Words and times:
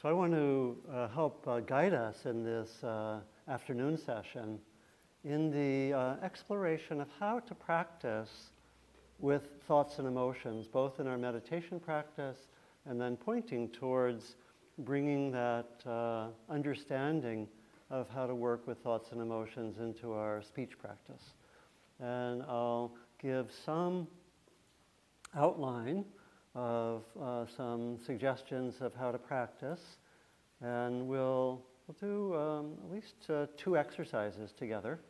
So 0.00 0.08
I 0.08 0.12
want 0.12 0.32
to 0.32 0.76
uh, 0.92 1.08
help 1.08 1.46
uh, 1.46 1.60
guide 1.60 1.94
us 1.94 2.24
in 2.24 2.42
this 2.42 2.82
uh, 2.82 3.20
afternoon 3.48 3.96
session 3.96 4.58
in 5.24 5.50
the 5.50 5.96
uh, 5.96 6.16
exploration 6.24 7.00
of 7.00 7.08
how 7.20 7.38
to 7.40 7.54
practice 7.54 8.50
with 9.18 9.42
thoughts 9.68 9.98
and 9.98 10.08
emotions, 10.08 10.66
both 10.66 10.98
in 10.98 11.06
our 11.06 11.18
meditation 11.18 11.78
practice 11.78 12.48
and 12.86 13.00
then 13.00 13.16
pointing 13.16 13.68
towards 13.68 14.36
bringing 14.78 15.30
that 15.30 15.68
uh, 15.86 16.28
understanding 16.48 17.46
of 17.90 18.08
how 18.08 18.26
to 18.26 18.34
work 18.34 18.66
with 18.66 18.78
thoughts 18.78 19.12
and 19.12 19.20
emotions 19.20 19.78
into 19.78 20.12
our 20.12 20.42
speech 20.42 20.78
practice. 20.78 21.34
And 22.00 22.42
I'll 22.44 22.94
give 23.20 23.50
some 23.64 24.08
outline 25.36 26.04
of 26.54 27.02
uh, 27.20 27.46
some 27.56 27.98
suggestions 28.04 28.80
of 28.80 28.94
how 28.94 29.12
to 29.12 29.18
practice. 29.18 29.80
And 30.60 31.06
we'll, 31.06 31.62
we'll 31.86 31.96
do 32.00 32.34
um, 32.36 32.72
at 32.84 32.92
least 32.92 33.30
uh, 33.30 33.46
two 33.56 33.76
exercises 33.76 34.52
together. 34.58 35.00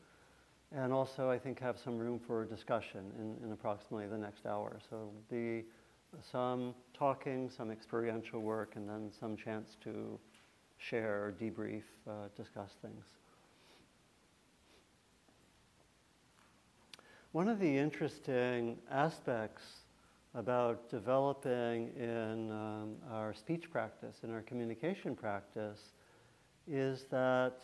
And 0.72 0.92
also, 0.92 1.28
I 1.28 1.38
think, 1.38 1.58
have 1.60 1.78
some 1.78 1.98
room 1.98 2.20
for 2.24 2.44
discussion 2.44 3.10
in, 3.18 3.44
in 3.44 3.52
approximately 3.52 4.06
the 4.06 4.18
next 4.18 4.46
hour. 4.46 4.78
So, 4.88 5.10
be 5.28 5.64
some 6.30 6.74
talking, 6.94 7.50
some 7.50 7.70
experiential 7.70 8.40
work, 8.40 8.76
and 8.76 8.88
then 8.88 9.10
some 9.18 9.36
chance 9.36 9.76
to 9.82 10.18
share 10.78 11.34
debrief, 11.40 11.82
uh, 12.08 12.28
discuss 12.36 12.70
things. 12.82 13.04
One 17.32 17.48
of 17.48 17.60
the 17.60 17.76
interesting 17.76 18.78
aspects 18.90 19.62
about 20.34 20.88
developing 20.88 21.90
in 21.96 22.50
um, 22.52 22.94
our 23.10 23.34
speech 23.34 23.70
practice, 23.70 24.18
in 24.22 24.32
our 24.32 24.42
communication 24.42 25.16
practice, 25.16 25.80
is 26.68 27.04
that 27.10 27.56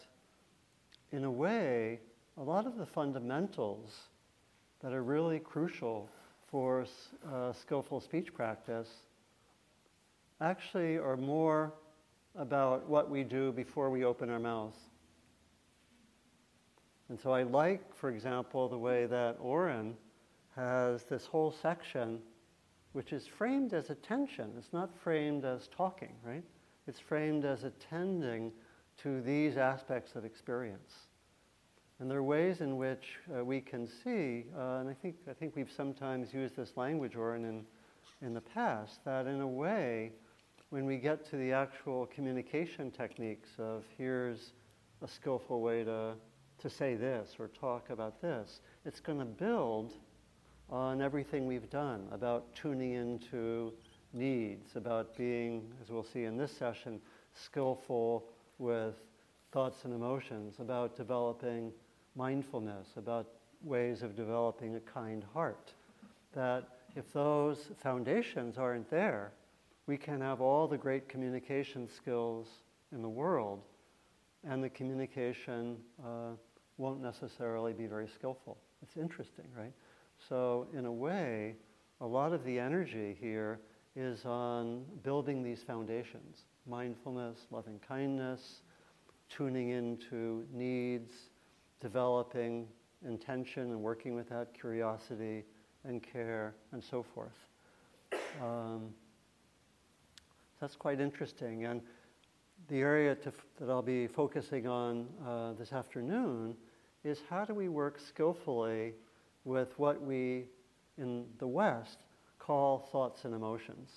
in 1.12 1.24
a 1.24 1.30
way, 1.30 2.00
a 2.36 2.42
lot 2.42 2.66
of 2.66 2.76
the 2.76 2.86
fundamentals 2.86 3.94
that 4.82 4.92
are 4.92 5.02
really 5.02 5.38
crucial 5.38 6.08
for 6.50 6.86
uh, 7.32 7.52
skillful 7.52 8.00
speech 8.00 8.34
practice 8.34 8.88
actually 10.40 10.98
are 10.98 11.16
more 11.16 11.72
about 12.34 12.88
what 12.88 13.08
we 13.08 13.22
do 13.22 13.52
before 13.52 13.90
we 13.90 14.04
open 14.04 14.28
our 14.28 14.38
mouths. 14.38 14.76
And 17.08 17.18
so 17.18 17.30
I 17.30 17.44
like, 17.44 17.94
for 17.94 18.10
example, 18.10 18.68
the 18.68 18.76
way 18.76 19.06
that 19.06 19.36
Oren 19.40 19.94
has 20.56 21.04
this 21.04 21.26
whole 21.26 21.52
section 21.62 22.18
which 22.96 23.12
is 23.12 23.26
framed 23.26 23.74
as 23.74 23.90
attention. 23.90 24.50
It's 24.56 24.72
not 24.72 24.88
framed 25.04 25.44
as 25.44 25.68
talking, 25.68 26.14
right? 26.24 26.42
It's 26.86 26.98
framed 26.98 27.44
as 27.44 27.62
attending 27.62 28.52
to 29.02 29.20
these 29.20 29.58
aspects 29.58 30.14
of 30.14 30.24
experience. 30.24 30.94
And 32.00 32.10
there 32.10 32.16
are 32.16 32.22
ways 32.22 32.62
in 32.62 32.78
which 32.78 33.18
uh, 33.36 33.44
we 33.44 33.60
can 33.60 33.86
see, 33.86 34.46
uh, 34.56 34.78
and 34.78 34.88
I 34.88 34.94
think, 34.94 35.16
I 35.28 35.34
think 35.34 35.56
we've 35.56 35.70
sometimes 35.70 36.32
used 36.32 36.56
this 36.56 36.78
language, 36.78 37.16
or 37.16 37.36
in, 37.36 37.66
in 38.22 38.32
the 38.32 38.40
past, 38.40 39.04
that 39.04 39.26
in 39.26 39.42
a 39.42 39.46
way, 39.46 40.12
when 40.70 40.86
we 40.86 40.96
get 40.96 41.22
to 41.28 41.36
the 41.36 41.52
actual 41.52 42.06
communication 42.06 42.90
techniques 42.90 43.50
of 43.58 43.84
here's 43.98 44.54
a 45.02 45.08
skillful 45.08 45.60
way 45.60 45.84
to, 45.84 46.14
to 46.62 46.70
say 46.70 46.94
this 46.94 47.34
or 47.38 47.48
talk 47.48 47.90
about 47.90 48.22
this, 48.22 48.62
it's 48.86 49.00
going 49.00 49.18
to 49.18 49.26
build 49.26 49.92
on 50.68 51.00
everything 51.00 51.46
we've 51.46 51.70
done 51.70 52.06
about 52.10 52.54
tuning 52.54 52.92
into 52.92 53.72
needs, 54.12 54.74
about 54.74 55.16
being, 55.16 55.62
as 55.82 55.90
we'll 55.90 56.02
see 56.02 56.24
in 56.24 56.36
this 56.36 56.56
session, 56.56 57.00
skillful 57.34 58.24
with 58.58 58.94
thoughts 59.52 59.84
and 59.84 59.94
emotions, 59.94 60.56
about 60.58 60.96
developing 60.96 61.72
mindfulness, 62.14 62.88
about 62.96 63.28
ways 63.62 64.02
of 64.02 64.16
developing 64.16 64.76
a 64.76 64.80
kind 64.80 65.24
heart. 65.32 65.72
That 66.34 66.68
if 66.96 67.12
those 67.12 67.70
foundations 67.82 68.58
aren't 68.58 68.90
there, 68.90 69.32
we 69.86 69.96
can 69.96 70.20
have 70.20 70.40
all 70.40 70.66
the 70.66 70.78
great 70.78 71.08
communication 71.08 71.88
skills 71.88 72.48
in 72.92 73.02
the 73.02 73.08
world, 73.08 73.62
and 74.44 74.62
the 74.62 74.70
communication 74.70 75.76
uh, 76.04 76.30
won't 76.76 77.00
necessarily 77.00 77.72
be 77.72 77.86
very 77.86 78.08
skillful. 78.08 78.58
It's 78.82 78.96
interesting, 78.96 79.46
right? 79.56 79.72
So, 80.28 80.66
in 80.72 80.86
a 80.86 80.92
way, 80.92 81.54
a 82.00 82.06
lot 82.06 82.32
of 82.32 82.44
the 82.44 82.58
energy 82.58 83.16
here 83.20 83.60
is 83.94 84.24
on 84.24 84.84
building 85.02 85.42
these 85.42 85.62
foundations 85.62 86.44
mindfulness, 86.68 87.46
loving 87.52 87.78
kindness, 87.86 88.62
tuning 89.28 89.68
into 89.68 90.44
needs, 90.52 91.12
developing 91.80 92.66
intention 93.06 93.70
and 93.70 93.80
working 93.80 94.16
with 94.16 94.28
that, 94.28 94.52
curiosity 94.52 95.44
and 95.84 96.02
care, 96.02 96.54
and 96.72 96.82
so 96.82 97.04
forth. 97.14 97.46
Um, 98.42 98.92
that's 100.60 100.74
quite 100.74 101.00
interesting. 101.00 101.66
And 101.66 101.80
the 102.66 102.80
area 102.80 103.14
to, 103.14 103.32
that 103.60 103.70
I'll 103.70 103.80
be 103.80 104.08
focusing 104.08 104.66
on 104.66 105.06
uh, 105.24 105.52
this 105.52 105.72
afternoon 105.72 106.56
is 107.04 107.20
how 107.30 107.44
do 107.44 107.54
we 107.54 107.68
work 107.68 108.00
skillfully 108.00 108.94
with 109.46 109.78
what 109.78 110.02
we 110.02 110.44
in 110.98 111.24
the 111.38 111.46
West 111.46 111.98
call 112.38 112.88
thoughts 112.92 113.24
and 113.24 113.34
emotions. 113.34 113.90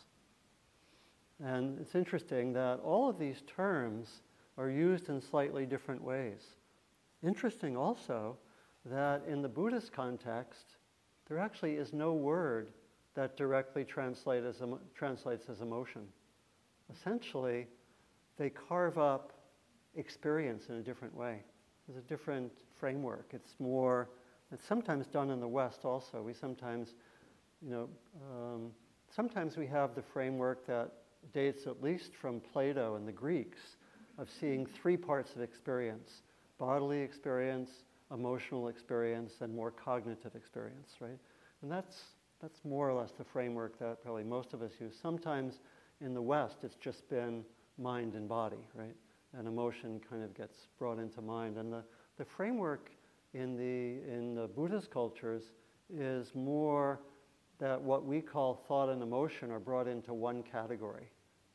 And 1.43 1.79
it's 1.79 1.95
interesting 1.95 2.53
that 2.53 2.79
all 2.83 3.09
of 3.09 3.17
these 3.17 3.41
terms 3.47 4.21
are 4.57 4.69
used 4.69 5.09
in 5.09 5.19
slightly 5.19 5.65
different 5.65 6.03
ways. 6.03 6.41
Interesting 7.23 7.75
also 7.75 8.37
that 8.85 9.23
in 9.27 9.41
the 9.41 9.49
Buddhist 9.49 9.91
context, 9.91 10.75
there 11.27 11.39
actually 11.39 11.75
is 11.75 11.93
no 11.93 12.13
word 12.13 12.69
that 13.15 13.35
directly 13.35 13.83
translate 13.83 14.43
as, 14.43 14.61
translates 14.95 15.49
as 15.49 15.61
emotion. 15.61 16.03
Essentially, 16.93 17.67
they 18.37 18.49
carve 18.49 18.97
up 18.97 19.33
experience 19.95 20.67
in 20.69 20.75
a 20.75 20.81
different 20.81 21.15
way. 21.15 21.39
There's 21.87 22.03
a 22.03 22.07
different 22.07 22.51
framework. 22.79 23.31
It's 23.33 23.55
more 23.59 24.09
it's 24.51 24.65
sometimes 24.65 25.07
done 25.07 25.29
in 25.29 25.39
the 25.39 25.47
West 25.47 25.79
also. 25.83 26.21
We 26.21 26.33
sometimes, 26.33 26.95
you 27.61 27.69
know, 27.71 27.89
um, 28.31 28.71
sometimes 29.15 29.57
we 29.57 29.67
have 29.67 29.95
the 29.95 30.01
framework 30.01 30.65
that 30.67 30.91
dates 31.33 31.67
at 31.67 31.81
least 31.83 32.11
from 32.19 32.39
Plato 32.39 32.95
and 32.95 33.07
the 33.07 33.11
Greeks 33.11 33.59
of 34.17 34.27
seeing 34.39 34.65
three 34.65 34.97
parts 34.97 35.35
of 35.35 35.41
experience 35.41 36.21
bodily 36.59 36.99
experience, 36.99 37.69
emotional 38.11 38.67
experience, 38.67 39.35
and 39.39 39.55
more 39.55 39.71
cognitive 39.71 40.35
experience, 40.35 40.89
right? 40.99 41.17
And 41.63 41.71
that's, 41.71 41.95
that's 42.41 42.59
more 42.63 42.87
or 42.89 42.93
less 42.93 43.11
the 43.17 43.23
framework 43.23 43.79
that 43.79 44.03
probably 44.03 44.25
most 44.25 44.53
of 44.53 44.61
us 44.61 44.73
use. 44.79 44.93
Sometimes 45.01 45.61
in 46.01 46.13
the 46.13 46.21
West, 46.21 46.57
it's 46.63 46.75
just 46.75 47.09
been 47.09 47.43
mind 47.77 48.13
and 48.13 48.27
body, 48.27 48.63
right? 48.75 48.95
And 49.37 49.47
emotion 49.47 50.01
kind 50.07 50.21
of 50.23 50.35
gets 50.35 50.67
brought 50.77 50.99
into 50.99 51.21
mind. 51.21 51.57
And 51.57 51.71
the, 51.71 51.83
the 52.17 52.25
framework 52.25 52.91
in 53.33 53.55
the, 53.55 54.11
in 54.11 54.35
the 54.35 54.47
Buddhist 54.47 54.91
cultures 54.91 55.51
is 55.93 56.33
more 56.33 56.99
that 57.59 57.81
what 57.81 58.05
we 58.05 58.21
call 58.21 58.63
thought 58.67 58.89
and 58.89 59.01
emotion 59.03 59.51
are 59.51 59.59
brought 59.59 59.87
into 59.87 60.13
one 60.13 60.43
category. 60.43 61.09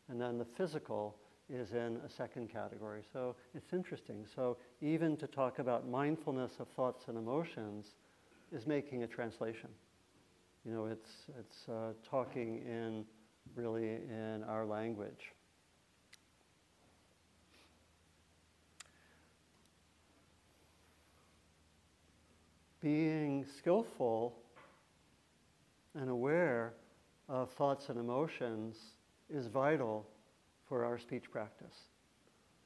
And 0.09 0.21
then 0.21 0.39
the 0.39 0.45
physical 0.45 1.17
is 1.49 1.73
in 1.73 2.01
a 2.05 2.09
second 2.09 2.51
category. 2.51 3.03
So 3.13 3.37
it's 3.55 3.73
interesting. 3.73 4.27
So 4.34 4.57
even 4.81 5.17
to 5.19 5.27
talk 5.27 5.59
about 5.59 5.89
mindfulness 5.89 6.53
of 6.61 6.69
thoughts 6.69 7.05
and 7.09 7.17
emotions 7.17 7.95
is 8.53 8.67
making 8.67 9.03
a 9.03 9.07
translation. 9.07 9.69
You 10.65 10.72
know, 10.72 10.87
it's, 10.87 11.10
it's 11.39 11.69
uh, 11.69 11.93
talking 12.09 12.63
in 12.66 13.04
really 13.54 13.84
in 13.84 14.45
our 14.48 14.65
language. 14.65 15.33
Being 22.84 23.47
skillful 23.57 24.36
and 25.98 26.10
aware 26.10 26.75
of 27.31 27.51
thoughts 27.53 27.89
and 27.89 27.98
emotions 27.98 28.77
is 29.31 29.47
vital 29.47 30.07
for 30.69 30.84
our 30.84 30.98
speech 30.98 31.31
practice. 31.31 31.89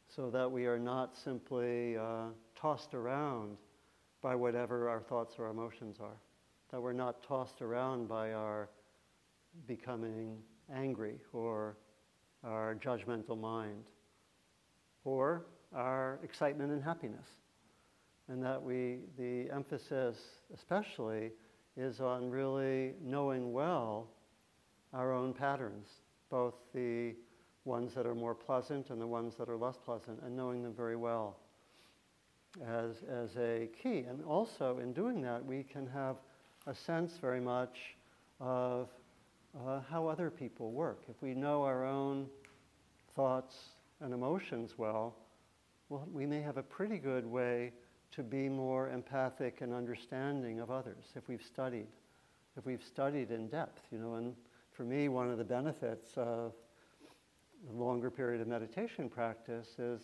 So 0.09 0.29
that 0.31 0.51
we 0.51 0.67
are 0.67 0.79
not 0.79 1.17
simply 1.17 1.97
uh, 1.97 2.31
tossed 2.57 2.95
around 2.95 3.59
by 4.21 4.35
whatever 4.35 4.89
our 4.89 4.99
thoughts 4.99 5.37
or 5.39 5.47
emotions 5.47 5.99
are, 6.01 6.19
that 6.73 6.83
we're 6.83 6.93
not 6.93 7.23
tossed 7.23 7.63
around 7.63 8.09
by 8.09 8.33
our 8.33 8.71
becoming 9.69 10.37
angry 10.75 11.21
or 11.33 11.77
our 12.43 12.75
judgmental 12.75 13.39
mind 13.41 13.85
or 15.05 15.47
our 15.73 16.19
excitement 16.25 16.73
and 16.73 16.83
happiness 16.83 17.29
and 18.29 18.43
that 18.43 18.63
we, 18.63 19.01
the 19.17 19.51
emphasis 19.51 20.17
especially 20.55 21.31
is 21.77 22.01
on 22.01 22.31
really 22.31 22.93
knowing 23.03 23.53
well 23.53 24.09
our 24.93 25.13
own 25.13 25.33
patterns 25.33 25.87
both 26.31 26.55
the 26.75 27.15
ones 27.65 27.95
that 27.95 28.07
are 28.07 28.15
more 28.15 28.35
pleasant 28.35 28.91
and 28.91 29.01
the 29.01 29.07
ones 29.07 29.35
that 29.39 29.49
are 29.49 29.57
less 29.57 29.77
pleasant, 29.85 30.21
and 30.25 30.37
knowing 30.37 30.63
them 30.63 30.75
very 30.75 30.97
well 30.97 31.37
as, 32.67 32.97
as 33.11 33.37
a 33.37 33.69
key. 33.83 34.05
And 34.09 34.25
also, 34.25 34.79
in 34.79 34.93
doing 34.93 35.21
that, 35.23 35.45
we 35.45 35.63
can 35.63 35.87
have 35.89 36.17
a 36.67 36.75
sense 36.75 37.19
very 37.21 37.41
much 37.41 37.97
of 38.41 38.89
uh, 39.67 39.81
how 39.91 40.07
other 40.07 40.31
people 40.31 40.73
work. 40.73 41.03
If 41.09 41.21
we 41.23 41.35
know 41.35 41.63
our 41.63 41.85
own 41.85 42.27
thoughts 43.15 43.55
and 44.01 44.13
emotions 44.13 44.75
well, 44.77 45.15
well, 45.89 46.07
we 46.13 46.27
may 46.27 46.41
have 46.41 46.57
a 46.57 46.63
pretty 46.63 46.99
good 46.99 47.27
way 47.27 47.73
to 48.13 48.23
be 48.23 48.49
more 48.49 48.91
empathic 48.91 49.61
and 49.61 49.73
understanding 49.73 50.61
of 50.61 50.71
others 50.71 51.05
if 51.15 51.29
we've 51.29 51.43
studied, 51.43 51.89
if 52.57 52.65
we've 52.65 52.83
studied 52.83 53.31
in 53.31 53.49
depth, 53.49 53.83
you 53.91 53.99
know. 53.99 54.15
And 54.15 54.35
for 54.73 54.85
me, 54.85 55.09
one 55.09 55.31
of 55.31 55.39
the 55.39 55.45
benefits 55.45 56.11
of 56.17 56.53
a 57.69 57.73
longer 57.73 58.11
period 58.11 58.41
of 58.41 58.49
meditation 58.49 59.09
practice 59.09 59.79
is, 59.79 60.01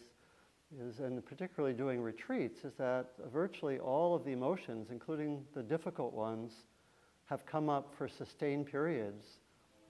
is, 0.80 1.00
and 1.00 1.24
particularly 1.24 1.74
doing 1.74 2.00
retreats, 2.00 2.64
is 2.64 2.74
that 2.74 3.12
virtually 3.32 3.78
all 3.78 4.14
of 4.14 4.24
the 4.24 4.32
emotions, 4.32 4.88
including 4.90 5.44
the 5.54 5.62
difficult 5.62 6.12
ones, 6.12 6.52
have 7.26 7.46
come 7.46 7.70
up 7.70 7.94
for 7.96 8.08
sustained 8.08 8.66
periods 8.66 9.24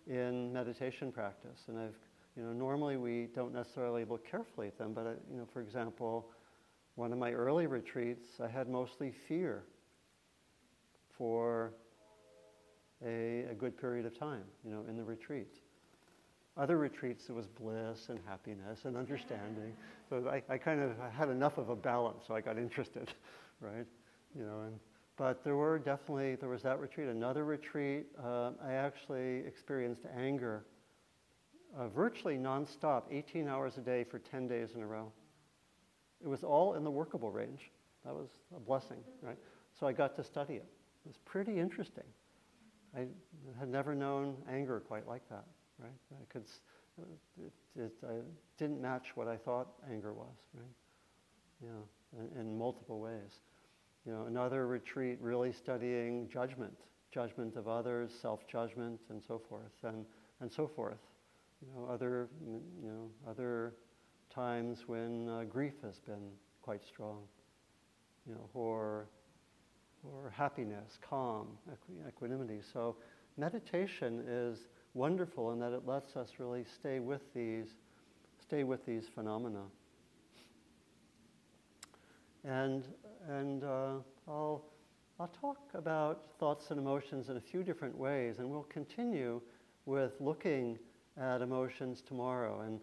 in 0.07 0.53
meditation 0.53 1.11
practice. 1.11 1.65
And 1.69 1.79
I've, 1.79 1.97
you 2.37 2.43
know, 2.43 2.53
normally 2.53 2.97
we 2.97 3.29
don't 3.35 3.53
necessarily 3.53 4.05
look 4.05 4.29
carefully 4.29 4.69
at 4.69 4.79
them, 4.79 4.93
but, 4.93 5.07
I, 5.07 5.11
you 5.31 5.39
know, 5.39 5.47
for 5.53 5.61
example, 5.61 6.31
one 6.97 7.13
of 7.13 7.19
my 7.19 7.33
early 7.33 7.67
retreats, 7.67 8.41
I 8.41 8.49
had 8.49 8.69
mostly 8.69 9.13
fear 9.29 9.65
for 11.17 11.73
a, 13.05 13.47
a 13.51 13.55
good 13.55 13.77
period 13.77 14.07
of 14.07 14.19
time, 14.19 14.45
you 14.65 14.71
know, 14.71 14.85
in 14.89 14.97
the 14.97 15.05
retreat. 15.05 15.57
Other 16.57 16.79
retreats, 16.79 17.29
it 17.29 17.33
was 17.35 17.47
bliss 17.49 18.09
and 18.09 18.21
happiness 18.27 18.85
and 18.85 18.97
understanding. 18.97 19.73
So 20.11 20.29
I, 20.29 20.43
I 20.53 20.59
kind 20.59 20.83
of 20.83 20.93
had 21.17 21.31
enough 21.31 21.57
of 21.57 21.71
a 21.71 21.75
balance, 21.75 22.25
so 22.29 22.35
I 22.35 22.43
got 22.43 22.59
interested, 22.59 23.11
right? 23.63 23.87
You 24.37 24.45
know, 24.45 24.61
and, 24.67 24.79
but 25.17 25.43
there 25.43 25.57
were 25.57 25.79
definitely, 25.79 26.35
there 26.35 26.51
was 26.51 26.63
that 26.63 26.79
retreat. 26.79 27.09
Another 27.09 27.47
retreat, 27.47 28.05
uh, 28.23 28.51
I 28.63 28.73
actually 28.75 29.39
experienced 29.47 30.03
anger 30.15 30.67
uh, 31.77 31.89
virtually 31.89 32.37
nonstop, 32.37 33.05
18 33.11 33.49
hours 33.49 33.79
a 33.79 33.81
day 33.81 34.05
for 34.05 34.19
10 34.19 34.47
days 34.47 34.75
in 34.75 34.83
a 34.83 34.87
row. 34.87 35.11
It 36.23 36.29
was 36.29 36.45
all 36.45 36.75
in 36.75 36.85
the 36.85 36.91
workable 36.91 37.31
range. 37.31 37.71
That 38.05 38.15
was 38.15 38.29
a 38.55 38.61
blessing, 38.61 38.99
right? 39.23 39.39
So 39.79 39.87
I 39.87 39.93
got 39.93 40.15
to 40.17 40.25
study 40.25 40.55
it. 40.55 40.67
It 41.05 41.09
was 41.09 41.19
pretty 41.25 41.59
interesting. 41.59 42.05
I 42.97 43.07
had 43.59 43.69
never 43.69 43.95
known 43.95 44.37
anger 44.51 44.81
quite 44.81 45.09
like 45.09 45.29
that, 45.29 45.45
right? 45.79 45.91
I 46.13 46.25
could, 46.33 46.45
it, 47.43 47.53
it 47.77 47.93
uh, 48.05 48.13
didn't 48.57 48.81
match 48.81 49.09
what 49.17 49.27
I 49.27 49.37
thought 49.37 49.69
anger 49.91 50.13
was, 50.13 50.37
right? 50.55 50.65
Yeah, 51.63 52.21
in, 52.21 52.41
in 52.41 52.59
multiple 52.59 53.01
ways. 53.01 53.41
You 54.07 54.13
know, 54.13 54.27
another 54.27 54.67
retreat 54.67 55.19
really 55.21 55.53
studying 55.53 56.29
judgment, 56.29 56.77
judgment 57.11 57.57
of 57.57 57.69
others, 57.69 58.13
self-judgment, 58.21 59.01
and 59.11 59.23
so 59.23 59.39
forth, 59.39 59.73
and, 59.83 60.05
and 60.41 60.53
so 60.53 60.67
forth. 60.69 60.99
You 61.63 61.69
know, 61.75 61.89
other, 61.91 62.29
you 62.47 62.61
know, 62.83 63.11
other 63.29 63.75
times 64.35 64.85
when 64.87 65.29
uh, 65.29 65.45
grief 65.45 65.75
has 65.83 66.01
been 66.01 66.31
quite 66.63 66.85
strong, 66.85 67.21
you 68.27 68.35
know, 68.35 68.49
or, 68.55 69.07
or 70.03 70.31
happiness, 70.31 70.99
calm, 71.09 71.49
equanimity. 72.09 72.61
So 72.73 72.97
meditation 73.37 74.25
is 74.27 74.67
wonderful 74.95 75.53
in 75.53 75.61
that 75.61 75.73
it 75.73 75.87
lets 75.87 76.17
us 76.17 76.31
really 76.39 76.65
stay 76.65 77.01
with 77.01 77.23
these, 77.35 77.67
stay 78.41 78.65
with 78.65 78.85
these 78.87 79.05
phenomena. 79.15 79.63
And, 82.45 82.85
and 83.29 83.65
uh, 83.65 83.95
I'll, 84.29 84.65
I'll 85.19 85.33
talk 85.41 85.59
about 85.75 86.25
thoughts 86.39 86.71
and 86.71 86.79
emotions 86.79 87.29
in 87.29 87.37
a 87.37 87.41
few 87.41 87.63
different 87.63 87.97
ways, 87.97 88.39
and 88.39 88.51
we'll 88.51 88.65
continue 88.65 89.41
with 89.87 90.13
looking 90.21 90.79
at 91.21 91.41
emotions 91.43 92.03
tomorrow. 92.07 92.63
And 92.63 92.81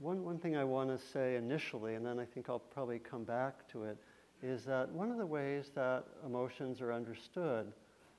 one, 0.00 0.24
one 0.24 0.38
thing 0.38 0.56
I 0.56 0.64
want 0.64 0.90
to 0.90 0.98
say 1.12 1.36
initially, 1.36 1.94
and 1.94 2.04
then 2.04 2.18
I 2.18 2.24
think 2.24 2.48
I'll 2.48 2.58
probably 2.58 2.98
come 2.98 3.24
back 3.24 3.68
to 3.72 3.84
it, 3.84 3.98
is 4.42 4.64
that 4.64 4.90
one 4.90 5.10
of 5.10 5.18
the 5.18 5.26
ways 5.26 5.70
that 5.74 6.04
emotions 6.26 6.80
are 6.80 6.92
understood 6.92 7.72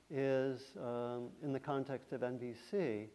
is 0.09 0.61
um, 0.81 1.29
in 1.43 1.51
the 1.51 1.59
context 1.59 2.11
of 2.13 2.21
NVC, 2.21 3.07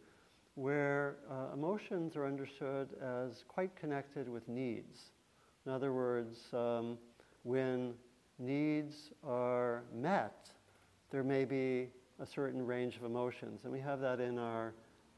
where 0.55 1.15
uh, 1.31 1.53
emotions 1.53 2.15
are 2.15 2.25
understood 2.25 2.89
as 3.01 3.43
quite 3.47 3.75
connected 3.75 4.27
with 4.27 4.47
needs. 4.47 5.11
In 5.65 5.71
other 5.71 5.93
words, 5.93 6.37
um, 6.53 6.97
when 7.43 7.93
needs 8.37 9.11
are 9.25 9.83
met, 9.93 10.49
there 11.11 11.23
may 11.23 11.45
be 11.45 11.87
a 12.19 12.25
certain 12.25 12.65
range 12.65 12.97
of 12.97 13.03
emotions, 13.03 13.61
and 13.63 13.71
we 13.71 13.79
have 13.79 14.01
that 14.01 14.19
in 14.19 14.37
our 14.37 14.73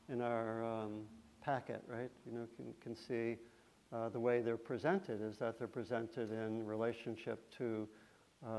in 0.09 0.21
our 0.21 0.63
um, 0.63 1.03
packet, 1.41 1.83
right? 1.87 2.11
You 2.25 2.37
know, 2.37 2.47
can, 2.55 2.73
can 2.81 2.95
see 2.95 3.37
uh, 3.93 4.09
the 4.09 4.19
way 4.19 4.41
they're 4.41 4.57
presented 4.57 5.21
is 5.21 5.37
that 5.37 5.57
they're 5.57 5.67
presented 5.67 6.31
in 6.31 6.65
relationship 6.65 7.51
to 7.57 7.87
uh, 8.45 8.49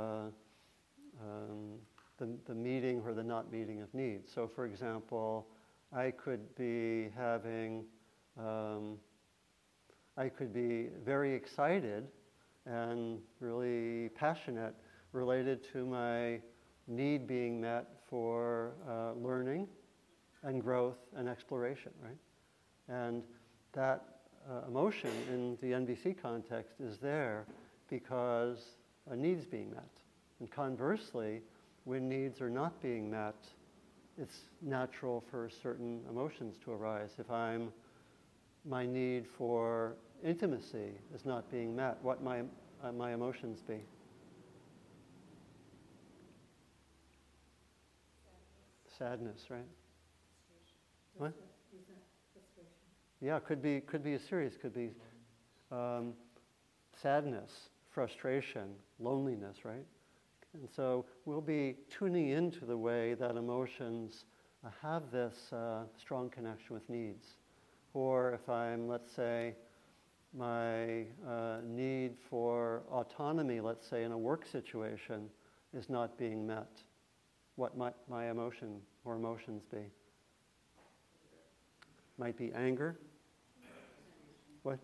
um, 1.21 1.79
the, 2.19 2.29
the 2.47 2.55
meeting 2.55 3.03
or 3.05 3.15
the 3.15 3.23
not 3.23 3.51
meeting 3.51 3.81
of 3.81 3.93
needs. 3.95 4.33
So, 4.33 4.47
for 4.47 4.67
example, 4.67 5.47
I 5.93 6.11
could 6.11 6.55
be 6.55 7.11
having, 7.17 7.85
um, 8.39 8.99
I 10.17 10.29
could 10.29 10.53
be 10.53 10.89
very 11.05 11.35
excited 11.35 12.09
and 12.67 13.19
really 13.41 14.11
passionate 14.11 14.75
related 15.13 15.67
to 15.73 15.85
my 15.85 16.41
need 16.87 17.27
being 17.27 17.61
met 17.61 17.87
for 18.09 18.73
uh, 18.89 19.13
learning 19.15 19.67
and 20.43 20.63
growth 20.63 20.99
and 21.17 21.29
exploration, 21.29 21.93
right? 22.03 22.17
And 22.93 23.23
that 23.73 24.05
uh, 24.49 24.67
emotion 24.69 25.11
in 25.31 25.57
the 25.63 25.69
NVC 25.69 26.21
context 26.21 26.75
is 26.81 26.99
there 26.99 27.47
because 27.89 28.59
a 29.11 29.17
need's 29.17 29.47
being 29.47 29.71
met. 29.71 29.89
And 30.41 30.51
conversely, 30.51 31.41
when 31.85 32.09
needs 32.09 32.41
are 32.41 32.51
not 32.51 32.81
being 32.83 33.11
met, 33.11 33.37
it's 34.21 34.41
natural 34.61 35.25
for 35.31 35.49
certain 35.49 36.01
emotions 36.11 36.57
to 36.65 36.73
arise. 36.73 37.11
If 37.19 37.31
I'm, 37.31 37.73
my 38.65 38.85
need 38.85 39.27
for 39.27 39.95
intimacy 40.23 40.93
is 41.15 41.25
not 41.25 41.51
being 41.51 41.75
met, 41.75 41.97
what 42.03 42.23
might 42.23 42.45
uh, 42.85 42.93
my 42.93 43.15
emotions 43.15 43.63
be? 43.67 43.81
Sadness, 48.99 49.47
right? 49.49 49.61
What? 51.17 51.33
Yeah, 53.23 53.39
could 53.39 53.63
be, 53.63 53.81
could 53.81 54.03
be 54.03 54.15
a 54.15 54.19
series, 54.19 54.57
could 54.61 54.75
be 54.75 54.91
um, 55.71 56.15
sadness, 57.01 57.69
frustration, 57.89 58.71
loneliness, 58.99 59.65
right? 59.65 59.87
And 60.55 60.69
so 60.75 61.05
we'll 61.25 61.41
be 61.41 61.77
tuning 61.89 62.31
into 62.31 62.65
the 62.65 62.77
way 62.77 63.15
that 63.15 63.37
emotions 63.37 64.25
uh, 64.67 64.71
have 64.83 65.13
this 65.13 65.53
uh, 65.53 65.85
strong 65.97 66.31
connection 66.31 66.75
with 66.75 66.91
needs. 66.91 67.37
Or 67.95 68.33
if 68.33 68.49
I'm, 68.49 68.89
let's 68.89 69.13
say, 69.15 69.55
my 70.37 71.03
uh, 71.25 71.59
need 71.65 72.17
for 72.29 72.83
autonomy, 72.91 73.61
let's 73.61 73.87
say, 73.87 74.03
in 74.03 74.11
a 74.11 74.19
work 74.19 74.45
situation 74.51 75.29
is 75.73 75.89
not 75.89 76.19
being 76.19 76.45
met, 76.45 76.83
what 77.55 77.77
might 77.77 77.95
my 78.11 78.33
emotion 78.33 78.81
or 79.05 79.15
emotions 79.15 79.63
be? 79.71 79.85
Might 82.19 82.37
be 82.37 82.51
anger, 82.53 82.99
what? 84.63 84.79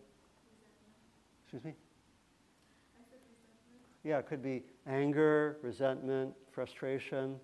Excuse 1.49 1.64
me? 1.64 1.73
Yeah, 4.05 4.19
it 4.19 4.26
could 4.26 4.43
be 4.43 4.64
anger, 4.87 5.57
resentment, 5.62 6.35
frustration. 6.52 7.37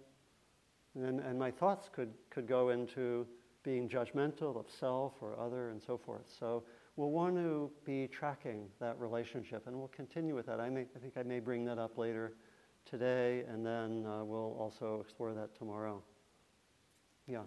And, 0.95 1.21
and 1.21 1.39
my 1.39 1.51
thoughts 1.51 1.89
could, 1.91 2.13
could 2.29 2.47
go 2.47 2.69
into 2.69 3.27
being 3.63 3.89
judgmental 3.89 4.59
of 4.59 4.67
self 4.69 5.15
or 5.23 5.41
other 5.41 5.71
and 5.71 5.83
so 5.83 5.97
forth. 5.97 6.27
So 6.39 6.65
we'll 6.97 7.13
want 7.13 7.37
to 7.37 7.71
be 7.87 8.07
tracking 8.09 8.67
that 8.79 9.01
relationship 9.01 9.67
and 9.67 9.75
we'll 9.75 9.89
continue 9.89 10.35
with 10.35 10.45
that. 10.47 10.61
I, 10.61 10.69
may, 10.69 10.83
I 10.95 10.99
think 10.99 11.15
I 11.17 11.23
may 11.23 11.41
bring 11.41 11.65
that 11.65 11.79
up 11.79 11.97
later 11.97 12.35
today 12.85 13.45
and 13.49 13.65
then 13.65 14.05
uh, 14.05 14.23
we'll 14.23 14.55
also 14.61 15.01
explore 15.01 15.33
that 15.33 15.57
tomorrow. 15.57 16.03
Yeah. 17.27 17.45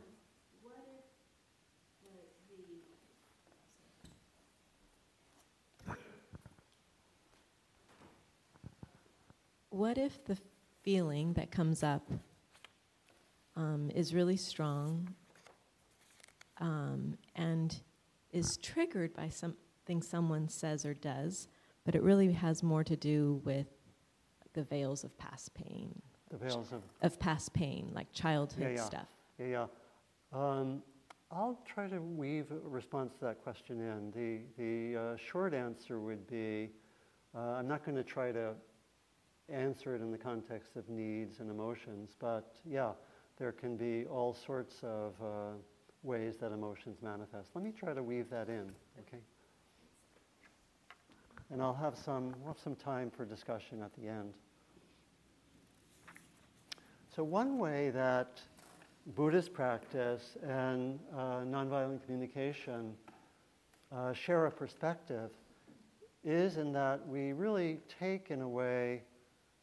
What 9.78 10.00
if 10.00 10.26
the 10.26 10.36
feeling 10.82 11.34
that 11.34 11.52
comes 11.52 11.84
up 11.84 12.10
um, 13.56 13.92
is 13.94 14.12
really 14.12 14.36
strong 14.36 15.14
um, 16.60 17.16
and 17.36 17.80
is 18.32 18.58
triggered 18.58 19.14
by 19.14 19.30
something 19.30 20.02
someone 20.02 20.50
says 20.50 20.84
or 20.84 20.96
does, 20.96 21.48
but 21.86 21.94
it 21.94 22.02
really 22.02 22.32
has 22.32 22.64
more 22.64 22.84
to 22.86 22.96
do 22.96 23.40
with 23.46 23.68
the 24.54 24.64
veils 24.64 25.04
of 25.04 25.16
past 25.20 25.54
pain. 25.54 26.02
The 26.32 26.38
veils 26.38 26.74
of, 26.74 26.82
of 27.04 27.20
past 27.20 27.54
pain, 27.54 27.92
like 27.94 28.12
childhood 28.12 28.72
yeah, 28.72 28.78
yeah. 28.78 28.84
stuff. 28.84 29.10
Yeah, 29.38 29.46
yeah. 29.46 29.66
Um, 30.34 30.82
I'll 31.30 31.60
try 31.72 31.88
to 31.88 32.02
weave 32.02 32.48
a 32.50 32.68
response 32.68 33.14
to 33.20 33.26
that 33.26 33.44
question 33.44 33.80
in. 33.80 34.10
The, 34.10 34.40
the 34.58 35.00
uh, 35.00 35.18
short 35.18 35.54
answer 35.54 36.00
would 36.00 36.26
be 36.26 36.72
uh, 37.36 37.58
I'm 37.60 37.68
not 37.68 37.86
going 37.86 37.98
to 37.98 38.04
try 38.04 38.32
to 38.32 38.56
answer 39.50 39.96
it 39.96 40.02
in 40.02 40.12
the 40.12 40.18
context 40.18 40.76
of 40.76 40.90
needs 40.90 41.40
and 41.40 41.50
emotions, 41.50 42.16
but 42.20 42.56
yeah, 42.66 42.92
there 43.38 43.52
can 43.52 43.78
be 43.78 44.06
all 44.06 44.34
sorts 44.34 44.78
of 44.84 45.14
uh, 45.22 45.54
ways 46.04 46.38
that 46.38 46.52
emotions 46.52 46.98
manifest. 47.02 47.50
Let 47.54 47.64
me 47.64 47.72
try 47.72 47.94
to 47.94 48.04
weave 48.04 48.30
that 48.30 48.50
in, 48.50 48.72
okay? 49.00 49.22
And 51.52 51.62
I'll 51.62 51.74
have 51.74 51.98
some, 51.98 52.34
we'll 52.40 52.54
have 52.54 52.62
some 52.62 52.76
time 52.76 53.10
for 53.10 53.26
discussion 53.26 53.82
at 53.82 53.94
the 53.94 54.08
end. 54.08 54.34
So 57.16 57.24
one 57.24 57.58
way 57.58 57.90
that 57.92 58.42
Buddhist 59.16 59.54
practice 59.54 60.36
and 60.44 61.00
uh, 61.16 61.40
nonviolent 61.46 62.04
communication 62.04 62.94
uh, 63.96 64.12
share 64.12 64.46
a 64.48 64.52
perspective 64.52 65.32
is 66.24 66.58
in 66.58 66.74
that 66.74 67.08
we 67.08 67.32
really 67.32 67.80
take, 68.00 68.32
in 68.32 68.42
a 68.42 68.48
way, 68.48 69.02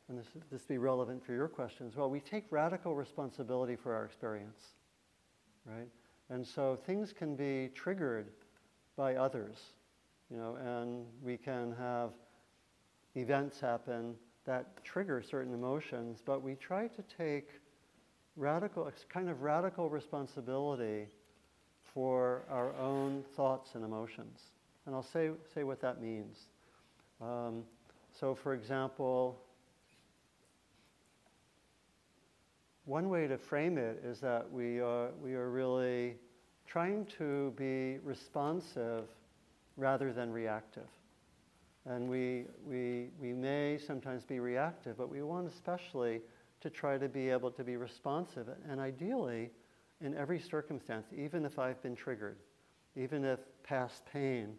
and 0.08 0.18
this, 0.18 0.26
this 0.50 0.62
be 0.62 0.78
relevant 0.78 1.24
for 1.24 1.32
your 1.32 1.48
question 1.48 1.86
as 1.86 1.96
well, 1.96 2.10
we 2.10 2.20
take 2.20 2.44
radical 2.50 2.94
responsibility 2.94 3.76
for 3.76 3.94
our 3.94 4.04
experience, 4.04 4.74
right? 5.64 5.88
And 6.30 6.46
so 6.46 6.76
things 6.76 7.12
can 7.12 7.36
be 7.36 7.70
triggered 7.74 8.26
by 8.96 9.16
others, 9.16 9.56
you 10.30 10.36
know, 10.36 10.56
and 10.56 11.06
we 11.22 11.36
can 11.36 11.74
have 11.78 12.10
events 13.14 13.60
happen 13.60 14.14
that 14.44 14.84
trigger 14.84 15.22
certain 15.22 15.54
emotions, 15.54 16.22
but 16.24 16.42
we 16.42 16.54
try 16.54 16.86
to 16.88 17.02
take 17.02 17.48
radical, 18.36 18.90
kind 19.08 19.30
of 19.30 19.42
radical 19.42 19.88
responsibility 19.88 21.06
for 21.82 22.44
our 22.50 22.74
own 22.76 23.22
thoughts 23.36 23.74
and 23.74 23.84
emotions. 23.84 24.50
And 24.86 24.94
I'll 24.94 25.02
say, 25.02 25.30
say 25.54 25.64
what 25.64 25.80
that 25.80 26.00
means. 26.00 26.48
Um, 27.20 27.62
so, 28.12 28.34
for 28.34 28.52
example, 28.52 29.40
one 32.84 33.08
way 33.08 33.26
to 33.26 33.38
frame 33.38 33.78
it 33.78 34.02
is 34.04 34.20
that 34.20 34.50
we 34.50 34.80
are, 34.80 35.08
we 35.22 35.34
are 35.34 35.50
really 35.50 36.16
trying 36.66 37.06
to 37.18 37.52
be 37.56 37.98
responsive 38.02 39.04
rather 39.76 40.12
than 40.12 40.30
reactive. 40.32 40.88
And 41.86 42.08
we, 42.08 42.44
we, 42.66 43.08
we 43.20 43.32
may 43.32 43.78
sometimes 43.78 44.24
be 44.24 44.40
reactive, 44.40 44.96
but 44.96 45.10
we 45.10 45.22
want 45.22 45.46
especially 45.48 46.20
to 46.60 46.70
try 46.70 46.96
to 46.96 47.08
be 47.08 47.28
able 47.28 47.50
to 47.50 47.64
be 47.64 47.76
responsive 47.76 48.48
and 48.68 48.80
ideally 48.80 49.50
in 50.00 50.14
every 50.14 50.38
circumstance, 50.38 51.06
even 51.16 51.44
if 51.44 51.58
I've 51.58 51.82
been 51.82 51.94
triggered, 51.94 52.38
even 52.96 53.24
if 53.24 53.38
past 53.62 54.02
pain 54.12 54.54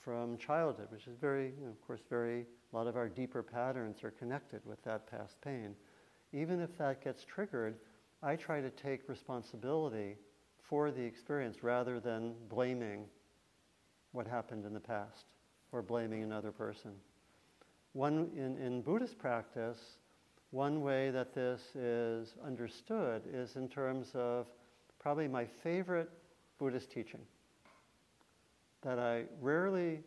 from 0.00 0.36
childhood, 0.38 0.88
which 0.90 1.06
is 1.06 1.16
very, 1.18 1.46
you 1.58 1.64
know, 1.64 1.70
of 1.70 1.86
course, 1.86 2.00
very, 2.08 2.46
a 2.72 2.76
lot 2.76 2.86
of 2.86 2.96
our 2.96 3.08
deeper 3.08 3.42
patterns 3.42 4.04
are 4.04 4.10
connected 4.10 4.60
with 4.64 4.82
that 4.84 5.10
past 5.10 5.40
pain. 5.42 5.74
Even 6.32 6.60
if 6.60 6.76
that 6.78 7.02
gets 7.02 7.24
triggered, 7.24 7.76
I 8.22 8.36
try 8.36 8.60
to 8.60 8.70
take 8.70 9.08
responsibility 9.08 10.16
for 10.60 10.90
the 10.90 11.02
experience 11.02 11.62
rather 11.62 12.00
than 12.00 12.34
blaming 12.48 13.06
what 14.12 14.26
happened 14.26 14.64
in 14.64 14.74
the 14.74 14.80
past 14.80 15.26
or 15.72 15.82
blaming 15.82 16.22
another 16.22 16.52
person. 16.52 16.92
One, 17.92 18.30
in, 18.36 18.56
in 18.58 18.82
Buddhist 18.82 19.18
practice, 19.18 19.98
one 20.50 20.82
way 20.82 21.10
that 21.10 21.34
this 21.34 21.74
is 21.74 22.34
understood 22.44 23.22
is 23.32 23.56
in 23.56 23.68
terms 23.68 24.10
of 24.14 24.46
probably 24.98 25.28
my 25.28 25.44
favorite 25.44 26.10
Buddhist 26.58 26.90
teaching. 26.90 27.20
That 28.82 28.98
I 28.98 29.24
rarely 29.40 30.00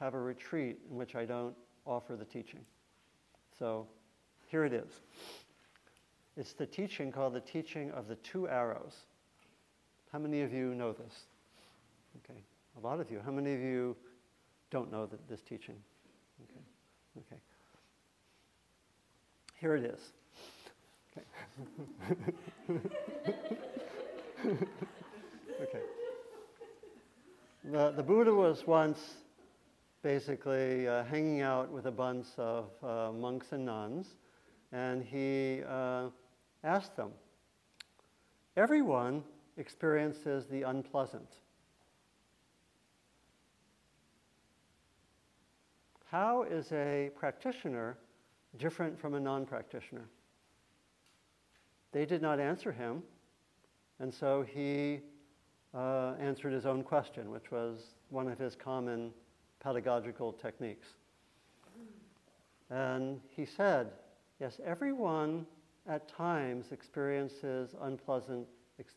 have 0.00 0.14
a 0.14 0.20
retreat 0.20 0.78
in 0.90 0.96
which 0.96 1.14
I 1.14 1.24
don't 1.24 1.54
offer 1.86 2.16
the 2.16 2.24
teaching. 2.24 2.60
So 3.58 3.86
here 4.54 4.64
it 4.64 4.72
is. 4.72 5.00
It's 6.36 6.52
the 6.52 6.64
teaching 6.64 7.10
called 7.10 7.34
the 7.34 7.40
teaching 7.40 7.90
of 7.90 8.06
the 8.06 8.14
two 8.14 8.48
arrows. 8.48 8.94
How 10.12 10.20
many 10.20 10.42
of 10.42 10.52
you 10.52 10.76
know 10.76 10.92
this? 10.92 11.12
Okay, 12.18 12.38
a 12.76 12.80
lot 12.86 13.00
of 13.00 13.10
you. 13.10 13.20
How 13.24 13.32
many 13.32 13.52
of 13.52 13.58
you 13.58 13.96
don't 14.70 14.92
know 14.92 15.06
that 15.06 15.28
this 15.28 15.40
teaching? 15.40 15.74
Okay, 16.44 16.60
okay. 17.18 17.40
Here 19.60 19.74
it 19.74 19.86
is. 19.86 19.98
Okay. 21.10 21.26
okay. 25.62 25.80
The, 27.64 27.90
the 27.96 28.02
Buddha 28.04 28.32
was 28.32 28.64
once 28.68 29.14
basically 30.02 30.86
uh, 30.86 31.02
hanging 31.02 31.40
out 31.40 31.72
with 31.72 31.86
a 31.86 31.90
bunch 31.90 32.28
of 32.38 32.66
uh, 32.84 33.10
monks 33.10 33.48
and 33.50 33.66
nuns, 33.66 34.06
and 34.74 35.02
he 35.02 35.62
uh, 35.66 36.08
asked 36.62 36.96
them, 36.96 37.12
Everyone 38.56 39.24
experiences 39.56 40.46
the 40.46 40.62
unpleasant. 40.62 41.28
How 46.10 46.42
is 46.42 46.70
a 46.72 47.10
practitioner 47.16 47.96
different 48.58 48.98
from 48.98 49.14
a 49.14 49.20
non 49.20 49.46
practitioner. 49.46 50.08
They 51.92 52.06
did 52.06 52.22
not 52.22 52.40
answer 52.40 52.72
him, 52.72 53.02
and 54.00 54.12
so 54.12 54.42
he 54.42 55.00
uh, 55.74 56.14
answered 56.20 56.52
his 56.52 56.66
own 56.66 56.82
question, 56.82 57.30
which 57.30 57.50
was 57.50 57.94
one 58.10 58.28
of 58.28 58.38
his 58.38 58.56
common 58.56 59.12
pedagogical 59.60 60.32
techniques. 60.32 60.88
And 62.70 63.20
he 63.28 63.44
said, 63.44 63.90
Yes, 64.44 64.60
everyone 64.62 65.46
at 65.88 66.06
times 66.06 66.70
experiences 66.70 67.74
unpleasant 67.80 68.46
ex- 68.78 68.96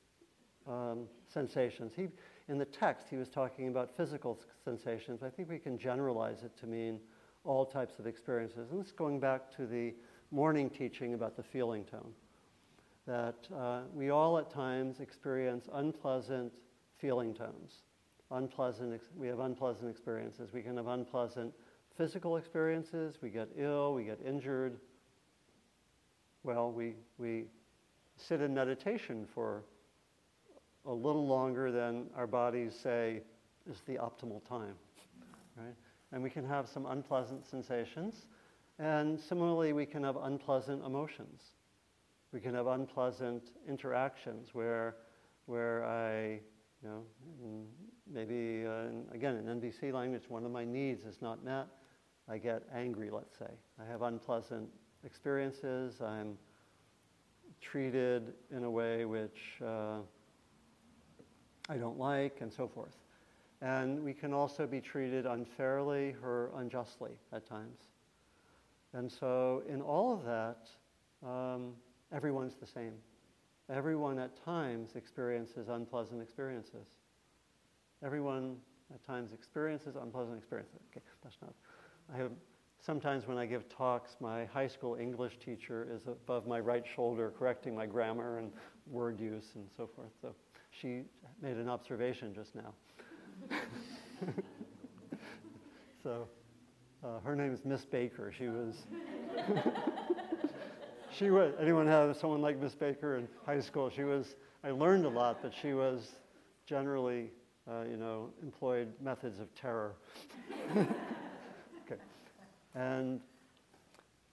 um, 0.67 1.07
sensations. 1.25 1.93
He, 1.95 2.09
in 2.49 2.57
the 2.57 2.65
text, 2.65 3.07
he 3.09 3.15
was 3.15 3.29
talking 3.29 3.69
about 3.69 3.89
physical 3.95 4.37
sensations. 4.65 5.23
I 5.23 5.29
think 5.29 5.47
we 5.47 5.57
can 5.57 5.77
generalize 5.77 6.43
it 6.43 6.51
to 6.57 6.67
mean 6.67 6.99
all 7.45 7.65
types 7.65 7.97
of 7.97 8.07
experiences. 8.07 8.71
And 8.71 8.79
this 8.81 8.87
is 8.87 8.91
going 8.91 9.21
back 9.21 9.49
to 9.55 9.65
the 9.65 9.93
morning 10.31 10.69
teaching 10.69 11.13
about 11.13 11.37
the 11.37 11.43
feeling 11.43 11.85
tone. 11.85 12.11
That 13.05 13.47
uh, 13.57 13.83
we 13.93 14.09
all 14.09 14.37
at 14.39 14.49
times 14.49 14.99
experience 14.99 15.69
unpleasant 15.71 16.51
feeling 16.97 17.33
tones. 17.33 17.83
Unpleasant, 18.31 18.95
ex- 18.95 19.11
we 19.15 19.29
have 19.29 19.39
unpleasant 19.39 19.89
experiences. 19.89 20.51
We 20.51 20.61
can 20.61 20.75
have 20.75 20.87
unpleasant 20.87 21.53
physical 21.95 22.35
experiences. 22.35 23.19
We 23.21 23.29
get 23.29 23.47
ill, 23.55 23.93
we 23.93 24.03
get 24.03 24.19
injured. 24.25 24.81
Well, 26.47 26.71
we, 26.71 26.95
we 27.17 27.43
sit 28.15 28.39
in 28.39 28.53
meditation 28.53 29.27
for 29.35 29.65
a 30.85 30.93
little 30.93 31.27
longer 31.27 31.73
than 31.73 32.05
our 32.15 32.25
bodies 32.25 32.73
say 32.73 33.19
is 33.69 33.81
the 33.85 33.95
optimal 33.95 34.41
time, 34.47 34.75
right? 35.57 35.75
and 36.13 36.23
we 36.23 36.29
can 36.29 36.47
have 36.47 36.69
some 36.69 36.85
unpleasant 36.85 37.45
sensations. 37.45 38.27
And 38.79 39.19
similarly, 39.19 39.73
we 39.73 39.85
can 39.85 40.05
have 40.05 40.15
unpleasant 40.15 40.85
emotions. 40.85 41.41
We 42.31 42.39
can 42.39 42.53
have 42.53 42.67
unpleasant 42.67 43.51
interactions 43.67 44.51
where, 44.53 44.95
where 45.47 45.83
I, 45.83 46.39
you 46.81 46.85
know, 46.85 47.03
maybe, 48.09 48.65
uh, 48.65 49.13
again, 49.13 49.35
in 49.35 49.59
NVC 49.59 49.91
language, 49.91 50.23
one 50.29 50.45
of 50.45 50.51
my 50.53 50.63
needs 50.63 51.03
is 51.03 51.21
not 51.21 51.43
met. 51.43 51.67
I 52.29 52.37
get 52.37 52.63
angry, 52.73 53.09
let's 53.09 53.37
say. 53.37 53.51
I 53.81 53.91
have 53.91 54.01
unpleasant 54.01 54.69
experiences. 55.03 56.01
I'm 56.01 56.37
treated 57.61 58.33
in 58.55 58.63
a 58.63 58.69
way 58.69 59.05
which 59.05 59.61
uh, 59.63 59.99
I 61.69 61.77
don't 61.77 61.97
like, 61.97 62.37
and 62.41 62.51
so 62.51 62.67
forth. 62.67 62.95
And 63.61 64.03
we 64.03 64.13
can 64.13 64.33
also 64.33 64.67
be 64.67 64.79
treated 64.79 65.25
unfairly 65.25 66.15
or 66.23 66.51
unjustly 66.57 67.11
at 67.33 67.47
times. 67.47 67.89
And 68.93 69.11
so, 69.11 69.63
in 69.67 69.81
all 69.81 70.13
of 70.13 70.23
that, 70.25 70.69
um, 71.27 71.73
everyone's 72.13 72.55
the 72.55 72.67
same. 72.67 72.93
Everyone 73.69 74.17
at 74.19 74.43
times 74.45 74.95
experiences 74.95 75.67
unpleasant 75.67 76.21
experiences. 76.21 76.87
Everyone 78.03 78.55
at 78.93 79.05
times 79.05 79.33
experiences 79.33 79.95
unpleasant 80.01 80.37
experiences. 80.37 80.79
Okay, 80.91 81.03
that's 81.23 81.37
not. 81.41 81.53
I 82.13 82.17
have 82.17 82.31
sometimes 82.87 83.27
when 83.27 83.37
I 83.37 83.45
give 83.45 83.67
talks, 83.67 84.15
my 84.21 84.45
high 84.45 84.69
school 84.69 84.95
English 84.95 85.39
teacher 85.43 85.85
is 85.93 86.07
above 86.07 86.47
my 86.47 86.61
right 86.61 86.85
shoulder 86.95 87.33
correcting 87.37 87.75
my 87.75 87.85
grammar 87.85 88.39
and 88.39 88.49
word 88.89 89.19
use 89.19 89.43
and 89.55 89.65
so 89.75 89.89
forth. 89.93 90.07
So 90.21 90.33
she 90.71 91.01
made 91.41 91.57
an 91.57 91.67
observation 91.67 92.33
just 92.33 92.55
now. 92.55 92.73
so 96.01 96.29
uh, 97.03 97.19
her 97.25 97.35
name 97.35 97.53
is 97.53 97.65
Miss 97.65 97.83
Baker. 97.83 98.31
She 98.35 98.47
was. 98.47 98.75
she 101.11 101.29
was. 101.29 101.55
Anyone 101.59 101.87
have 101.87 102.15
someone 102.15 102.41
like 102.41 102.57
Miss 102.57 102.73
Baker 102.73 103.17
in 103.17 103.27
high 103.45 103.59
school? 103.59 103.89
She 103.89 104.03
was. 104.05 104.37
I 104.63 104.71
learned 104.71 105.05
a 105.05 105.09
lot, 105.09 105.39
but 105.41 105.51
she 105.61 105.73
was 105.73 106.13
generally, 106.65 107.31
uh, 107.69 107.83
you 107.83 107.97
know, 107.97 108.29
employed 108.41 108.93
methods 109.01 109.39
of 109.41 109.53
terror. 109.55 109.95
and 112.77 113.19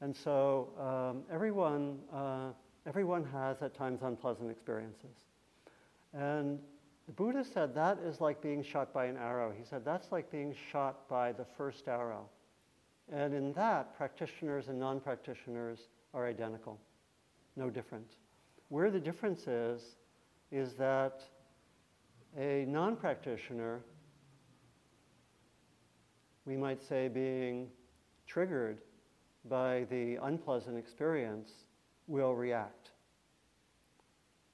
and 0.01 0.15
so 0.15 0.69
um, 0.79 1.23
everyone 1.33 1.99
uh, 2.13 2.49
everyone 2.87 3.25
has 3.25 3.63
at 3.63 3.75
times 3.75 4.01
unpleasant 4.03 4.51
experiences, 4.51 5.17
and 6.13 6.59
the 7.07 7.13
Buddha 7.13 7.45
said 7.45 7.75
that 7.75 7.99
is 8.05 8.21
like 8.21 8.43
being 8.43 8.63
shot 8.63 8.93
by 8.93 9.07
an 9.07 9.17
arrow. 9.17 9.53
He 9.57 9.65
said 9.65 9.85
that's 9.85 10.13
like 10.13 10.31
being 10.31 10.55
shot 10.71 11.09
by 11.09 11.33
the 11.33 11.45
first 11.57 11.89
arrow. 11.89 12.29
And 13.13 13.35
in 13.35 13.53
that, 13.53 13.97
practitioners 13.97 14.69
and 14.69 14.79
non 14.79 15.01
practitioners 15.01 15.89
are 16.15 16.27
identical, 16.27 16.79
no 17.57 17.69
different. 17.69 18.17
Where 18.69 18.91
the 18.91 19.01
difference 19.01 19.47
is, 19.47 19.97
is 20.51 20.75
that 20.75 21.23
a 22.37 22.65
non 22.67 22.97
practitioner, 22.97 23.81
we 26.47 26.57
might 26.57 26.83
say 26.83 27.09
being 27.09 27.69
triggered 28.35 28.79
by 29.49 29.87
the 29.91 30.19
unpleasant 30.23 30.77
experience, 30.77 31.51
will 32.09 32.35
react 32.35 32.91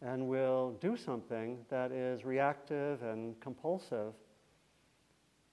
and 0.02 0.28
will 0.28 0.76
do 0.82 0.96
something 0.96 1.58
that 1.70 1.90
is 1.90 2.22
reactive 2.24 3.02
and 3.02 3.40
compulsive. 3.40 4.12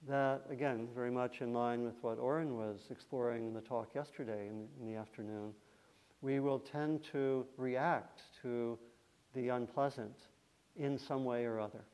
That, 0.06 0.42
again, 0.50 0.88
very 0.94 1.10
much 1.10 1.40
in 1.40 1.54
line 1.54 1.84
with 1.84 1.94
what 2.02 2.18
Oren 2.18 2.56
was 2.56 2.80
exploring 2.90 3.46
in 3.46 3.54
the 3.54 3.62
talk 3.62 3.94
yesterday 3.94 4.46
in, 4.48 4.66
in 4.78 4.86
the 4.86 4.98
afternoon. 4.98 5.54
We 6.20 6.38
will 6.38 6.58
tend 6.58 7.02
to 7.12 7.46
react 7.56 8.22
to 8.42 8.78
the 9.34 9.48
unpleasant 9.48 10.16
in 10.76 10.98
some 10.98 11.24
way 11.24 11.46
or 11.46 11.60
other. 11.60 11.84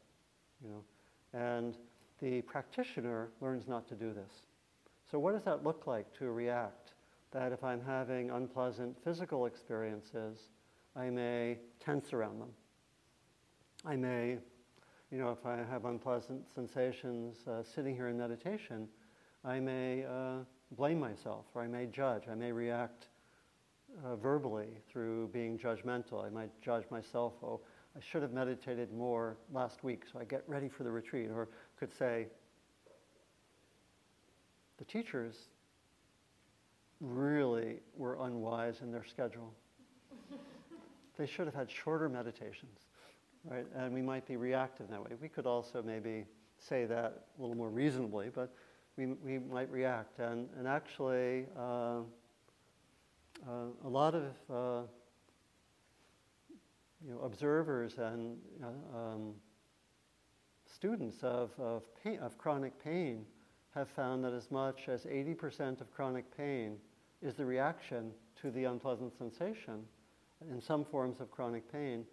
You 0.62 0.70
know? 0.70 0.84
And 1.32 1.76
the 2.20 2.42
practitioner 2.42 3.28
learns 3.40 3.68
not 3.68 3.88
to 3.88 3.94
do 3.94 4.12
this. 4.12 4.42
So, 5.14 5.20
what 5.20 5.32
does 5.32 5.44
that 5.44 5.62
look 5.62 5.86
like 5.86 6.12
to 6.18 6.32
react? 6.32 6.94
That 7.30 7.52
if 7.52 7.62
I'm 7.62 7.80
having 7.80 8.32
unpleasant 8.32 8.96
physical 9.04 9.46
experiences, 9.46 10.48
I 10.96 11.08
may 11.08 11.58
tense 11.78 12.12
around 12.12 12.40
them. 12.40 12.48
I 13.86 13.94
may, 13.94 14.38
you 15.12 15.18
know, 15.18 15.30
if 15.30 15.46
I 15.46 15.58
have 15.70 15.84
unpleasant 15.84 16.52
sensations 16.52 17.46
uh, 17.46 17.62
sitting 17.62 17.94
here 17.94 18.08
in 18.08 18.18
meditation, 18.18 18.88
I 19.44 19.60
may 19.60 20.04
uh, 20.04 20.38
blame 20.72 20.98
myself 20.98 21.44
or 21.54 21.62
I 21.62 21.68
may 21.68 21.86
judge. 21.86 22.24
I 22.28 22.34
may 22.34 22.50
react 22.50 23.06
uh, 24.04 24.16
verbally 24.16 24.78
through 24.90 25.28
being 25.28 25.56
judgmental. 25.56 26.26
I 26.26 26.28
might 26.28 26.50
judge 26.60 26.86
myself, 26.90 27.34
oh, 27.40 27.60
I 27.96 28.00
should 28.00 28.22
have 28.22 28.32
meditated 28.32 28.92
more 28.92 29.36
last 29.52 29.84
week 29.84 30.02
so 30.12 30.18
I 30.18 30.24
get 30.24 30.42
ready 30.48 30.68
for 30.68 30.82
the 30.82 30.90
retreat. 30.90 31.30
Or 31.32 31.50
could 31.78 31.96
say, 31.96 32.26
the 34.84 34.92
teachers 34.92 35.48
really 37.00 37.76
were 37.96 38.18
unwise 38.20 38.80
in 38.82 38.92
their 38.92 39.04
schedule. 39.04 39.52
they 41.18 41.26
should 41.26 41.46
have 41.46 41.54
had 41.54 41.70
shorter 41.70 42.08
meditations, 42.08 42.80
right? 43.44 43.66
And 43.74 43.94
we 43.94 44.02
might 44.02 44.26
be 44.26 44.36
reactive 44.36 44.88
that 44.90 45.02
way. 45.02 45.10
We 45.20 45.28
could 45.28 45.46
also 45.46 45.82
maybe 45.82 46.24
say 46.58 46.84
that 46.86 47.26
a 47.38 47.40
little 47.40 47.56
more 47.56 47.70
reasonably, 47.70 48.30
but 48.34 48.54
we, 48.96 49.06
we 49.06 49.38
might 49.38 49.70
react. 49.70 50.18
And, 50.18 50.48
and 50.58 50.68
actually, 50.68 51.46
uh, 51.58 52.00
uh, 53.46 53.66
a 53.84 53.88
lot 53.88 54.14
of 54.14 54.24
uh, 54.50 54.86
you 57.04 57.12
know, 57.12 57.20
observers 57.20 57.98
and 57.98 58.36
uh, 58.62 58.98
um, 58.98 59.34
students 60.72 61.22
of, 61.22 61.50
of, 61.58 61.82
pain, 62.02 62.18
of 62.18 62.38
chronic 62.38 62.82
pain 62.82 63.26
have 63.74 63.88
found 63.90 64.24
that 64.24 64.32
as 64.32 64.50
much 64.50 64.88
as 64.88 65.04
80% 65.04 65.80
of 65.80 65.92
chronic 65.92 66.24
pain 66.36 66.76
is 67.22 67.34
the 67.34 67.44
reaction 67.44 68.12
to 68.40 68.50
the 68.50 68.64
unpleasant 68.64 69.16
sensation 69.16 69.84
in 70.50 70.60
some 70.60 70.84
forms 70.84 71.20
of 71.20 71.30
chronic 71.30 71.70
pain, 71.72 72.04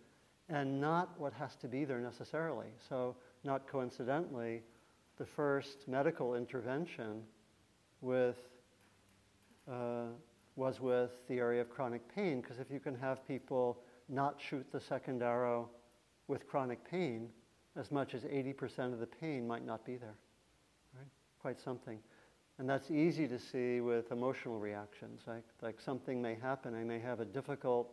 and 0.49 0.79
not 0.79 1.19
what 1.19 1.33
has 1.33 1.55
to 1.57 1.67
be 1.67 1.85
there 1.85 1.99
necessarily. 1.99 2.67
So, 2.89 3.15
not 3.43 3.67
coincidentally, 3.67 4.61
the 5.17 5.25
first 5.25 5.87
medical 5.87 6.35
intervention 6.35 7.23
with, 8.01 8.37
uh, 9.71 10.05
was 10.55 10.79
with 10.79 11.11
the 11.27 11.39
area 11.39 11.61
of 11.61 11.69
chronic 11.69 12.01
pain, 12.13 12.41
because 12.41 12.59
if 12.59 12.71
you 12.71 12.79
can 12.79 12.95
have 12.95 13.27
people 13.27 13.79
not 14.09 14.39
shoot 14.39 14.65
the 14.71 14.79
second 14.79 15.21
arrow 15.21 15.69
with 16.27 16.47
chronic 16.47 16.89
pain, 16.89 17.29
as 17.75 17.91
much 17.91 18.13
as 18.13 18.23
80% 18.23 18.93
of 18.93 18.99
the 18.99 19.07
pain 19.07 19.47
might 19.47 19.65
not 19.65 19.85
be 19.85 19.95
there. 19.95 20.15
Quite 21.41 21.59
something. 21.59 21.97
And 22.59 22.69
that's 22.69 22.91
easy 22.91 23.27
to 23.27 23.39
see 23.39 23.81
with 23.81 24.11
emotional 24.11 24.59
reactions. 24.59 25.21
Like, 25.25 25.43
like 25.61 25.81
something 25.81 26.21
may 26.21 26.35
happen, 26.35 26.75
I 26.75 26.83
may 26.83 26.99
have 26.99 27.19
a 27.19 27.25
difficult 27.25 27.89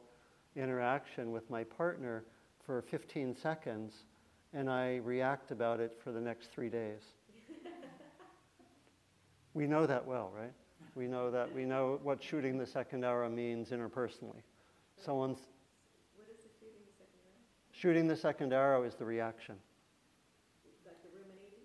interaction 0.54 1.32
with 1.32 1.48
my 1.48 1.64
partner 1.64 2.24
for 2.66 2.82
15 2.82 3.34
seconds, 3.34 4.04
and 4.52 4.68
I 4.68 4.96
react 4.96 5.50
about 5.50 5.80
it 5.80 5.98
for 6.04 6.12
the 6.12 6.20
next 6.20 6.52
three 6.52 6.68
days. 6.68 7.00
we 9.54 9.66
know 9.66 9.86
that 9.86 10.06
well, 10.06 10.30
right? 10.36 10.52
We 10.94 11.06
know 11.06 11.30
that. 11.30 11.54
We 11.54 11.64
know 11.64 12.00
what 12.02 12.22
shooting 12.22 12.58
the 12.58 12.66
second 12.66 13.04
arrow 13.04 13.30
means 13.30 13.70
interpersonally. 13.70 14.42
Someone's. 15.02 15.38
What 16.16 16.28
is 16.28 16.42
the 16.42 16.50
shooting 16.58 16.82
the 16.84 16.92
second 16.98 17.20
arrow? 17.24 17.72
Shooting 17.72 18.08
the 18.08 18.16
second 18.16 18.52
arrow 18.52 18.82
is 18.82 18.94
the 18.96 19.04
reaction. 19.04 19.54
Like 20.84 21.00
the 21.02 21.08
ruminating? 21.16 21.64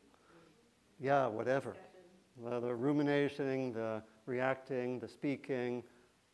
Yeah, 1.04 1.28
whatever. 1.28 1.76
Uh, 2.48 2.62
the 2.62 2.74
ruminating, 2.74 3.74
the 3.74 4.02
reacting, 4.26 5.00
the 5.00 5.08
speaking, 5.10 5.84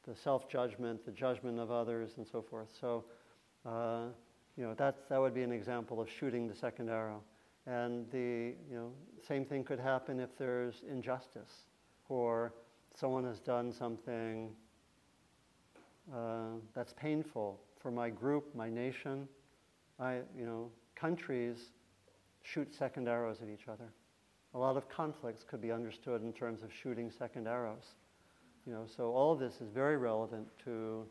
the 0.08 0.16
self-judgment, 0.16 1.04
the 1.04 1.12
judgment 1.12 1.60
of 1.60 1.72
others, 1.72 2.12
and 2.18 2.28
so 2.28 2.44
forth. 2.44 2.68
So, 2.80 3.04
uh, 3.66 4.10
you 4.56 4.64
know, 4.64 4.76
that's, 4.76 5.02
that 5.10 5.20
would 5.20 5.34
be 5.34 5.42
an 5.42 5.52
example 5.52 6.00
of 6.00 6.08
shooting 6.08 6.48
the 6.48 6.54
second 6.54 6.88
arrow. 6.88 7.24
And 7.66 8.12
the, 8.12 8.54
you 8.70 8.76
know, 8.76 8.92
same 9.28 9.44
thing 9.44 9.64
could 9.64 9.80
happen 9.80 10.20
if 10.20 10.38
there's 10.38 10.84
injustice 10.88 11.66
or 12.08 12.54
someone 12.94 13.24
has 13.24 13.40
done 13.40 13.72
something 13.72 14.52
uh, 16.14 16.60
that's 16.76 16.94
painful 16.94 17.60
for 17.82 17.90
my 17.90 18.12
group, 18.12 18.54
my 18.54 18.70
nation. 18.70 19.28
I, 20.00 20.20
you 20.38 20.46
know, 20.46 20.70
countries 20.96 21.72
shoot 22.44 22.72
second 22.72 23.08
arrows 23.08 23.42
at 23.42 23.50
each 23.50 23.68
other. 23.68 23.92
A 24.54 24.58
lot 24.58 24.78
of 24.78 24.90
conflicts 24.90 25.44
could 25.44 25.62
be 25.62 25.72
understood 25.72 26.24
in 26.24 26.34
terms 26.34 26.64
of 26.64 26.74
shooting 26.74 27.12
second 27.12 27.48
arrows. 27.48 27.96
You 28.66 28.74
know, 28.74 28.86
so 28.88 29.12
all 29.12 29.32
of 29.32 29.40
this 29.40 29.62
is 29.62 29.70
very 29.74 29.98
relevant 29.98 30.48
to 30.66 31.06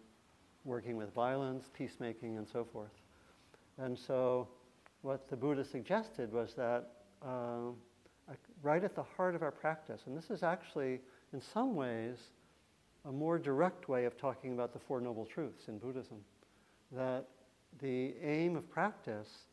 working 0.64 0.96
with 0.96 1.12
violence, 1.14 1.70
peacemaking, 1.72 2.36
and 2.36 2.46
so 2.46 2.64
forth. 2.64 2.90
And 3.78 3.96
so, 3.98 4.48
what 5.02 5.28
the 5.28 5.36
Buddha 5.36 5.64
suggested 5.64 6.32
was 6.32 6.54
that 6.54 6.90
uh, 7.24 7.70
right 8.62 8.82
at 8.82 8.94
the 8.94 9.02
heart 9.02 9.34
of 9.34 9.42
our 9.42 9.52
practice, 9.52 10.02
and 10.06 10.16
this 10.16 10.30
is 10.30 10.42
actually, 10.42 11.00
in 11.32 11.40
some 11.40 11.74
ways, 11.74 12.18
a 13.04 13.12
more 13.12 13.38
direct 13.38 13.88
way 13.88 14.04
of 14.04 14.16
talking 14.18 14.52
about 14.52 14.72
the 14.72 14.78
Four 14.78 15.00
Noble 15.00 15.24
Truths 15.24 15.68
in 15.68 15.78
Buddhism, 15.78 16.18
that 16.92 17.28
the 17.80 18.14
aim 18.22 18.56
of 18.56 18.68
practice 18.68 19.46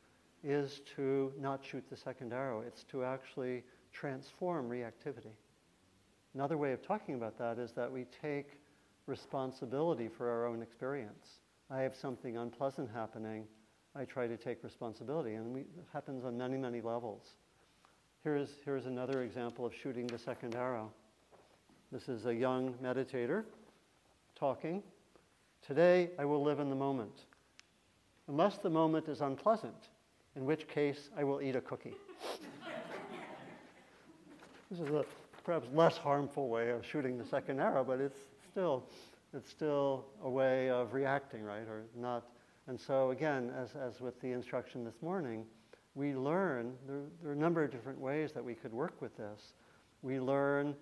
is 0.43 0.81
to 0.95 1.31
not 1.39 1.63
shoot 1.63 1.83
the 1.89 1.97
second 1.97 2.33
arrow. 2.33 2.61
It's 2.61 2.83
to 2.85 3.03
actually 3.03 3.63
transform 3.95 4.69
reactivity. 4.69 5.33
Another 6.33 6.57
way 6.57 6.73
of 6.73 6.85
talking 6.85 7.15
about 7.15 7.37
that 7.37 7.57
is 7.57 7.71
that 7.71 7.91
we 7.91 8.05
take 8.21 8.59
responsibility 9.07 10.09
for 10.09 10.29
our 10.29 10.45
own 10.45 10.61
experience. 10.61 11.39
I 11.71 11.79
have 11.79 11.95
something 11.95 12.37
unpleasant 12.37 12.89
happening, 12.93 13.45
I 13.95 14.03
try 14.03 14.27
to 14.27 14.35
take 14.35 14.63
responsibility, 14.63 15.35
and 15.35 15.53
we, 15.53 15.61
it 15.61 15.85
happens 15.93 16.25
on 16.25 16.37
many, 16.37 16.57
many 16.57 16.81
levels. 16.81 17.35
Here's, 18.23 18.49
here's 18.65 18.85
another 18.85 19.23
example 19.23 19.65
of 19.65 19.73
shooting 19.73 20.07
the 20.07 20.17
second 20.17 20.55
arrow. 20.55 20.91
This 21.91 22.09
is 22.09 22.25
a 22.25 22.35
young 22.35 22.73
meditator 22.83 23.45
talking. 24.35 24.83
Today, 25.65 26.09
I 26.19 26.25
will 26.25 26.43
live 26.43 26.59
in 26.59 26.69
the 26.69 26.75
moment, 26.75 27.25
unless 28.27 28.57
the 28.57 28.69
moment 28.69 29.07
is 29.07 29.21
unpleasant, 29.21 29.89
in 30.35 30.45
which 30.45 30.67
case, 30.67 31.09
I 31.17 31.23
will 31.23 31.41
eat 31.41 31.55
a 31.55 31.61
cookie. 31.61 31.95
This 34.71 34.79
is 34.79 34.89
a 34.89 35.05
perhaps 35.43 35.67
less 35.75 35.95
harmful 35.95 36.49
way 36.49 36.71
of 36.71 36.83
shooting 36.83 37.19
the 37.19 37.25
second 37.25 37.59
arrow, 37.59 37.83
but 37.83 37.99
it's 37.99 38.17
still, 38.49 38.83
it's 39.31 39.47
still 39.47 40.05
a 40.23 40.29
way 40.29 40.71
of 40.71 40.93
reacting, 40.93 41.43
right? 41.43 41.67
Or 41.67 41.83
not. 41.95 42.23
And 42.67 42.79
so 42.79 43.11
again, 43.11 43.51
as, 43.55 43.75
as 43.75 44.01
with 44.01 44.19
the 44.21 44.31
instruction 44.31 44.83
this 44.83 44.99
morning, 45.03 45.45
we 45.93 46.15
learn, 46.15 46.73
there, 46.87 47.01
there, 47.21 47.31
are 47.31 47.35
a 47.35 47.37
number 47.37 47.63
of 47.63 47.71
different 47.71 47.99
ways 47.99 48.31
that 48.33 48.43
we 48.43 48.55
could 48.55 48.73
work 48.73 48.99
with 49.03 49.15
this. 49.17 49.53
We 50.01 50.19
learn 50.19 50.75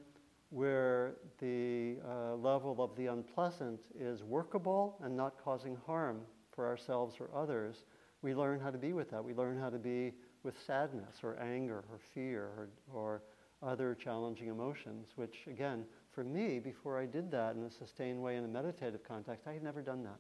where 0.50 1.16
the 1.40 1.98
uh, 2.08 2.36
level 2.36 2.82
of 2.82 2.96
the 2.96 3.08
unpleasant 3.08 3.82
is 4.00 4.24
workable 4.24 4.98
and 5.04 5.18
not 5.18 5.34
causing 5.44 5.78
harm 5.86 6.22
for 6.56 6.68
ourselves 6.68 7.16
or 7.20 7.30
others. 7.36 7.84
We 8.22 8.34
learn 8.34 8.62
how 8.62 8.70
to 8.70 8.78
be 8.78 8.94
with 8.94 9.12
that. 9.12 9.22
We 9.22 9.34
learn 9.34 9.60
how 9.60 9.70
to 9.70 9.78
be 9.78 10.14
with 10.44 10.56
sadness 10.66 11.18
or 11.22 11.38
anger 11.38 11.84
or 11.92 12.00
fear 12.14 12.44
or, 12.58 12.70
or 12.94 13.22
other 13.66 13.96
challenging 13.96 14.48
emotions, 14.48 15.10
which, 15.16 15.48
again, 15.48 15.86
for 16.14 16.24
me, 16.24 16.60
before 16.60 17.00
I 17.00 17.06
did 17.06 17.32
that 17.32 17.56
in 17.56 17.64
a 17.64 17.72
sustained 17.72 18.22
way 18.22 18.38
in 18.38 18.44
a 18.44 18.48
meditative 18.48 19.04
context, 19.04 19.48
I 19.48 19.54
had 19.54 19.64
never 19.64 19.82
done 19.82 20.04
that. 20.04 20.20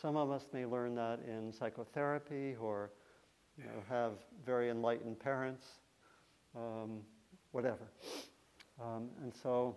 Some 0.00 0.16
of 0.16 0.30
us 0.30 0.44
may 0.52 0.64
learn 0.64 0.94
that 0.94 1.20
in 1.26 1.52
psychotherapy 1.52 2.54
or 2.60 2.90
you 3.56 3.64
know, 3.64 3.82
have 3.88 4.12
very 4.46 4.70
enlightened 4.70 5.18
parents, 5.18 5.66
um, 6.56 7.00
whatever. 7.50 7.90
Um, 8.80 9.08
and 9.22 9.32
so 9.42 9.74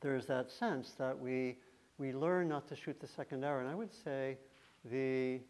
there's 0.00 0.26
that 0.26 0.50
sense 0.50 0.92
that 0.98 1.18
we, 1.18 1.56
we 1.96 2.12
learn 2.12 2.48
not 2.48 2.68
to 2.68 2.76
shoot 2.76 3.00
the 3.00 3.08
second 3.08 3.44
arrow. 3.44 3.60
And 3.60 3.68
I 3.68 3.74
would 3.74 3.92
say 4.04 4.36
the 4.84 5.40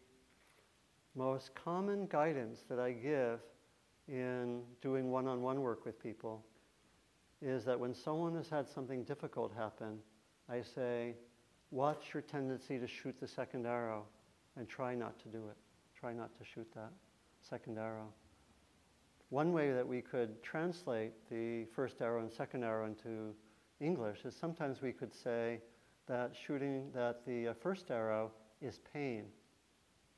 most 1.14 1.51
common 1.55 2.07
guidance 2.07 2.61
that 2.68 2.79
I 2.79 2.92
give 2.92 3.40
in 4.09 4.62
doing 4.81 5.11
one 5.11 5.27
on 5.27 5.42
one 5.42 5.61
work 5.61 5.85
with 5.85 6.03
people 6.03 6.44
is 7.40 7.64
that 7.64 7.79
when 7.79 7.94
someone 7.94 8.35
has 8.35 8.49
had 8.49 8.68
something 8.68 9.05
difficult 9.05 9.53
happen, 9.55 9.99
I 10.49 10.62
say, 10.62 11.14
watch 11.71 12.12
your 12.12 12.23
tendency 12.23 12.79
to 12.79 12.87
shoot 12.87 13.14
the 13.21 13.29
second 13.29 13.66
arrow 13.66 14.05
and 14.57 14.68
try 14.68 14.94
not 14.94 15.18
to 15.21 15.29
do 15.29 15.47
it. 15.49 15.57
Try 15.99 16.12
not 16.12 16.37
to 16.38 16.44
shoot 16.44 16.66
that 16.75 16.90
second 17.49 17.79
arrow. 17.79 18.09
One 19.31 19.53
way 19.53 19.73
that 19.73 19.87
we 19.87 20.01
could 20.01 20.42
translate 20.42 21.12
the 21.31 21.66
first 21.75 22.01
arrow 22.01 22.23
and 22.23 22.33
second 22.33 22.64
arrow 22.64 22.87
into 22.87 23.35
English 23.81 24.25
is 24.25 24.35
sometimes 24.35 24.81
we 24.81 24.92
could 24.92 25.14
say 25.14 25.61
that 26.07 26.33
shooting 26.35 26.90
that 26.94 27.27
the 27.27 27.49
uh, 27.49 27.55
first 27.55 27.90
arrow 27.90 28.33
is 28.62 28.81
pain 28.92 29.25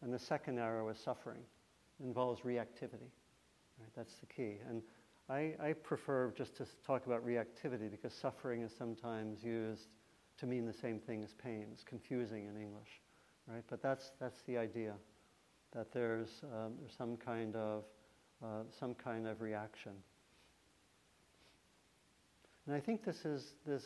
and 0.02 0.14
the 0.14 0.18
second 0.18 0.58
arrow 0.58 0.88
is 0.88 0.98
suffering. 0.98 1.42
Involves 2.02 2.42
reactivity. 2.42 3.10
Right? 3.80 3.90
That's 3.96 4.14
the 4.16 4.26
key. 4.26 4.58
And 4.68 4.82
I, 5.28 5.54
I 5.62 5.72
prefer 5.72 6.32
just 6.36 6.56
to 6.56 6.66
talk 6.86 7.06
about 7.06 7.24
reactivity 7.24 7.90
because 7.90 8.12
suffering 8.12 8.62
is 8.62 8.72
sometimes 8.76 9.42
used 9.42 9.88
to 10.38 10.46
mean 10.46 10.66
the 10.66 10.72
same 10.72 10.98
thing 10.98 11.22
as 11.22 11.34
pain. 11.34 11.66
It's 11.72 11.84
confusing 11.84 12.46
in 12.46 12.60
English, 12.60 13.00
right? 13.46 13.62
But 13.68 13.82
that's, 13.82 14.12
that's 14.20 14.42
the 14.46 14.58
idea, 14.58 14.94
that 15.72 15.92
there's, 15.92 16.28
um, 16.44 16.74
there's 16.80 16.96
some, 16.96 17.16
kind 17.16 17.54
of, 17.54 17.84
uh, 18.42 18.62
some 18.78 18.94
kind 18.94 19.28
of 19.28 19.40
reaction. 19.40 19.92
And 22.66 22.74
I 22.74 22.80
think 22.80 23.04
this 23.04 23.24
is 23.24 23.54
this 23.66 23.84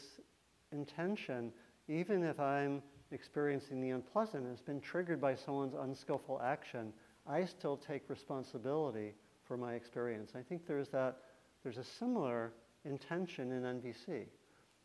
intention, 0.72 1.52
even 1.88 2.22
if 2.22 2.40
I'm 2.40 2.82
experiencing 3.12 3.80
the 3.80 3.90
unpleasant, 3.90 4.46
has 4.48 4.60
been 4.60 4.80
triggered 4.80 5.20
by 5.20 5.34
someone's 5.34 5.74
unskillful 5.74 6.40
action, 6.42 6.92
I 7.26 7.44
still 7.44 7.76
take 7.76 8.08
responsibility 8.08 9.14
for 9.46 9.56
my 9.56 9.74
experience. 9.74 10.32
I 10.34 10.42
think 10.42 10.66
there's 10.66 10.88
that, 10.88 11.18
there's 11.62 11.78
a 11.78 11.84
similar 11.84 12.52
intention 12.84 13.52
in 13.52 13.62
NVC. 13.62 14.26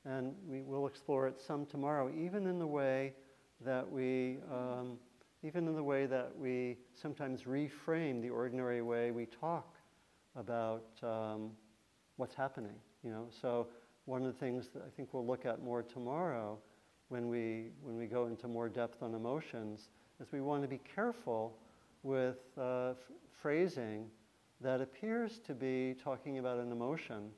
And 0.05 0.33
we 0.47 0.61
will 0.61 0.87
explore 0.87 1.27
it 1.27 1.41
some 1.41 1.65
tomorrow, 1.65 2.11
even 2.17 2.47
in 2.47 2.59
the 2.59 2.67
way 2.67 3.13
that 3.65 3.89
we, 3.89 4.37
um, 4.51 4.97
even 5.43 5.67
in 5.67 5.75
the 5.75 5.83
way 5.83 6.05
that 6.05 6.31
we 6.37 6.77
sometimes 6.93 7.43
reframe 7.43 8.21
the 8.21 8.29
ordinary 8.29 8.81
way 8.81 9.11
we 9.11 9.25
talk 9.25 9.75
about 10.35 10.85
um, 11.03 11.51
what's 12.15 12.33
happening. 12.33 12.75
You 13.03 13.11
know, 13.11 13.27
so 13.41 13.67
one 14.05 14.25
of 14.25 14.33
the 14.33 14.39
things 14.39 14.69
that 14.73 14.83
I 14.83 14.89
think 14.95 15.13
we'll 15.13 15.25
look 15.25 15.45
at 15.45 15.61
more 15.61 15.83
tomorrow 15.83 16.57
when 17.09 17.27
we, 17.27 17.71
when 17.81 17.97
we 17.97 18.05
go 18.05 18.27
into 18.27 18.47
more 18.47 18.69
depth 18.69 19.03
on 19.03 19.13
emotions 19.13 19.89
is 20.21 20.31
we 20.31 20.41
want 20.41 20.61
to 20.61 20.67
be 20.67 20.79
careful 20.95 21.57
with 22.03 22.37
uh, 22.57 22.91
f- 22.91 22.95
phrasing 23.41 24.05
that 24.61 24.81
appears 24.81 25.39
to 25.47 25.53
be 25.53 25.95
talking 26.03 26.39
about 26.39 26.59
an 26.59 26.71
emotion, 26.71 27.29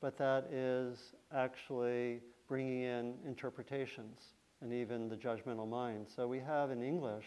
but 0.00 0.16
that 0.18 0.44
is 0.52 1.14
actually 1.34 2.20
bringing 2.48 2.82
in 2.82 3.14
interpretations 3.26 4.20
and 4.60 4.72
even 4.72 5.08
the 5.08 5.16
judgmental 5.16 5.68
mind. 5.68 6.06
So 6.14 6.28
we 6.28 6.38
have 6.40 6.70
in 6.70 6.82
English 6.82 7.24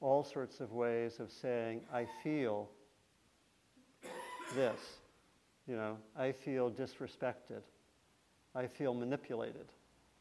all 0.00 0.24
sorts 0.24 0.60
of 0.60 0.72
ways 0.72 1.20
of 1.20 1.30
saying, 1.30 1.82
I 1.92 2.06
feel 2.22 2.68
this. 4.54 4.80
You 5.68 5.76
know, 5.76 5.96
I 6.18 6.32
feel 6.32 6.70
disrespected. 6.70 7.62
I 8.54 8.66
feel 8.66 8.94
manipulated, 8.94 9.66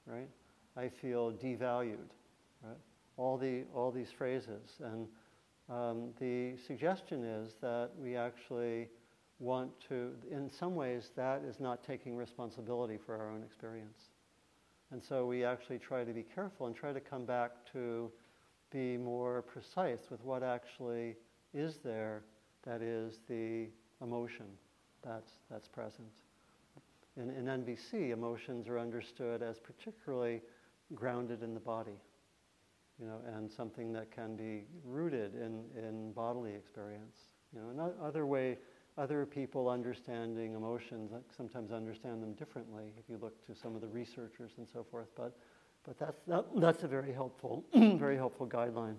right? 0.06 0.30
I 0.78 0.88
feel 0.88 1.32
devalued. 1.32 2.12
Right? 2.64 2.78
All, 3.18 3.38
the, 3.38 3.64
all 3.74 3.92
these 3.92 4.12
phrases. 4.12 4.80
And 4.84 5.08
um, 5.71 6.10
the 6.19 6.57
suggestion 6.67 7.23
is 7.23 7.53
that 7.62 7.91
we 7.97 8.15
actually 8.15 8.89
want 9.39 9.71
to, 9.88 10.12
in 10.29 10.49
some 10.51 10.75
ways, 10.75 11.12
that 11.15 11.43
is 11.43 11.60
not 11.60 11.84
taking 11.84 12.15
responsibility 12.15 12.97
for 13.03 13.15
our 13.17 13.31
own 13.31 13.41
experience. 13.43 14.10
And 14.91 15.01
so 15.01 15.25
we 15.25 15.45
actually 15.45 15.79
try 15.79 16.03
to 16.03 16.12
be 16.12 16.23
careful 16.23 16.67
and 16.67 16.75
try 16.75 16.91
to 16.91 16.99
come 16.99 17.25
back 17.25 17.51
to 17.71 18.12
be 18.71 18.97
more 18.97 19.41
precise 19.41 20.01
with 20.10 20.23
what 20.23 20.43
actually 20.43 21.15
is 21.53 21.77
there 21.84 22.23
that 22.63 22.81
is 22.81 23.19
the 23.27 23.67
emotion 24.01 24.45
that's, 25.03 25.31
that's 25.49 25.67
present. 25.67 26.07
In, 27.17 27.29
in 27.29 27.45
NVC, 27.45 28.12
emotions 28.12 28.67
are 28.67 28.79
understood 28.79 29.41
as 29.41 29.60
particularly 29.60 30.41
grounded 30.93 31.43
in 31.43 31.53
the 31.53 31.60
body, 31.60 31.99
you 33.02 33.08
know, 33.08 33.20
and 33.36 33.52
something 33.52 33.92
that 33.94 34.12
can 34.12 34.36
be 34.36 34.66
rooted 34.86 35.34
in, 35.36 35.64
in 35.76 36.12
bodily 36.12 36.54
experience. 36.54 37.18
You 37.54 37.62
know, 37.62 37.70
and 37.70 37.94
other 38.02 38.26
way, 38.26 38.58
other 38.98 39.26
people 39.26 39.70
understanding 39.70 40.54
emotions 40.54 41.12
sometimes 41.36 41.72
understand 41.72 42.22
them 42.22 42.34
differently 42.34 42.94
if 42.98 43.10
you 43.10 43.18
look 43.22 43.46
to 43.48 43.56
some 43.56 43.76
of 43.76 43.82
the 43.82 43.88
researchers 43.88 44.52
and 44.58 44.68
so 44.68 44.86
forth. 44.90 45.08
But, 45.16 45.36
but 45.84 45.98
that's, 45.98 46.20
that, 46.28 46.46
that's 46.58 46.84
a 46.84 46.88
very 46.88 47.12
helpful, 47.12 47.66
very 47.74 48.16
helpful 48.16 48.48
guideline. 48.48 48.98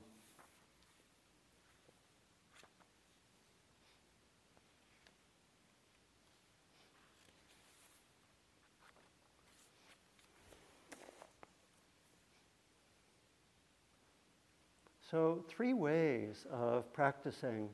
So, 15.13 15.45
three 15.47 15.75
ways 15.75 16.47
of 16.51 16.91
practicing 16.95 17.69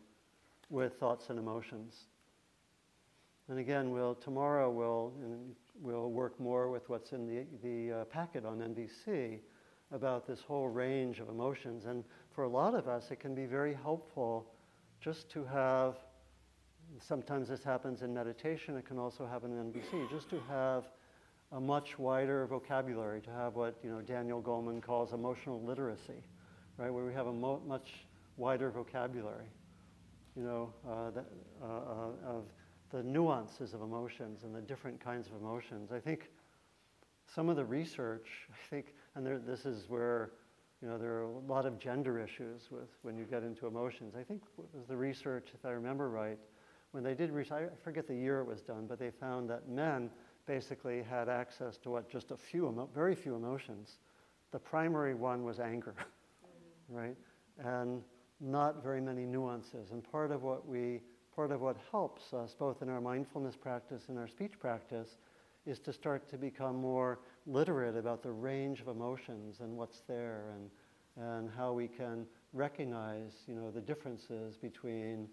with 0.71 0.95
thoughts 0.95 1.31
and 1.31 1.39
emotions. 1.39 2.07
And 3.49 3.61
again, 3.61 3.93
we'll, 3.93 4.17
tomorrow 4.17 4.73
we'll, 4.73 5.13
we'll 5.81 6.11
work 6.11 6.41
more 6.41 6.69
with 6.69 6.89
what's 6.89 7.13
in 7.13 7.29
the, 7.29 7.47
the 7.63 8.01
uh, 8.01 8.05
packet 8.07 8.45
on 8.45 8.59
NVC 8.59 9.39
about 9.93 10.27
this 10.27 10.41
whole 10.41 10.67
range 10.67 11.21
of 11.21 11.29
emotions. 11.29 11.85
And 11.85 12.03
for 12.33 12.43
a 12.43 12.49
lot 12.49 12.75
of 12.75 12.89
us, 12.89 13.13
it 13.13 13.21
can 13.21 13.37
be 13.37 13.47
very 13.47 13.73
helpful 13.73 14.51
just 15.01 15.31
to 15.31 15.45
have, 15.45 15.95
sometimes 16.99 17.51
this 17.51 17.63
happens 17.63 18.03
in 18.03 18.13
meditation, 18.13 18.77
it 18.77 18.85
can 18.85 18.99
also 18.99 19.25
happen 19.25 19.57
in 19.57 19.73
NVC, 19.73 20.11
just 20.11 20.29
to 20.31 20.41
have 20.49 20.87
a 21.53 21.61
much 21.61 22.01
wider 22.01 22.45
vocabulary, 22.49 23.21
to 23.21 23.31
have 23.31 23.55
what 23.55 23.79
you 23.85 23.91
know, 23.91 24.01
Daniel 24.01 24.43
Goleman 24.43 24.83
calls 24.83 25.13
emotional 25.13 25.63
literacy 25.63 26.25
right, 26.79 26.93
where 26.93 27.05
we 27.05 27.13
have 27.13 27.27
a 27.27 27.33
mo- 27.33 27.63
much 27.67 28.07
wider 28.37 28.71
vocabulary, 28.71 29.51
you 30.37 30.43
know, 30.43 30.73
uh, 30.89 31.11
that, 31.11 31.27
uh, 31.63 31.67
uh, 31.67 32.31
of 32.37 32.45
the 32.91 33.03
nuances 33.03 33.75
of 33.75 33.83
emotions 33.83 34.45
and 34.45 34.55
the 34.55 34.61
different 34.63 34.99
kinds 35.01 35.27
of 35.27 35.35
emotions. 35.35 35.91
I 35.93 35.99
think 35.99 36.31
some 37.27 37.49
of 37.49 37.57
the 37.57 37.65
research, 37.65 38.49
I 38.51 38.71
think, 38.71 38.95
and 39.15 39.27
there, 39.27 39.39
this 39.39 39.67
is 39.67 39.89
where, 39.89 40.31
you 40.81 40.89
know, 40.89 40.97
there 40.97 41.13
are 41.15 41.23
a 41.23 41.39
lot 41.41 41.67
of 41.67 41.79
gender 41.79 42.19
issues 42.19 42.71
with 42.71 42.89
when 43.03 43.19
you 43.19 43.25
get 43.25 43.43
into 43.43 43.67
emotions. 43.67 44.15
I 44.19 44.23
think 44.23 44.43
it 44.59 44.65
was 44.73 44.87
the 44.87 44.97
research, 44.97 45.51
if 45.53 45.67
I 45.67 45.71
remember 45.71 46.09
right, 46.09 46.39
when 46.93 47.03
they 47.03 47.15
did 47.15 47.31
research, 47.31 47.71
I 47.73 47.77
forget 47.83 48.07
the 48.07 48.15
year 48.15 48.41
it 48.41 48.47
was 48.47 48.63
done, 48.63 48.87
but 48.87 48.99
they 48.99 49.11
found 49.11 49.51
that 49.51 49.69
men 49.69 50.11
basically 50.47 51.03
had 51.03 51.29
access 51.29 51.77
to 51.79 51.91
what 51.91 52.09
just 52.09 52.31
a 52.31 52.37
few, 52.37 52.69
emo- 52.69 52.89
very 52.95 53.15
few 53.15 53.35
emotions. 53.35 53.99
The 54.53 54.59
primary 54.59 55.15
one 55.15 55.45
was 55.45 55.61
anger. 55.61 55.95
right? 56.89 57.17
And 57.59 58.03
not 58.41 58.83
very 58.83 59.01
many 59.01 59.25
nuances. 59.25 59.91
And 59.91 60.03
part 60.03 60.31
of 60.31 60.43
what 60.43 60.67
we, 60.67 61.01
part 61.35 61.51
of 61.51 61.61
what 61.61 61.77
helps 61.91 62.33
us 62.33 62.55
both 62.59 62.83
in 62.83 62.89
our 62.89 63.01
mindfulness 63.01 63.57
practice 63.57 64.05
and 64.09 64.19
our 64.19 64.29
speech 64.29 64.59
practice 64.59 65.19
is 65.67 65.79
to 65.81 65.93
start 65.93 66.29
to 66.31 66.39
become 66.39 66.77
more 66.77 67.21
literate 67.47 67.97
about 67.97 68.23
the 68.23 68.31
range 68.31 68.81
of 68.81 68.89
emotions 68.89 69.61
and 69.61 69.77
what's 69.77 70.01
there 70.09 70.55
and, 70.55 70.71
and 71.27 71.51
how 71.51 71.73
we 71.73 71.89
can 71.89 72.27
recognize, 72.53 73.33
you 73.47 73.55
know, 73.55 73.71
the 73.71 73.81
differences 73.81 74.57
between, 74.57 75.29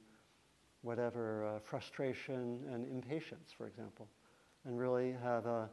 whatever 0.82 1.46
uh, 1.46 1.60
frustration 1.64 2.60
and 2.72 2.88
impatience, 2.88 3.52
for 3.58 3.66
example, 3.66 4.08
and 4.66 4.78
really 4.78 5.16
have 5.24 5.46
a, 5.48 5.70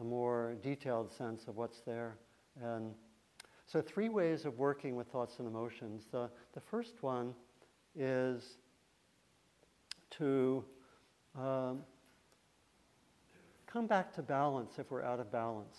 a 0.00 0.04
more 0.04 0.56
detailed 0.62 1.12
sense 1.12 1.46
of 1.48 1.56
what's 1.56 1.80
there. 1.80 2.16
And 2.62 2.94
so, 3.66 3.80
three 3.80 4.08
ways 4.08 4.44
of 4.44 4.58
working 4.58 4.94
with 4.94 5.08
thoughts 5.08 5.38
and 5.38 5.48
emotions. 5.48 6.04
The, 6.12 6.30
the 6.52 6.60
first 6.60 7.02
one 7.02 7.34
is 7.96 8.58
to 10.10 10.64
um, 11.38 11.80
come 13.66 13.86
back 13.86 14.12
to 14.14 14.22
balance 14.22 14.78
if 14.78 14.90
we're 14.90 15.02
out 15.02 15.18
of 15.18 15.32
balance. 15.32 15.78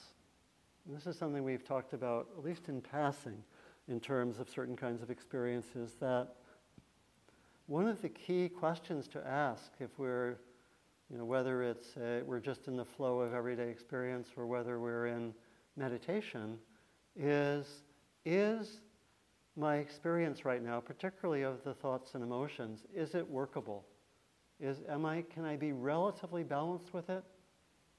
And 0.86 0.95
this 0.95 1.08
is 1.08 1.17
something 1.17 1.43
we've 1.43 1.63
talked 1.63 1.93
about, 1.93 2.28
at 2.38 2.43
least 2.43 2.69
in 2.69 2.82
passing, 2.82 3.41
in 3.88 4.00
terms 4.00 4.39
of 4.39 4.50
certain 4.50 4.76
kinds 4.76 5.02
of 5.02 5.10
experiences, 5.10 5.95
that 6.00 6.36
one 7.67 7.88
of 7.88 8.02
the 8.02 8.10
key 8.10 8.50
questions 8.50 9.08
to 9.10 9.26
ask 9.26 9.71
if 9.80 9.98
we're, 9.98 10.38
you 11.10 11.17
know, 11.17 11.26
whether 11.26 11.63
it's 11.63 11.95
uh, 11.98 12.21
we're 12.26 12.39
just 12.39 12.67
in 12.67 12.76
the 12.76 12.86
flow 12.86 13.19
of 13.19 13.34
everyday 13.34 13.69
experience 13.69 14.30
or 14.36 14.45
whether 14.45 14.80
we're 14.80 15.08
in 15.08 15.34
meditation, 15.76 16.58
is 17.15 17.65
is 18.25 18.82
my 19.56 19.78
experience 19.78 20.43
right 20.43 20.62
now, 20.62 20.80
particularly 20.80 21.43
of 21.43 21.63
the 21.63 21.73
thoughts 21.73 22.13
and 22.13 22.23
emotions, 22.23 22.86
is 22.93 23.15
it 23.15 23.30
workable? 23.30 23.86
Is 24.60 24.78
am 24.89 25.06
I 25.06 25.23
can 25.34 25.45
I 25.45 25.56
be 25.56 25.71
relatively 25.71 26.43
balanced 26.43 26.93
with 26.93 27.10
it, 27.10 27.23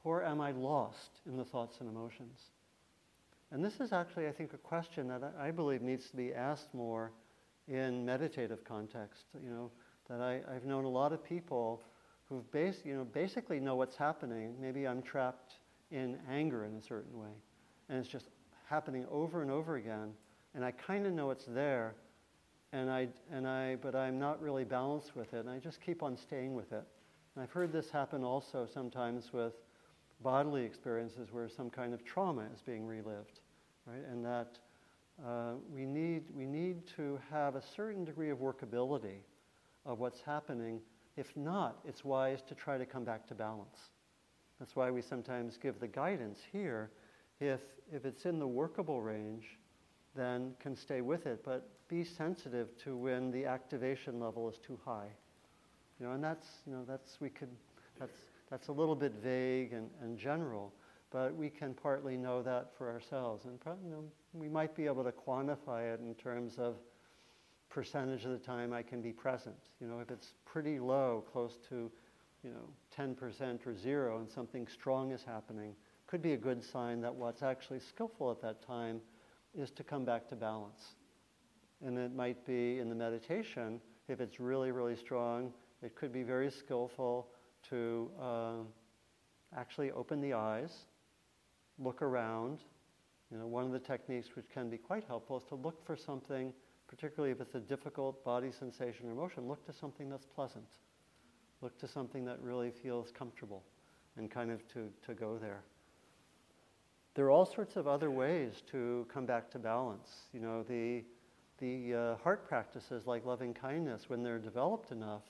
or 0.04 0.24
am 0.24 0.40
I 0.40 0.52
lost 0.52 1.20
in 1.26 1.36
the 1.36 1.44
thoughts 1.44 1.78
and 1.80 1.88
emotions? 1.88 2.40
And 3.52 3.64
this 3.64 3.80
is 3.80 3.92
actually, 3.92 4.26
I 4.26 4.32
think, 4.32 4.52
a 4.54 4.58
question 4.58 5.08
that 5.08 5.22
I 5.38 5.50
believe 5.50 5.80
needs 5.80 6.10
to 6.10 6.16
be 6.16 6.34
asked 6.34 6.74
more 6.74 7.12
in 7.68 8.04
meditative 8.04 8.64
context. 8.64 9.24
You 9.42 9.50
know, 9.50 9.70
that 10.08 10.20
I, 10.20 10.40
I've 10.52 10.64
known 10.64 10.84
a 10.84 10.88
lot 10.88 11.12
of 11.12 11.24
people 11.24 11.82
who 12.28 12.44
base, 12.50 12.80
you 12.84 12.94
know, 12.96 13.04
basically 13.04 13.60
know 13.60 13.76
what's 13.76 13.96
happening. 13.96 14.54
Maybe 14.60 14.86
I'm 14.86 15.00
trapped 15.00 15.54
in 15.90 16.18
anger 16.28 16.64
in 16.64 16.74
a 16.76 16.82
certain 16.82 17.16
way, 17.18 17.30
and 17.88 17.98
it's 17.98 18.08
just 18.08 18.28
happening 18.66 19.06
over 19.10 19.42
and 19.42 19.50
over 19.50 19.76
again, 19.76 20.12
and 20.54 20.64
I 20.64 20.70
kind 20.70 21.06
of 21.06 21.12
know 21.12 21.30
it's 21.30 21.46
there, 21.46 21.94
and 22.72 22.90
I, 22.90 23.08
and 23.32 23.46
I, 23.46 23.76
but 23.76 23.94
I'm 23.94 24.18
not 24.18 24.40
really 24.42 24.64
balanced 24.64 25.16
with 25.16 25.32
it, 25.34 25.40
and 25.40 25.50
I 25.50 25.58
just 25.58 25.80
keep 25.80 26.02
on 26.02 26.16
staying 26.16 26.54
with 26.54 26.72
it. 26.72 26.84
And 27.34 27.42
I've 27.42 27.52
heard 27.52 27.72
this 27.72 27.90
happen 27.90 28.24
also 28.24 28.66
sometimes 28.72 29.32
with 29.32 29.52
bodily 30.22 30.64
experiences 30.64 31.28
where 31.32 31.48
some 31.48 31.70
kind 31.70 31.92
of 31.92 32.04
trauma 32.04 32.46
is 32.54 32.62
being 32.62 32.86
relived, 32.86 33.40
right? 33.86 34.04
And 34.10 34.24
that 34.24 34.58
uh, 35.24 35.52
we, 35.72 35.84
need, 35.84 36.24
we 36.34 36.46
need 36.46 36.86
to 36.96 37.18
have 37.30 37.56
a 37.56 37.62
certain 37.62 38.04
degree 38.04 38.30
of 38.30 38.38
workability 38.38 39.18
of 39.84 39.98
what's 39.98 40.20
happening. 40.20 40.80
If 41.16 41.36
not, 41.36 41.78
it's 41.86 42.04
wise 42.04 42.42
to 42.48 42.54
try 42.54 42.78
to 42.78 42.86
come 42.86 43.04
back 43.04 43.26
to 43.28 43.34
balance. 43.34 43.78
That's 44.58 44.74
why 44.74 44.90
we 44.90 45.02
sometimes 45.02 45.58
give 45.58 45.80
the 45.80 45.86
guidance 45.86 46.40
here. 46.50 46.90
If, 47.40 47.60
if 47.92 48.04
it's 48.04 48.24
in 48.24 48.38
the 48.38 48.46
workable 48.46 49.02
range, 49.02 49.58
then 50.14 50.54
can 50.58 50.74
stay 50.74 51.00
with 51.00 51.26
it, 51.26 51.44
but 51.44 51.68
be 51.88 52.02
sensitive 52.02 52.76
to 52.84 52.96
when 52.96 53.30
the 53.30 53.44
activation 53.44 54.18
level 54.18 54.48
is 54.48 54.58
too 54.58 54.78
high. 54.84 55.08
You 56.00 56.06
know, 56.06 56.12
and 56.12 56.24
that's, 56.24 56.46
you 56.66 56.72
know, 56.72 56.84
that's, 56.86 57.20
we 57.20 57.30
could, 57.30 57.50
that's, 57.98 58.18
that's 58.50 58.68
a 58.68 58.72
little 58.72 58.96
bit 58.96 59.12
vague 59.22 59.72
and, 59.72 59.90
and 60.02 60.18
general, 60.18 60.72
but 61.10 61.34
we 61.34 61.48
can 61.48 61.74
partly 61.74 62.16
know 62.16 62.42
that 62.42 62.70
for 62.76 62.90
ourselves. 62.90 63.44
And 63.44 63.60
probably, 63.60 63.84
you 63.88 63.90
know, 63.90 64.04
we 64.32 64.48
might 64.48 64.74
be 64.74 64.86
able 64.86 65.04
to 65.04 65.12
quantify 65.12 65.92
it 65.92 66.00
in 66.00 66.14
terms 66.14 66.58
of 66.58 66.76
percentage 67.68 68.24
of 68.24 68.30
the 68.30 68.38
time 68.38 68.72
I 68.72 68.82
can 68.82 69.00
be 69.00 69.12
present. 69.12 69.56
You 69.80 69.86
know, 69.86 70.00
if 70.00 70.10
it's 70.10 70.34
pretty 70.44 70.78
low, 70.78 71.24
close 71.32 71.58
to, 71.68 71.90
you 72.42 72.50
know, 72.50 72.68
10% 72.96 73.66
or 73.66 73.76
zero, 73.76 74.18
and 74.18 74.30
something 74.30 74.66
strong 74.66 75.12
is 75.12 75.24
happening, 75.24 75.74
could 76.06 76.22
be 76.22 76.32
a 76.32 76.36
good 76.36 76.62
sign 76.62 77.00
that 77.00 77.14
what's 77.14 77.42
actually 77.42 77.80
skillful 77.80 78.30
at 78.30 78.40
that 78.42 78.66
time 78.66 79.00
is 79.56 79.70
to 79.72 79.82
come 79.82 80.04
back 80.04 80.28
to 80.28 80.36
balance. 80.36 80.94
And 81.84 81.98
it 81.98 82.14
might 82.14 82.46
be 82.46 82.78
in 82.78 82.88
the 82.88 82.94
meditation, 82.94 83.80
if 84.08 84.20
it's 84.20 84.38
really, 84.38 84.70
really 84.70 84.96
strong, 84.96 85.52
it 85.82 85.94
could 85.94 86.12
be 86.12 86.22
very 86.22 86.50
skillful 86.50 87.28
to 87.70 88.10
uh, 88.20 88.52
actually 89.56 89.90
open 89.90 90.20
the 90.20 90.32
eyes, 90.32 90.72
look 91.78 92.02
around, 92.02 92.60
you 93.30 93.38
know, 93.38 93.46
one 93.46 93.64
of 93.64 93.72
the 93.72 93.78
techniques 93.78 94.28
which 94.34 94.48
can 94.48 94.70
be 94.70 94.78
quite 94.78 95.04
helpful 95.04 95.36
is 95.36 95.44
to 95.48 95.56
look 95.56 95.84
for 95.84 95.96
something, 95.96 96.52
particularly 96.86 97.32
if 97.32 97.40
it's 97.40 97.56
a 97.56 97.60
difficult 97.60 98.24
body 98.24 98.52
sensation 98.52 99.08
or 99.08 99.12
emotion, 99.12 99.48
look 99.48 99.64
to 99.66 99.72
something 99.72 100.08
that's 100.08 100.26
pleasant. 100.26 100.64
Look 101.60 101.78
to 101.80 101.88
something 101.88 102.24
that 102.26 102.40
really 102.40 102.70
feels 102.70 103.10
comfortable 103.10 103.64
and 104.16 104.30
kind 104.30 104.50
of 104.50 104.66
to, 104.68 104.88
to 105.06 105.14
go 105.14 105.38
there. 105.38 105.64
There 107.16 107.24
are 107.24 107.30
all 107.30 107.46
sorts 107.46 107.76
of 107.76 107.88
other 107.88 108.10
ways 108.10 108.62
to 108.72 109.06
come 109.12 109.24
back 109.24 109.50
to 109.52 109.58
balance. 109.58 110.06
You 110.34 110.40
know, 110.40 110.62
the, 110.62 111.02
the 111.58 111.94
uh, 111.94 112.16
heart 112.16 112.46
practices 112.46 113.06
like 113.06 113.24
loving 113.24 113.54
kindness, 113.54 114.10
when 114.10 114.22
they're 114.22 114.38
developed 114.38 114.92
enough, 114.92 115.22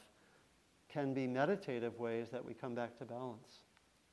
can 0.88 1.14
be 1.14 1.28
meditative 1.28 1.96
ways 2.00 2.26
that 2.32 2.44
we 2.44 2.54
come 2.54 2.74
back 2.74 2.98
to 2.98 3.04
balance. 3.04 3.60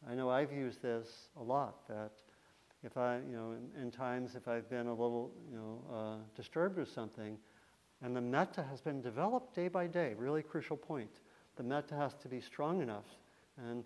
I 0.07 0.13
know 0.13 0.29
I've 0.29 0.51
used 0.53 0.83
this 0.83 1.07
a 1.35 1.41
lot, 1.41 1.87
that 1.87 2.11
if 2.83 2.95
I, 2.95 3.17
you 3.27 3.35
know, 3.35 3.53
in, 3.53 3.81
in 3.81 3.89
times 3.89 4.35
if 4.35 4.47
I've 4.47 4.69
been 4.69 4.85
a 4.85 4.93
little, 4.93 5.31
you 5.49 5.57
know, 5.57 5.81
uh, 5.91 6.15
disturbed 6.35 6.77
with 6.77 6.91
something, 6.91 7.39
and 8.03 8.15
the 8.15 8.21
metta 8.21 8.61
has 8.69 8.81
been 8.81 9.01
developed 9.01 9.55
day 9.55 9.67
by 9.67 9.87
day, 9.87 10.13
really 10.15 10.43
crucial 10.43 10.77
point. 10.77 11.21
The 11.55 11.63
metta 11.63 11.95
has 11.95 12.13
to 12.21 12.27
be 12.27 12.39
strong 12.39 12.83
enough. 12.83 13.07
And 13.57 13.83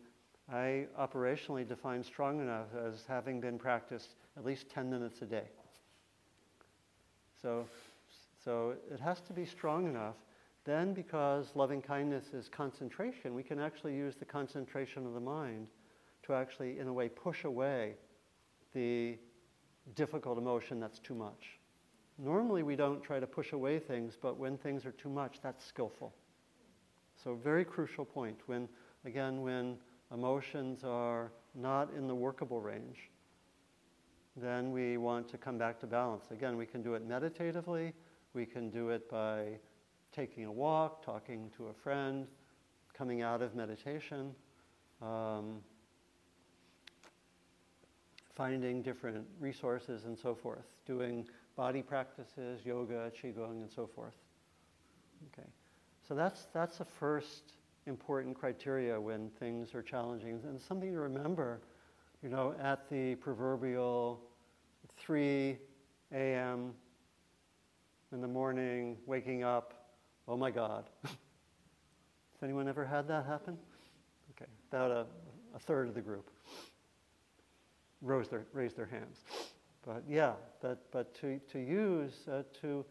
I 0.51 0.87
operationally 0.97 1.67
define 1.67 2.03
strong 2.03 2.39
enough 2.39 2.67
as 2.85 3.03
having 3.07 3.41
been 3.41 3.57
practiced 3.57 4.15
at 4.37 4.45
least 4.45 4.69
10 4.69 4.89
minutes 4.89 5.21
a 5.21 5.25
day. 5.25 5.49
So, 7.41 7.67
so 8.43 8.75
it 8.91 8.99
has 8.99 9.19
to 9.21 9.33
be 9.33 9.45
strong 9.45 9.87
enough. 9.87 10.15
Then, 10.63 10.93
because 10.93 11.51
loving 11.55 11.81
kindness 11.81 12.33
is 12.33 12.49
concentration, 12.49 13.33
we 13.33 13.43
can 13.43 13.59
actually 13.59 13.95
use 13.95 14.15
the 14.15 14.25
concentration 14.25 15.05
of 15.05 15.13
the 15.13 15.19
mind 15.19 15.67
to 16.23 16.33
actually, 16.33 16.79
in 16.79 16.87
a 16.87 16.93
way, 16.93 17.07
push 17.07 17.45
away 17.45 17.95
the 18.73 19.17
difficult 19.95 20.37
emotion 20.37 20.79
that's 20.79 20.99
too 20.99 21.15
much. 21.15 21.59
Normally, 22.17 22.63
we 22.63 22.75
don't 22.75 23.01
try 23.01 23.19
to 23.19 23.27
push 23.27 23.53
away 23.53 23.79
things, 23.79 24.17
but 24.21 24.37
when 24.37 24.57
things 24.57 24.85
are 24.85 24.91
too 24.91 25.09
much, 25.09 25.37
that's 25.41 25.63
skillful. 25.63 26.13
So, 27.23 27.35
very 27.35 27.63
crucial 27.63 28.03
point. 28.03 28.37
When, 28.47 28.67
again, 29.05 29.41
when 29.41 29.77
emotions 30.13 30.83
are 30.83 31.31
not 31.55 31.89
in 31.95 32.07
the 32.07 32.15
workable 32.15 32.61
range, 32.61 33.09
then 34.35 34.71
we 34.71 34.97
want 34.97 35.27
to 35.29 35.37
come 35.37 35.57
back 35.57 35.79
to 35.79 35.87
balance. 35.87 36.25
Again, 36.31 36.57
we 36.57 36.65
can 36.65 36.81
do 36.81 36.93
it 36.93 37.05
meditatively, 37.05 37.93
we 38.33 38.45
can 38.45 38.69
do 38.69 38.89
it 38.89 39.09
by 39.09 39.59
taking 40.11 40.45
a 40.45 40.51
walk, 40.51 41.03
talking 41.03 41.49
to 41.57 41.67
a 41.67 41.73
friend, 41.73 42.27
coming 42.93 43.21
out 43.21 43.41
of 43.41 43.55
meditation. 43.55 44.33
Um, 45.01 45.61
finding 48.37 48.83
different 48.83 49.25
resources 49.39 50.05
and 50.05 50.15
so 50.15 50.35
forth, 50.35 50.65
doing 50.85 51.27
body 51.55 51.81
practices, 51.81 52.63
yoga, 52.63 53.11
qigong, 53.19 53.63
and 53.63 53.71
so 53.71 53.87
forth. 53.87 54.13
Okay, 55.33 55.47
so 56.07 56.13
that's 56.13 56.45
that's 56.53 56.77
the 56.77 56.85
first 56.85 57.53
important 57.87 58.37
criteria 58.37 58.99
when 58.99 59.29
things 59.39 59.73
are 59.73 59.81
challenging, 59.81 60.39
and 60.43 60.61
something 60.61 60.91
to 60.91 60.99
remember. 60.99 61.61
You 62.21 62.29
know, 62.29 62.55
at 62.61 62.89
the 62.89 63.15
proverbial 63.15 64.19
3 64.97 65.57
a.m. 66.13 66.73
in 68.11 68.21
the 68.21 68.27
morning, 68.27 68.97
waking 69.05 69.43
up, 69.43 69.87
oh 70.27 70.37
my 70.37 70.51
God. 70.51 70.85
Has 71.03 72.43
anyone 72.43 72.67
ever 72.67 72.85
had 72.85 73.07
that 73.07 73.25
happen? 73.25 73.57
Okay, 74.31 74.49
about 74.71 74.91
a, 74.91 75.05
a 75.55 75.59
third 75.59 75.87
of 75.87 75.95
the 75.95 76.01
group 76.01 76.29
their, 78.01 78.45
raise 78.53 78.73
their 78.73 78.85
hands. 78.85 79.17
But 79.85 80.03
yeah, 80.07 80.33
but, 80.61 80.91
but 80.91 81.13
to, 81.21 81.39
to 81.51 81.59
use, 81.59 82.27
uh, 82.31 82.43
to, 82.61 82.85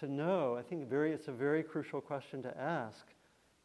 to 0.00 0.08
know, 0.08 0.56
I 0.56 0.62
think 0.62 0.88
very, 0.88 1.12
it's 1.12 1.28
a 1.28 1.32
very 1.32 1.62
crucial 1.62 2.00
question 2.00 2.42
to 2.42 2.58
ask. 2.58 3.06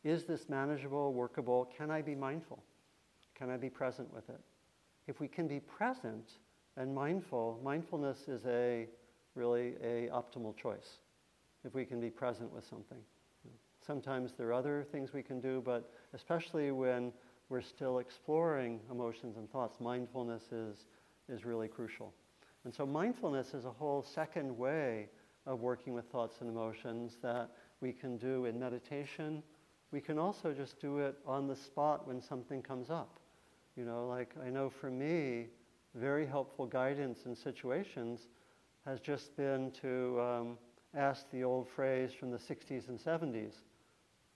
Is 0.04 0.24
this 0.24 0.48
manageable, 0.48 1.14
workable? 1.14 1.70
Can 1.76 1.92
I 1.92 2.02
be 2.02 2.16
mindful? 2.16 2.64
Can 3.36 3.50
I 3.50 3.58
be 3.58 3.70
present 3.70 4.14
with 4.14 4.30
it? 4.30 4.40
If 5.08 5.20
we 5.20 5.28
can 5.28 5.48
be 5.48 5.60
present 5.60 6.34
and 6.78 6.94
mindful, 6.94 7.60
mindfulness 7.64 8.28
is 8.28 8.46
a 8.46 8.88
really 9.36 9.76
a 9.84 10.10
optimal 10.14 10.56
choice. 10.56 11.00
If 11.66 11.74
we 11.74 11.86
can 11.86 12.00
be 12.00 12.10
present 12.10 12.54
with 12.54 12.66
something. 12.66 13.00
Sometimes 13.86 14.34
there 14.38 14.48
are 14.48 14.54
other 14.54 14.86
things 14.92 15.14
we 15.14 15.24
can 15.24 15.40
do, 15.40 15.62
but 15.66 15.92
especially 16.14 16.72
when 16.72 17.12
we're 17.50 17.62
still 17.62 18.00
exploring 18.00 18.80
emotions 18.92 19.38
and 19.38 19.50
thoughts, 19.50 19.80
mindfulness 19.80 20.52
is, 20.52 20.86
is 21.28 21.44
really 21.44 21.68
crucial. 21.68 22.14
And 22.64 22.74
so 22.74 22.86
mindfulness 22.86 23.54
is 23.54 23.66
a 23.66 23.72
whole 23.72 24.04
second 24.04 24.56
way 24.56 25.10
of 25.46 25.62
working 25.62 25.94
with 25.94 26.06
thoughts 26.06 26.38
and 26.42 26.50
emotions 26.50 27.18
that 27.22 27.50
we 27.82 27.92
can 27.92 28.18
do 28.18 28.46
in 28.46 28.60
meditation 28.60 29.42
we 29.92 30.00
can 30.02 30.20
also 30.20 30.54
just 30.54 30.80
do 30.80 31.00
it 31.00 31.16
on 31.26 31.48
the 31.48 31.56
spot 31.56 32.08
when 32.08 32.22
something 32.22 32.62
comes 32.62 32.90
up. 32.90 33.20
You 33.76 33.86
know, 33.86 34.08
like 34.08 34.36
I 34.46 34.50
know 34.50 34.70
for 34.70 34.92
me, 34.92 35.48
very 35.96 36.26
helpful 36.26 36.66
guidance 36.66 37.26
in 37.26 37.36
situations 37.36 38.28
has 38.86 39.00
just 39.00 39.36
been 39.36 39.72
to 39.82 40.20
um, 40.22 40.58
ask 40.96 41.30
the 41.32 41.44
old 41.44 41.68
phrase 41.68 42.12
from 42.14 42.32
the 42.32 42.38
60s 42.38 42.90
and 42.90 43.00
70s 43.00 43.54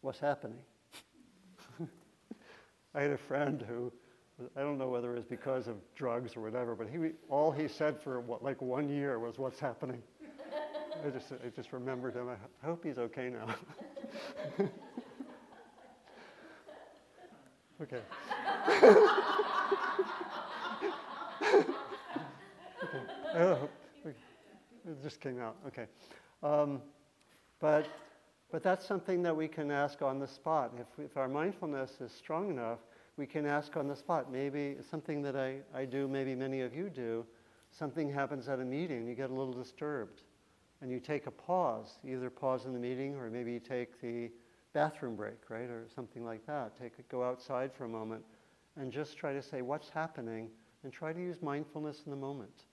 what's 0.02 0.20
happening? 0.20 0.60
I 2.96 3.02
had 3.02 3.12
a 3.12 3.18
friend 3.18 3.64
who, 3.68 3.92
I 4.56 4.62
don't 4.62 4.78
know 4.78 4.90
whether 4.90 5.12
it 5.14 5.16
was 5.16 5.26
because 5.26 5.68
of 5.68 5.78
drugs 5.96 6.36
or 6.36 6.42
whatever, 6.42 6.76
but 6.76 6.88
he, 6.90 7.12
all 7.30 7.52
he 7.52 7.68
said 7.68 8.00
for 8.00 8.20
what, 8.20 8.44
like 8.44 8.62
one 8.62 8.90
year 8.90 9.18
was 9.20 9.40
what's 9.40 9.60
happening. 9.60 10.02
I 11.06 11.10
just, 11.10 11.32
I 11.32 11.50
just 11.56 11.74
remembered 11.74 12.16
him. 12.16 12.30
I 12.30 12.66
hope 12.66 12.84
he's 12.84 12.98
okay 12.98 13.30
now. 13.30 13.56
okay. 17.82 18.02
okay. 22.84 23.02
Oh, 23.36 23.70
it 24.06 25.02
just 25.02 25.20
came 25.20 25.40
out. 25.40 25.56
Okay. 25.68 25.86
Um, 26.42 26.82
but, 27.60 27.88
but 28.52 28.64
that's 28.64 28.86
something 28.86 29.24
that 29.24 29.36
we 29.36 29.48
can 29.48 29.72
ask 29.72 30.02
on 30.02 30.20
the 30.20 30.28
spot. 30.28 30.74
If, 30.78 31.06
if 31.06 31.18
our 31.18 31.28
mindfulness 31.28 32.02
is 32.02 32.12
strong 32.12 32.50
enough, 32.50 32.80
we 33.18 33.26
can 33.26 33.46
ask 33.46 33.78
on 33.78 33.88
the 33.88 33.96
spot. 33.96 34.32
Maybe 34.32 34.78
something 34.90 35.22
that 35.22 35.36
I, 35.36 35.58
I 35.74 35.86
do, 35.86 36.08
maybe 36.08 36.36
many 36.36 36.62
of 36.62 36.76
you 36.76 36.90
do, 36.90 37.26
something 37.72 38.12
happens 38.12 38.48
at 38.48 38.60
a 38.60 38.66
meeting, 38.66 39.08
you 39.08 39.16
get 39.16 39.30
a 39.30 39.34
little 39.34 39.54
disturbed, 39.54 40.22
and 40.82 40.92
you 40.92 41.00
take 41.00 41.28
a 41.28 41.32
pause, 41.32 42.00
either 42.06 42.30
pause 42.30 42.66
in 42.66 42.74
the 42.74 42.80
meeting 42.80 43.16
or 43.16 43.30
maybe 43.30 43.54
you 43.54 43.60
take 43.60 44.02
the 44.02 44.32
bathroom 44.74 45.16
break, 45.16 45.50
right, 45.50 45.70
or 45.70 45.86
something 45.96 46.26
like 46.26 46.46
that. 46.48 46.78
Take 46.80 46.94
go 47.10 47.24
outside 47.24 47.72
for 47.74 47.86
a 47.86 47.90
moment 47.90 48.24
and 48.76 48.92
just 48.92 49.18
try 49.18 49.34
to 49.34 49.42
say 49.42 49.62
what's 49.62 49.90
happening 49.90 50.50
and 50.84 50.92
try 50.92 51.14
to 51.14 51.20
use 51.20 51.42
mindfulness 51.42 52.02
in 52.06 52.12
the 52.12 52.18
moment. 52.18 52.66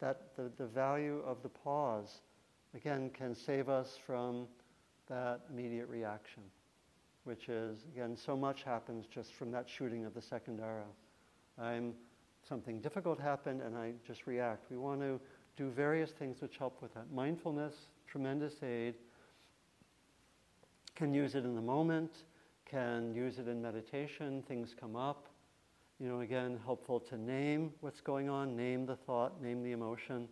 That 0.00 0.36
the, 0.36 0.50
the 0.56 0.66
value 0.66 1.22
of 1.26 1.42
the 1.42 1.48
pause 1.48 2.20
again, 2.74 3.10
can 3.10 3.34
save 3.34 3.68
us 3.68 3.98
from 4.06 4.46
that 5.08 5.40
immediate 5.50 5.88
reaction, 5.88 6.42
which 7.24 7.48
is, 7.48 7.78
again, 7.92 8.16
so 8.16 8.36
much 8.36 8.62
happens 8.62 9.06
just 9.06 9.34
from 9.34 9.50
that 9.52 9.68
shooting 9.68 10.04
of 10.04 10.14
the 10.14 10.22
second 10.22 10.60
arrow. 10.60 10.88
I'm, 11.58 11.94
something 12.48 12.80
difficult 12.80 13.18
happened 13.18 13.62
and 13.62 13.76
I 13.76 13.92
just 14.06 14.26
react. 14.26 14.70
We 14.70 14.76
want 14.76 15.00
to 15.00 15.20
do 15.56 15.70
various 15.70 16.10
things 16.10 16.40
which 16.40 16.56
help 16.58 16.80
with 16.82 16.94
that. 16.94 17.10
Mindfulness, 17.12 17.74
tremendous 18.06 18.62
aid. 18.62 18.94
Can 20.98 21.14
use 21.14 21.34
it 21.34 21.44
in 21.44 21.54
the 21.54 21.62
moment, 21.62 22.10
can 22.68 23.14
use 23.14 23.38
it 23.38 23.48
in 23.48 23.62
meditation, 23.62 24.42
things 24.46 24.74
come 24.78 24.96
up. 24.96 25.28
You 25.98 26.08
know, 26.08 26.20
again, 26.20 26.58
helpful 26.64 27.00
to 27.00 27.16
name 27.16 27.72
what's 27.80 28.00
going 28.00 28.28
on, 28.28 28.56
name 28.56 28.84
the 28.84 28.96
thought, 28.96 29.40
name 29.40 29.62
the 29.62 29.72
emotion 29.72 30.28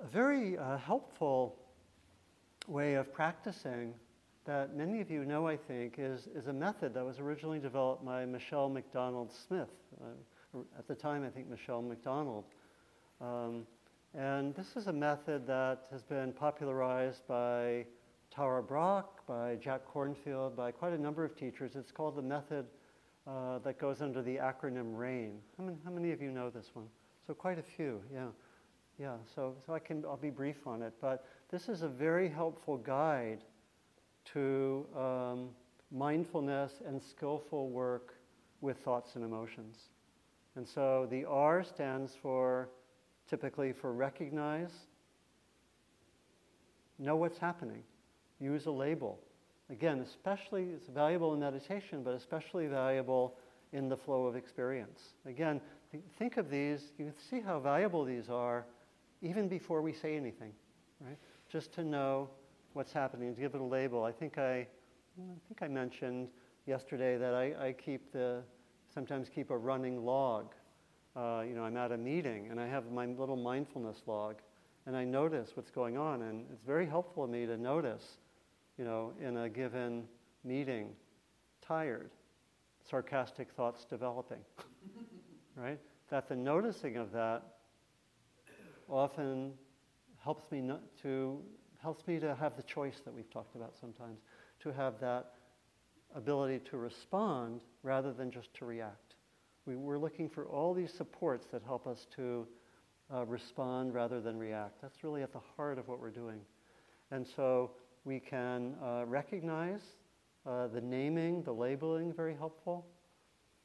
a 0.00 0.06
very 0.06 0.56
uh, 0.56 0.76
helpful 0.78 1.56
way 2.68 2.94
of 2.94 3.12
practicing 3.12 3.94
that 4.44 4.76
many 4.76 5.00
of 5.00 5.10
you 5.10 5.24
know, 5.24 5.46
I 5.46 5.56
think, 5.56 5.96
is, 5.98 6.28
is 6.34 6.46
a 6.46 6.52
method 6.52 6.94
that 6.94 7.04
was 7.04 7.18
originally 7.18 7.58
developed 7.58 8.04
by 8.04 8.24
Michelle 8.24 8.68
McDonald 8.68 9.32
Smith. 9.32 9.68
Uh, 10.00 10.60
at 10.78 10.86
the 10.86 10.94
time, 10.94 11.24
I 11.24 11.28
think 11.28 11.48
Michelle 11.50 11.82
McDonald. 11.82 12.44
Um, 13.20 13.66
and 14.14 14.54
this 14.54 14.76
is 14.76 14.86
a 14.86 14.92
method 14.92 15.46
that 15.48 15.86
has 15.90 16.02
been 16.02 16.32
popularized 16.32 17.26
by 17.26 17.84
Tara 18.38 18.62
Brach, 18.62 19.08
by 19.26 19.56
Jack 19.56 19.80
Kornfield, 19.92 20.54
by 20.54 20.70
quite 20.70 20.92
a 20.92 20.98
number 20.98 21.24
of 21.24 21.34
teachers. 21.36 21.74
It's 21.74 21.90
called 21.90 22.14
the 22.14 22.22
method 22.22 22.66
uh, 23.26 23.58
that 23.64 23.80
goes 23.80 24.00
under 24.00 24.22
the 24.22 24.36
acronym 24.36 24.96
RAIN. 24.96 25.40
How 25.58 25.64
many, 25.64 25.76
how 25.84 25.90
many 25.90 26.12
of 26.12 26.22
you 26.22 26.30
know 26.30 26.48
this 26.48 26.70
one? 26.72 26.86
So 27.26 27.34
quite 27.34 27.58
a 27.58 27.64
few, 27.64 28.00
yeah. 28.14 28.28
Yeah, 28.96 29.16
so, 29.34 29.56
so 29.66 29.74
I 29.74 29.80
can, 29.80 30.04
I'll 30.04 30.16
be 30.16 30.30
brief 30.30 30.68
on 30.68 30.82
it, 30.82 30.92
but 31.00 31.26
this 31.50 31.68
is 31.68 31.82
a 31.82 31.88
very 31.88 32.28
helpful 32.28 32.76
guide 32.76 33.42
to 34.26 34.86
um, 34.96 35.48
mindfulness 35.90 36.74
and 36.86 37.02
skillful 37.02 37.70
work 37.70 38.14
with 38.60 38.76
thoughts 38.84 39.16
and 39.16 39.24
emotions. 39.24 39.78
And 40.54 40.64
so 40.64 41.08
the 41.10 41.24
R 41.24 41.64
stands 41.64 42.12
for 42.22 42.68
typically 43.28 43.72
for 43.72 43.92
recognize, 43.92 44.70
know 47.00 47.16
what's 47.16 47.38
happening, 47.38 47.82
use 48.40 48.66
a 48.66 48.70
label. 48.70 49.20
Again, 49.70 50.00
especially, 50.00 50.64
it's 50.74 50.88
valuable 50.88 51.34
in 51.34 51.40
meditation, 51.40 52.02
but 52.02 52.14
especially 52.14 52.66
valuable 52.66 53.36
in 53.72 53.88
the 53.88 53.96
flow 53.96 54.26
of 54.26 54.36
experience. 54.36 55.14
Again, 55.26 55.60
th- 55.92 56.02
think 56.18 56.36
of 56.38 56.48
these, 56.48 56.92
you 56.98 57.12
see 57.30 57.40
how 57.40 57.60
valuable 57.60 58.04
these 58.04 58.30
are 58.30 58.64
even 59.20 59.48
before 59.48 59.82
we 59.82 59.92
say 59.92 60.16
anything, 60.16 60.52
right? 61.00 61.18
Just 61.50 61.72
to 61.74 61.84
know 61.84 62.30
what's 62.72 62.92
happening, 62.92 63.34
to 63.34 63.40
give 63.40 63.54
it 63.54 63.60
a 63.60 63.64
label. 63.64 64.04
I 64.04 64.12
think 64.12 64.38
I, 64.38 64.58
I 64.60 65.38
think 65.48 65.60
I 65.60 65.68
mentioned 65.68 66.28
yesterday 66.66 67.18
that 67.18 67.34
I, 67.34 67.68
I 67.68 67.72
keep 67.72 68.12
the, 68.12 68.42
sometimes 68.94 69.28
keep 69.28 69.50
a 69.50 69.56
running 69.56 70.04
log. 70.04 70.54
Uh, 71.16 71.42
you 71.46 71.54
know, 71.54 71.64
I'm 71.64 71.76
at 71.76 71.92
a 71.92 71.96
meeting 71.98 72.48
and 72.50 72.60
I 72.60 72.66
have 72.68 72.90
my 72.90 73.06
little 73.06 73.36
mindfulness 73.36 73.98
log, 74.06 74.36
and 74.86 74.96
I 74.96 75.04
notice 75.04 75.50
what's 75.54 75.70
going 75.70 75.98
on, 75.98 76.22
and 76.22 76.46
it's 76.52 76.62
very 76.64 76.86
helpful 76.86 77.26
to 77.26 77.32
me 77.32 77.44
to 77.44 77.56
notice, 77.56 78.18
you 78.78 78.84
know, 78.84 79.12
in 79.20 79.36
a 79.36 79.48
given 79.48 80.04
meeting, 80.44 80.90
tired, 81.60 82.10
sarcastic 82.88 83.50
thoughts 83.50 83.84
developing, 83.84 84.38
right? 85.56 85.80
That 86.10 86.28
the 86.28 86.36
noticing 86.36 86.96
of 86.96 87.12
that 87.12 87.42
often 88.88 89.52
helps 90.22 90.50
me 90.50 90.60
not 90.60 90.80
to 91.02 91.42
helps 91.82 92.06
me 92.06 92.18
to 92.18 92.34
have 92.34 92.56
the 92.56 92.62
choice 92.62 93.00
that 93.04 93.14
we've 93.14 93.30
talked 93.30 93.54
about 93.54 93.74
sometimes, 93.80 94.18
to 94.60 94.72
have 94.72 94.98
that 95.00 95.34
ability 96.14 96.58
to 96.70 96.76
respond 96.76 97.62
rather 97.82 98.12
than 98.12 98.30
just 98.30 98.52
to 98.54 98.64
react. 98.64 99.14
We, 99.64 99.74
are 99.74 99.98
looking 99.98 100.28
for 100.28 100.46
all 100.46 100.74
these 100.74 100.92
supports 100.92 101.46
that 101.52 101.62
help 101.62 101.86
us 101.86 102.06
to 102.16 102.46
uh, 103.14 103.24
respond 103.26 103.94
rather 103.94 104.20
than 104.20 104.36
react. 104.36 104.80
That's 104.82 105.04
really 105.04 105.22
at 105.22 105.32
the 105.32 105.40
heart 105.56 105.78
of 105.78 105.86
what 105.86 106.00
we're 106.00 106.10
doing. 106.10 106.40
And 107.10 107.26
so 107.26 107.70
we 108.08 108.18
can 108.18 108.74
uh, 108.82 109.04
recognize 109.04 109.82
uh, 110.46 110.66
the 110.68 110.80
naming, 110.80 111.42
the 111.42 111.52
labeling, 111.52 112.10
very 112.10 112.34
helpful. 112.34 112.86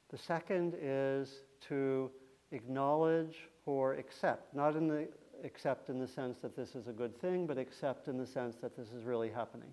The 0.09 0.17
second 0.17 0.75
is 0.81 1.43
to 1.69 2.11
acknowledge 2.51 3.37
or 3.65 3.93
accept, 3.93 4.53
not 4.53 4.75
in 4.75 4.89
the 4.89 5.07
accept 5.45 5.89
in 5.89 5.97
the 5.97 6.07
sense 6.07 6.39
that 6.41 6.57
this 6.57 6.75
is 6.75 6.87
a 6.87 6.91
good 6.91 7.17
thing, 7.21 7.47
but 7.47 7.57
accept 7.57 8.09
in 8.09 8.17
the 8.17 8.27
sense 8.27 8.57
that 8.57 8.75
this 8.75 8.89
is 8.89 9.05
really 9.05 9.29
happening, 9.29 9.69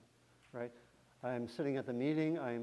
right? 0.53 0.71
I'm 1.25 1.49
sitting 1.49 1.77
at 1.77 1.87
the 1.87 1.93
meeting. 1.93 2.39
I 2.39 2.59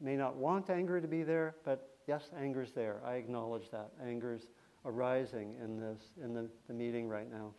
may 0.00 0.14
not 0.14 0.36
want 0.36 0.70
anger 0.70 1.00
to 1.00 1.08
be 1.08 1.24
there, 1.24 1.56
but 1.64 1.96
yes, 2.06 2.30
anger's 2.40 2.70
there. 2.70 3.00
I 3.04 3.14
acknowledge 3.14 3.68
that. 3.72 3.90
Anger's 4.04 4.46
arising 4.84 5.56
in 5.62 5.80
this 5.80 5.98
in 6.22 6.34
the, 6.34 6.48
the 6.68 6.74
meeting 6.74 7.08
right 7.08 7.30
now. 7.30 7.50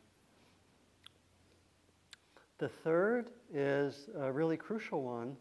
The 2.59 2.67
third 2.67 3.31
is 3.53 4.09
a 4.19 4.29
really 4.29 4.57
crucial 4.57 5.01
one. 5.01 5.37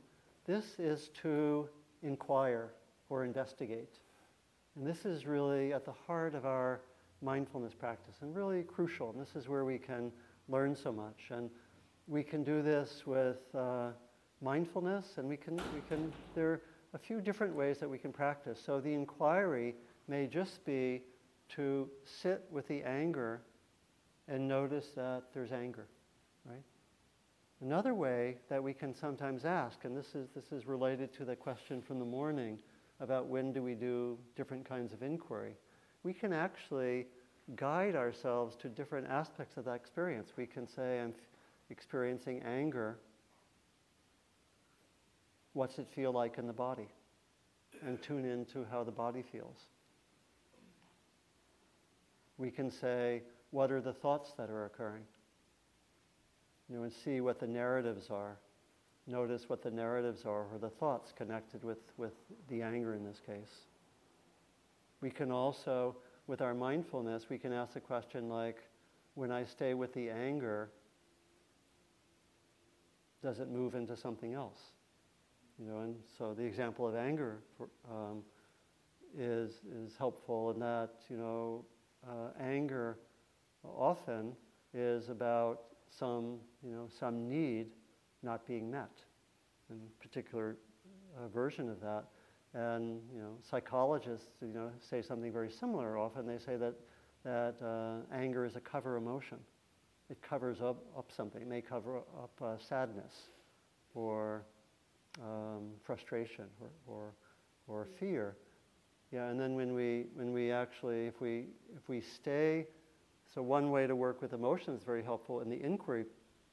This 0.46 0.78
is 0.78 1.11
to 1.22 1.68
inquire 2.04 2.70
or 3.09 3.24
investigate. 3.24 3.98
And 4.76 4.87
this 4.87 5.04
is 5.04 5.26
really 5.26 5.72
at 5.72 5.85
the 5.85 5.92
heart 6.07 6.37
of 6.37 6.46
our 6.46 6.81
mindfulness 7.20 7.74
practice 7.74 8.14
and 8.20 8.36
really 8.36 8.62
crucial. 8.62 9.11
And 9.11 9.20
this 9.20 9.34
is 9.34 9.49
where 9.49 9.64
we 9.64 9.78
can 9.78 10.12
learn 10.49 10.76
so 10.76 10.92
much. 10.92 11.30
And 11.30 11.51
we 12.07 12.22
can 12.22 12.45
do 12.45 12.62
this 12.62 13.03
with 13.05 13.53
uh, 13.53 13.88
mindfulness, 14.40 15.18
and 15.18 15.28
we 15.28 15.36
can, 15.36 15.57
we 15.57 15.82
can, 15.88 16.12
there 16.36 16.53
are 16.53 16.62
a 16.95 16.99
few 16.99 17.20
different 17.20 17.53
ways 17.53 17.78
that 17.78 17.90
we 17.90 17.99
can 17.99 18.12
practice. 18.12 18.61
So 18.64 18.80
the 18.80 18.95
inquiry 18.95 19.74
may 20.07 20.28
just 20.28 20.64
be 20.64 21.03
to 21.57 21.88
sit 22.05 22.45
with 22.51 22.68
the 22.68 22.82
anger 22.82 23.42
and 24.28 24.47
notice 24.47 24.90
that 24.95 25.24
there's 25.34 25.51
anger? 25.51 25.88
Another 27.61 27.94
way 27.94 28.36
that 28.48 28.62
we 28.62 28.72
can 28.72 28.94
sometimes 28.94 29.44
ask, 29.44 29.84
and 29.84 29.96
this 29.96 30.14
is, 30.14 30.28
this 30.34 30.52
is 30.52 30.66
related 30.66 31.12
to 31.14 31.24
the 31.24 31.34
question 31.34 31.82
from 31.82 31.98
the 31.98 32.04
morning 32.04 32.59
about 33.00 33.26
when 33.26 33.52
do 33.52 33.62
we 33.62 33.74
do 33.74 34.16
different 34.36 34.68
kinds 34.68 34.92
of 34.92 35.02
inquiry 35.02 35.54
we 36.02 36.12
can 36.12 36.32
actually 36.32 37.06
guide 37.56 37.96
ourselves 37.96 38.56
to 38.56 38.68
different 38.68 39.06
aspects 39.09 39.56
of 39.56 39.64
that 39.64 39.74
experience. 39.74 40.32
We 40.36 40.46
can 40.46 40.66
say, 40.66 41.00
I'm 41.00 41.11
f- 41.11 41.14
experiencing 41.70 42.42
anger. 42.42 42.98
What's 45.54 45.78
it 45.78 45.88
feel 45.94 46.12
like 46.12 46.38
in 46.38 46.46
the 46.46 46.52
body? 46.52 46.88
And 47.84 48.00
tune 48.02 48.24
into 48.24 48.66
how 48.70 48.84
the 48.84 48.90
body 48.90 49.22
feels. 49.22 49.59
We 52.36 52.50
can 52.50 52.70
say, 52.70 53.22
what 53.50 53.72
are 53.72 53.80
the 53.80 53.92
thoughts 53.92 54.32
that 54.36 54.50
are 54.50 54.66
occurring? 54.66 55.02
You 56.68 56.76
know, 56.76 56.82
and 56.84 56.92
see 56.92 57.20
what 57.20 57.40
the 57.40 57.46
narratives 57.46 58.10
are. 58.10 58.38
notice 59.06 59.48
what 59.48 59.62
the 59.62 59.70
narratives 59.70 60.24
are 60.26 60.46
or 60.52 60.58
the 60.60 60.68
thoughts 60.68 61.12
connected 61.16 61.64
with, 61.64 61.78
with 61.96 62.12
the 62.48 62.62
anger 62.62 62.94
in 62.94 63.04
this 63.04 63.20
case. 63.24 63.66
We 65.00 65.10
can 65.10 65.30
also, 65.32 65.96
with 66.26 66.42
our 66.42 66.54
mindfulness, 66.54 67.30
we 67.30 67.38
can 67.38 67.52
ask 67.52 67.72
the 67.74 67.80
question 67.80 68.28
like, 68.28 68.62
when 69.14 69.32
I 69.32 69.44
stay 69.44 69.74
with 69.74 69.92
the 69.94 70.10
anger, 70.10 70.70
does 73.22 73.40
it 73.40 73.48
move 73.48 73.74
into 73.74 73.96
something 73.96 74.34
else? 74.34 74.60
You 75.58 75.66
know, 75.66 75.78
and 75.80 75.96
so 76.18 76.34
the 76.34 76.44
example 76.44 76.86
of 76.86 76.94
anger 76.94 77.38
for, 77.56 77.68
um, 77.90 78.22
is 79.16 79.62
is 79.74 79.96
helpful 79.96 80.50
in 80.50 80.60
that 80.60 80.90
you 81.08 81.16
know 81.16 81.64
uh, 82.06 82.28
anger 82.40 82.98
often 83.64 84.36
is 84.74 85.08
about 85.08 85.62
some 85.90 86.38
you 86.64 86.72
know 86.72 86.88
some 86.98 87.28
need 87.28 87.68
not 88.22 88.46
being 88.46 88.70
met, 88.70 88.90
in 89.70 89.80
particular 90.00 90.56
uh, 91.16 91.28
version 91.28 91.68
of 91.68 91.80
that. 91.80 92.04
And 92.54 93.00
you 93.14 93.20
know 93.20 93.36
psychologists 93.42 94.28
you 94.40 94.48
know 94.48 94.70
say 94.80 95.02
something 95.02 95.32
very 95.32 95.50
similar. 95.50 95.98
Often 95.98 96.26
they 96.26 96.38
say 96.38 96.56
that 96.56 96.74
that 97.24 97.56
uh, 97.62 98.14
anger 98.14 98.44
is 98.44 98.56
a 98.56 98.61
cover 98.61 98.96
emotion. 98.96 99.38
It 100.11 100.22
covers 100.22 100.61
up, 100.61 100.82
up 100.96 101.11
something. 101.14 101.42
It 101.42 101.48
may 101.48 101.61
cover 101.61 101.98
up 101.98 102.30
uh, 102.42 102.56
sadness 102.59 103.12
or 103.94 104.44
um, 105.20 105.70
frustration 105.82 106.46
or, 106.61 106.70
or, 106.86 107.14
or 107.66 107.86
fear. 107.98 108.36
Yeah, 109.12 109.28
and 109.28 109.38
then 109.38 109.54
when 109.54 109.74
we, 109.74 110.06
when 110.14 110.32
we 110.32 110.50
actually, 110.50 111.06
if 111.06 111.20
we, 111.20 111.46
if 111.76 111.88
we 111.88 112.00
stay, 112.00 112.66
so 113.34 113.42
one 113.42 113.70
way 113.70 113.86
to 113.86 113.94
work 113.94 114.22
with 114.22 114.32
emotions 114.32 114.82
very 114.84 115.02
helpful 115.02 115.40
in 115.40 115.50
the 115.50 115.62
inquiry 115.62 116.04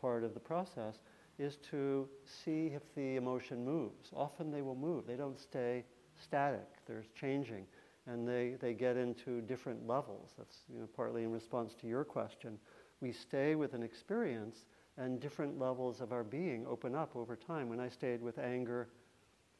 part 0.05 0.23
of 0.23 0.35
the 0.35 0.39
process 0.39 0.99
is 1.39 1.57
to 1.71 2.07
see 2.23 2.67
if 2.67 2.83
the 2.93 3.15
emotion 3.15 3.65
moves. 3.65 4.11
Often 4.15 4.51
they 4.51 4.61
will 4.61 4.75
move. 4.75 5.07
They 5.07 5.15
don't 5.15 5.39
stay 5.39 5.83
static. 6.21 6.67
They're 6.85 7.05
changing. 7.19 7.65
And 8.05 8.27
they, 8.27 8.55
they 8.61 8.75
get 8.75 8.97
into 8.97 9.41
different 9.41 9.87
levels. 9.87 10.33
That's 10.37 10.57
you 10.71 10.79
know, 10.79 10.87
partly 10.95 11.23
in 11.23 11.31
response 11.31 11.73
to 11.81 11.87
your 11.87 12.03
question. 12.03 12.59
We 13.01 13.11
stay 13.11 13.55
with 13.55 13.73
an 13.73 13.81
experience 13.81 14.65
and 14.95 15.19
different 15.19 15.57
levels 15.57 16.01
of 16.01 16.11
our 16.11 16.23
being 16.23 16.67
open 16.67 16.93
up 16.93 17.15
over 17.15 17.35
time. 17.35 17.67
When 17.67 17.79
I 17.79 17.89
stayed 17.89 18.21
with 18.21 18.37
anger 18.37 18.89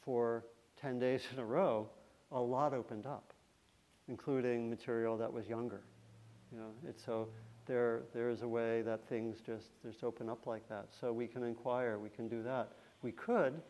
for 0.04 0.46
10 0.80 1.00
days 1.00 1.24
in 1.34 1.40
a 1.40 1.46
row, 1.46 1.90
a 2.32 2.40
lot 2.40 2.72
opened 2.72 3.08
up, 3.08 3.34
including 4.08 4.70
material 4.70 5.18
that 5.18 5.34
was 5.34 5.48
younger. 5.48 5.82
You 6.52 6.60
know, 6.60 6.70
it's 6.88 7.04
so 7.04 7.30
there, 7.66 8.04
there 8.14 8.30
is 8.30 8.42
a 8.42 8.48
way 8.48 8.82
that 8.84 9.08
things 9.08 9.38
just, 9.46 9.70
just 9.84 10.04
open 10.04 10.30
up 10.30 10.46
like 10.46 10.68
that. 10.70 10.88
So 11.00 11.12
we 11.12 11.28
can 11.28 11.44
inquire, 11.44 11.98
we 12.00 12.10
can 12.10 12.28
do 12.28 12.44
that. 12.44 12.74
We 13.02 13.12
could 13.12 13.62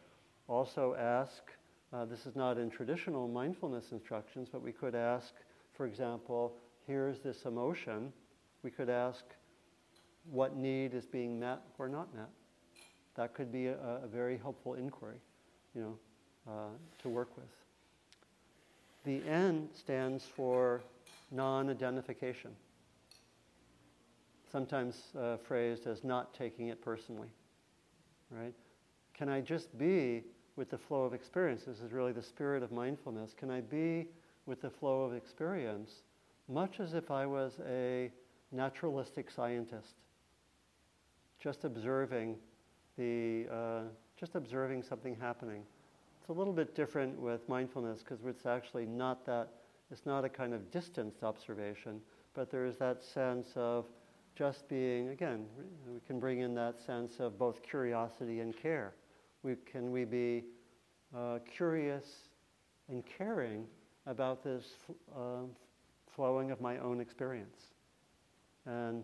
also 0.47 0.95
ask, 0.99 1.51
uh, 1.93 2.05
this 2.05 2.25
is 2.25 2.35
not 2.35 2.57
in 2.57 2.69
traditional 2.69 3.27
mindfulness 3.27 3.91
instructions, 3.91 4.49
but 4.51 4.61
we 4.61 4.71
could 4.71 4.95
ask, 4.95 5.33
for 5.73 5.85
example, 5.85 6.53
here's 6.87 7.19
this 7.19 7.45
emotion. 7.45 8.11
We 8.63 8.71
could 8.71 8.89
ask, 8.89 9.23
what 10.31 10.55
need 10.55 10.93
is 10.93 11.05
being 11.05 11.39
met 11.39 11.61
or 11.77 11.87
not 11.87 12.13
met. 12.15 12.29
That 13.15 13.33
could 13.33 13.51
be 13.51 13.67
a, 13.67 13.77
a 14.03 14.07
very 14.07 14.37
helpful 14.37 14.73
inquiry, 14.73 15.17
you 15.73 15.81
know, 15.81 15.97
uh, 16.47 17.01
to 17.03 17.09
work 17.09 17.29
with. 17.37 17.45
The 19.05 19.27
N 19.29 19.69
stands 19.73 20.25
for 20.25 20.81
non-identification, 21.31 22.51
sometimes 24.51 25.13
uh, 25.19 25.37
phrased 25.37 25.87
as 25.87 26.03
not 26.03 26.33
taking 26.33 26.67
it 26.67 26.81
personally, 26.81 27.29
right? 28.29 28.53
Can 29.13 29.29
I 29.29 29.41
just 29.41 29.77
be 29.77 30.23
with 30.55 30.69
the 30.69 30.77
flow 30.77 31.03
of 31.03 31.13
experience? 31.13 31.63
This 31.65 31.79
is 31.79 31.91
really 31.91 32.11
the 32.11 32.23
spirit 32.23 32.63
of 32.63 32.71
mindfulness. 32.71 33.33
Can 33.33 33.49
I 33.49 33.61
be 33.61 34.07
with 34.45 34.61
the 34.61 34.69
flow 34.69 35.03
of 35.03 35.13
experience 35.13 36.03
much 36.47 36.79
as 36.79 36.93
if 36.93 37.09
I 37.09 37.25
was 37.25 37.53
a 37.67 38.11
naturalistic 38.51 39.31
scientist? 39.31 39.95
just 41.45 41.63
observing 41.63 42.35
the, 42.97 43.45
uh, 43.51 43.81
just 44.19 44.33
observing 44.33 44.81
something 44.81 45.15
happening. 45.15 45.61
It's 46.19 46.29
a 46.29 46.33
little 46.33 46.53
bit 46.53 46.73
different 46.73 47.19
with 47.19 47.47
mindfulness 47.47 47.99
because 47.99 48.25
it's 48.25 48.47
actually 48.47 48.87
not 48.87 49.25
that, 49.27 49.49
it's 49.91 50.07
not 50.07 50.25
a 50.25 50.29
kind 50.29 50.55
of 50.55 50.71
distanced 50.71 51.23
observation, 51.23 52.01
but 52.33 52.49
there 52.49 52.65
is 52.65 52.77
that 52.77 53.03
sense 53.03 53.49
of 53.55 53.85
just 54.35 54.67
being, 54.67 55.09
again, 55.09 55.45
we 55.87 55.99
can 56.05 56.19
bring 56.19 56.39
in 56.39 56.53
that 56.55 56.79
sense 56.79 57.19
of 57.19 57.39
both 57.39 57.63
curiosity 57.63 58.39
and 58.39 58.55
care. 58.55 58.93
We, 59.43 59.55
can 59.71 59.91
we 59.91 60.05
be 60.05 60.43
uh, 61.15 61.39
curious 61.45 62.05
and 62.89 63.03
caring 63.05 63.65
about 64.05 64.43
this 64.43 64.65
uh, 65.15 65.43
flowing 66.13 66.51
of 66.51 66.61
my 66.61 66.77
own 66.79 66.99
experience? 66.99 67.73
And 68.65 69.03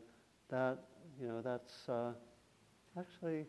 that, 0.50 0.80
you 1.20 1.28
know, 1.28 1.42
that's, 1.42 1.88
uh, 1.88 2.12
Actually, 3.00 3.46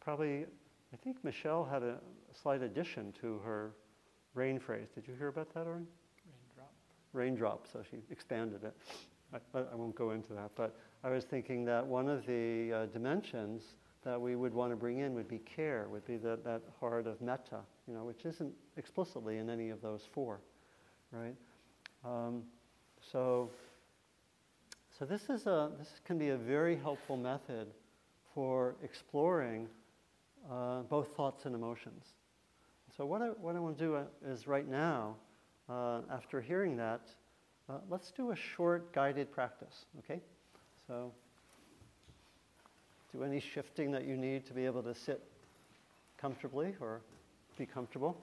probably, 0.00 0.46
I 0.92 0.96
think 0.96 1.22
Michelle 1.24 1.64
had 1.64 1.82
a 1.82 1.98
slight 2.32 2.62
addition 2.62 3.12
to 3.20 3.38
her 3.40 3.72
rain 4.34 4.58
phrase. 4.58 4.88
Did 4.94 5.08
you 5.08 5.14
hear 5.14 5.28
about 5.28 5.52
that, 5.54 5.66
Oren? 5.66 5.86
Raindrop. 6.26 6.72
Raindrop, 7.12 7.66
so 7.72 7.82
she 7.90 7.98
expanded 8.10 8.62
it. 8.62 8.76
I, 9.32 9.58
I, 9.58 9.74
won't 9.74 9.96
go 9.96 10.12
into 10.12 10.32
that, 10.34 10.52
but 10.54 10.76
I 11.04 11.10
was 11.10 11.24
thinking 11.24 11.66
that 11.66 11.86
one 11.86 12.08
of 12.08 12.24
the 12.24 12.72
uh, 12.72 12.86
dimensions 12.86 13.62
that 14.04 14.18
we 14.18 14.36
would 14.36 14.54
want 14.54 14.72
to 14.72 14.76
bring 14.76 15.00
in 15.00 15.12
would 15.14 15.28
be 15.28 15.38
care, 15.38 15.86
would 15.90 16.06
be 16.06 16.16
that, 16.16 16.42
that 16.44 16.62
heart 16.80 17.06
of 17.06 17.20
metta, 17.20 17.60
you 17.86 17.92
know, 17.92 18.04
which 18.04 18.24
isn't 18.24 18.54
explicitly 18.78 19.36
in 19.36 19.50
any 19.50 19.68
of 19.68 19.82
those 19.82 20.08
four, 20.14 20.40
right? 21.12 21.34
Um, 22.06 22.44
so, 23.12 23.50
so 24.98 25.04
this 25.04 25.28
is 25.28 25.46
a 25.46 25.70
this 25.78 26.00
can 26.06 26.16
be 26.16 26.30
a 26.30 26.38
very 26.38 26.74
helpful 26.74 27.18
method 27.18 27.66
for 28.34 28.74
exploring 28.82 29.68
uh, 30.50 30.80
both 30.82 31.14
thoughts 31.14 31.44
and 31.44 31.54
emotions. 31.54 32.14
So, 32.96 33.04
what 33.04 33.20
I, 33.20 33.26
what 33.26 33.56
I 33.56 33.60
want 33.60 33.76
to 33.76 33.84
do 33.84 33.94
uh, 33.96 34.04
is 34.26 34.46
right 34.46 34.66
now, 34.66 35.16
uh, 35.68 36.00
after 36.10 36.40
hearing 36.40 36.78
that, 36.78 37.02
uh, 37.68 37.74
let's 37.90 38.10
do 38.10 38.30
a 38.30 38.36
short 38.36 38.90
guided 38.94 39.30
practice, 39.30 39.84
okay? 39.98 40.22
So, 40.86 41.12
do 43.12 43.22
any 43.24 43.40
shifting 43.40 43.90
that 43.92 44.04
you 44.04 44.16
need 44.16 44.44
to 44.46 44.52
be 44.52 44.66
able 44.66 44.82
to 44.82 44.94
sit 44.94 45.22
comfortably 46.18 46.74
or 46.80 47.00
be 47.56 47.64
comfortable. 47.64 48.16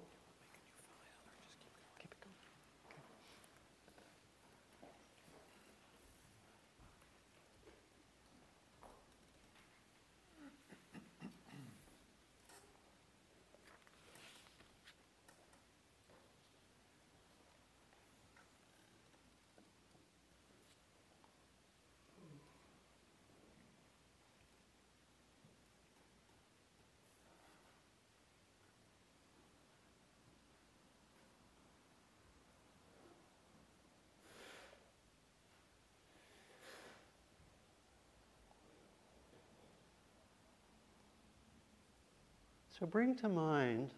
So 42.82 42.88
bring 42.88 43.16
to 43.18 43.30
mind 43.30 43.92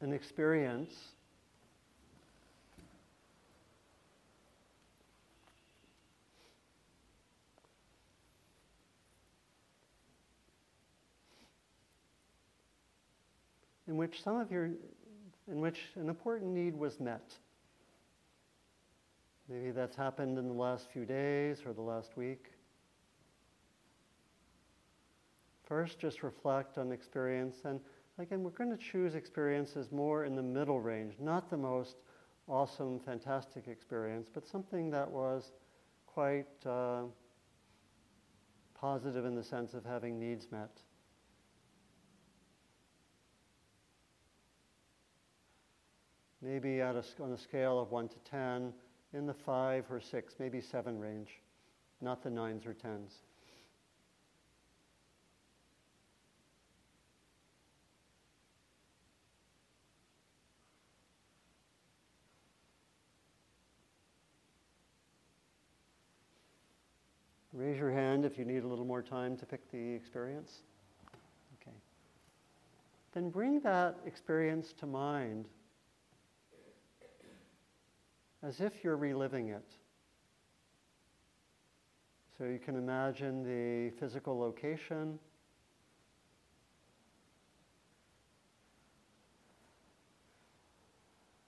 an 0.00 0.12
experience 0.12 0.94
in 13.88 13.96
which 13.96 14.22
some 14.22 14.36
of 14.36 14.52
your 14.52 14.70
in 15.50 15.60
which 15.60 15.80
an 15.96 16.08
important 16.08 16.52
need 16.52 16.76
was 16.76 17.00
met. 17.00 17.34
Maybe 19.48 19.72
that's 19.72 19.96
happened 19.96 20.38
in 20.38 20.46
the 20.46 20.54
last 20.54 20.86
few 20.92 21.04
days 21.04 21.58
or 21.66 21.72
the 21.72 21.82
last 21.82 22.16
week. 22.16 22.52
first 25.70 26.00
just 26.00 26.24
reflect 26.24 26.78
on 26.78 26.90
experience. 26.90 27.58
And 27.64 27.78
again, 28.18 28.42
we're 28.42 28.50
going 28.50 28.76
to 28.76 28.76
choose 28.76 29.14
experiences 29.14 29.92
more 29.92 30.24
in 30.24 30.34
the 30.34 30.42
middle 30.42 30.80
range, 30.80 31.14
not 31.20 31.48
the 31.48 31.56
most 31.56 31.94
awesome, 32.48 32.98
fantastic 32.98 33.68
experience, 33.68 34.28
but 34.34 34.48
something 34.48 34.90
that 34.90 35.08
was 35.08 35.52
quite 36.06 36.48
uh, 36.66 37.02
positive 38.74 39.24
in 39.24 39.36
the 39.36 39.44
sense 39.44 39.72
of 39.72 39.84
having 39.84 40.18
needs 40.18 40.48
met. 40.50 40.80
Maybe 46.42 46.80
at 46.80 46.96
a, 46.96 47.04
on 47.22 47.30
a 47.30 47.38
scale 47.38 47.78
of 47.78 47.92
1 47.92 48.08
to 48.08 48.18
10, 48.28 48.72
in 49.12 49.24
the 49.24 49.34
5 49.34 49.84
or 49.88 50.00
6, 50.00 50.34
maybe 50.40 50.60
7 50.60 50.98
range, 50.98 51.28
not 52.00 52.24
the 52.24 52.30
9s 52.30 52.66
or 52.66 52.74
10s. 52.74 53.10
If 68.30 68.38
you 68.38 68.44
need 68.44 68.62
a 68.62 68.66
little 68.66 68.84
more 68.84 69.02
time 69.02 69.36
to 69.36 69.46
pick 69.46 69.70
the 69.72 69.94
experience. 69.94 70.60
Okay. 71.60 71.76
Then 73.12 73.30
bring 73.30 73.60
that 73.60 73.98
experience 74.06 74.72
to 74.74 74.86
mind 74.86 75.46
as 78.42 78.60
if 78.60 78.84
you're 78.84 78.96
reliving 78.96 79.48
it. 79.48 79.64
So 82.38 82.44
you 82.44 82.58
can 82.58 82.76
imagine 82.76 83.42
the 83.42 83.90
physical 83.98 84.38
location. 84.38 85.18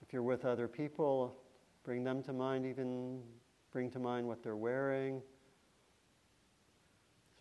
If 0.03 0.13
you're 0.13 0.23
with 0.23 0.45
other 0.45 0.69
people, 0.69 1.37
bring 1.85 2.03
them 2.03 2.23
to 2.25 2.33
mind, 2.33 2.67
even 2.67 3.21
bring 3.71 3.89
to 3.93 3.99
mind 3.99 4.27
what 4.27 4.43
they're 4.43 4.57
wearing. 4.57 5.23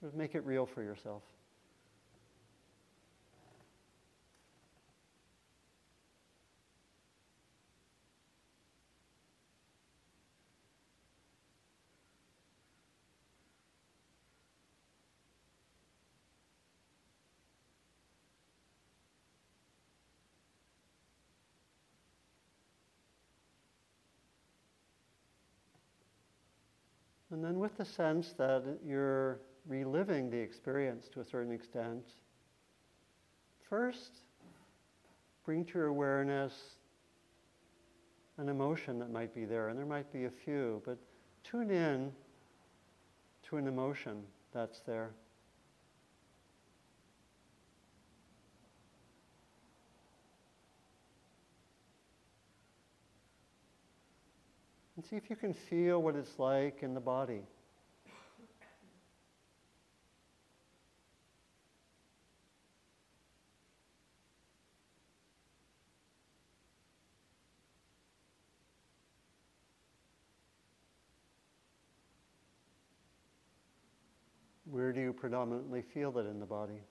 Sort 0.02 0.14
of 0.14 0.18
make 0.18 0.34
it 0.34 0.44
real 0.44 0.66
for 0.66 0.82
yourself. 0.82 1.22
And 27.30 27.46
then, 27.46 27.60
with 27.60 27.78
the 27.78 27.86
sense 27.86 28.34
that 28.40 28.80
you're 28.84 29.40
reliving 29.68 30.30
the 30.30 30.38
experience 30.38 31.08
to 31.14 31.22
a 31.22 31.26
certain 31.26 31.52
extent, 31.52 32.04
first 33.70 34.22
bring 35.46 35.66
to 35.66 35.80
your 35.80 35.88
awareness 35.88 36.54
an 38.38 38.50
emotion 38.50 39.00
that 39.00 39.12
might 39.12 39.34
be 39.36 39.46
there, 39.46 39.70
and 39.70 39.78
there 39.78 39.86
might 39.86 40.12
be 40.12 40.26
a 40.26 40.30
few, 40.30 40.82
but 40.86 40.98
tune 41.44 41.70
in 41.70 42.12
to 43.44 43.58
an 43.58 43.68
emotion 43.68 44.24
that's 44.54 44.80
there. 44.82 45.12
And 54.96 55.06
see 55.06 55.16
if 55.16 55.30
you 55.30 55.36
can 55.36 55.54
feel 55.54 56.02
what 56.02 56.16
it's 56.16 56.38
like 56.38 56.84
in 56.84 56.94
the 56.94 57.00
body. 57.00 57.42
Predominantly 75.14 75.82
feel 75.82 76.18
it 76.18 76.26
in 76.26 76.40
the 76.40 76.46
body? 76.46 76.84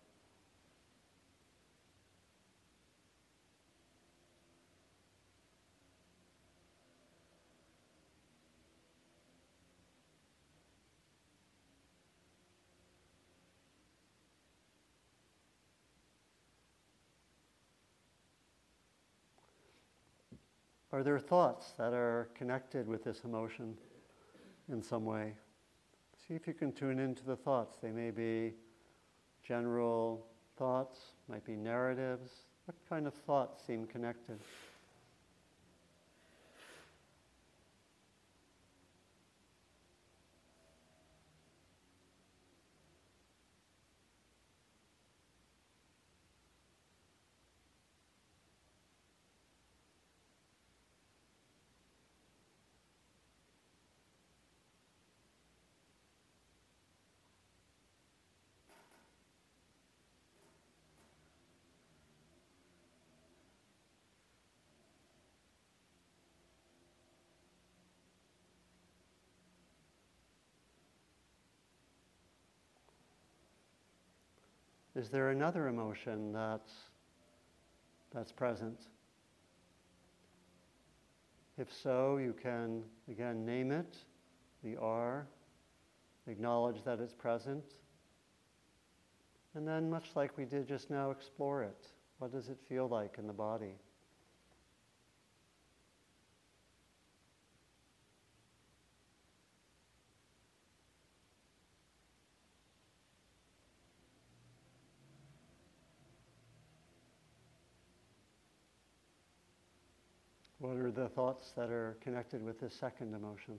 Are 20.93 21.05
there 21.05 21.21
thoughts 21.21 21.73
that 21.79 21.93
are 21.93 22.29
connected 22.35 22.89
with 22.89 23.05
this 23.05 23.23
emotion 23.25 23.77
in 24.69 24.83
some 24.83 25.05
way? 25.05 25.35
See 26.31 26.37
if 26.37 26.47
you 26.47 26.55
can 26.55 26.71
tune 26.71 27.01
into 27.01 27.25
the 27.25 27.35
thoughts. 27.35 27.79
They 27.83 27.91
may 27.91 28.13
be 28.13 28.55
general 29.43 30.29
thoughts, 30.57 31.01
might 31.29 31.45
be 31.45 31.57
narratives. 31.57 32.31
What 32.67 32.77
kind 32.89 33.09
of 33.09 33.15
thoughts 33.15 33.67
seem 33.67 33.85
connected? 33.85 34.39
Is 75.01 75.09
there 75.09 75.31
another 75.31 75.69
emotion 75.69 76.31
that's, 76.31 76.71
that's 78.13 78.33
present? 78.33 78.79
If 81.57 81.73
so, 81.73 82.19
you 82.19 82.35
can 82.35 82.83
again 83.11 83.47
name 83.47 83.73
it, 83.73 83.97
the 84.63 84.77
R, 84.77 85.27
acknowledge 86.27 86.85
that 86.85 87.01
it's 87.01 87.15
present, 87.15 87.65
and 89.55 89.67
then, 89.67 89.89
much 89.89 90.11
like 90.17 90.37
we 90.37 90.45
did 90.45 90.69
just 90.69 90.91
now, 90.91 91.11
explore 91.13 91.63
it. 91.63 91.87
What 92.19 92.31
does 92.31 92.51
it 92.51 92.59
feel 92.69 92.87
like 92.87 93.15
in 93.17 93.27
the 93.27 93.33
body? 93.33 93.77
The 111.01 111.09
thoughts 111.09 111.53
that 111.57 111.71
are 111.71 111.97
connected 112.03 112.45
with 112.45 112.61
this 112.61 112.75
second 112.75 113.15
emotion? 113.15 113.55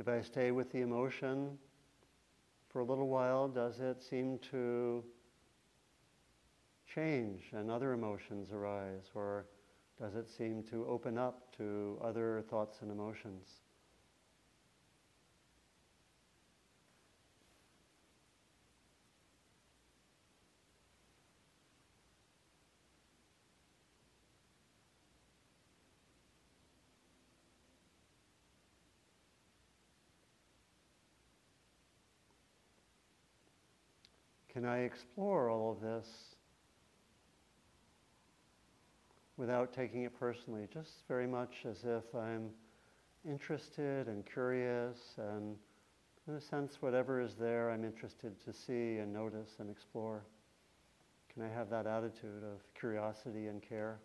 If 0.00 0.08
I 0.08 0.22
stay 0.22 0.50
with 0.50 0.72
the 0.72 0.80
emotion 0.80 1.58
for 2.70 2.80
a 2.80 2.84
little 2.84 3.08
while, 3.08 3.48
does 3.48 3.80
it 3.80 4.02
seem 4.02 4.38
to 4.50 5.04
change 6.86 7.50
and 7.52 7.70
other 7.70 7.92
emotions 7.92 8.50
arise? 8.50 9.10
Or 9.14 9.44
does 10.00 10.14
it 10.14 10.30
seem 10.30 10.62
to 10.70 10.86
open 10.86 11.18
up 11.18 11.54
to 11.58 11.98
other 12.02 12.42
thoughts 12.48 12.78
and 12.80 12.90
emotions? 12.90 13.60
Can 34.60 34.68
I 34.68 34.80
explore 34.80 35.48
all 35.48 35.72
of 35.72 35.80
this 35.80 36.06
without 39.38 39.72
taking 39.72 40.02
it 40.02 40.12
personally, 40.20 40.68
just 40.70 41.06
very 41.08 41.26
much 41.26 41.64
as 41.64 41.84
if 41.84 42.14
I'm 42.14 42.50
interested 43.26 44.06
and 44.06 44.26
curious, 44.26 45.14
and 45.16 45.56
in 46.28 46.34
a 46.34 46.40
sense, 46.42 46.82
whatever 46.82 47.22
is 47.22 47.36
there, 47.36 47.70
I'm 47.70 47.84
interested 47.84 48.38
to 48.44 48.52
see 48.52 48.98
and 48.98 49.14
notice 49.14 49.48
and 49.60 49.70
explore. 49.70 50.26
Can 51.32 51.42
I 51.42 51.48
have 51.48 51.70
that 51.70 51.86
attitude 51.86 52.42
of 52.44 52.60
curiosity 52.78 53.46
and 53.46 53.62
care? 53.62 53.98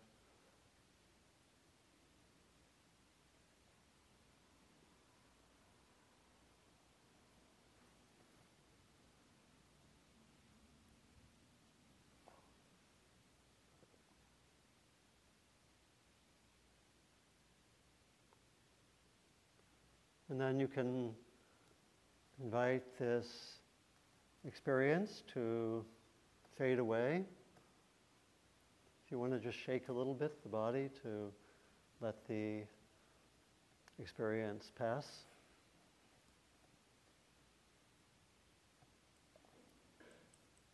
And 20.35 20.41
then 20.41 20.59
you 20.59 20.67
can 20.67 21.11
invite 22.43 22.83
this 22.99 23.25
experience 24.45 25.23
to 25.33 25.85
fade 26.57 26.77
away. 26.77 27.23
If 29.05 29.11
you 29.13 29.17
want 29.17 29.31
to 29.31 29.39
just 29.39 29.57
shake 29.57 29.87
a 29.87 29.93
little 29.93 30.13
bit 30.13 30.43
the 30.43 30.49
body 30.49 30.89
to 31.03 31.31
let 32.01 32.15
the 32.27 32.63
experience 33.97 34.73
pass. 34.77 35.07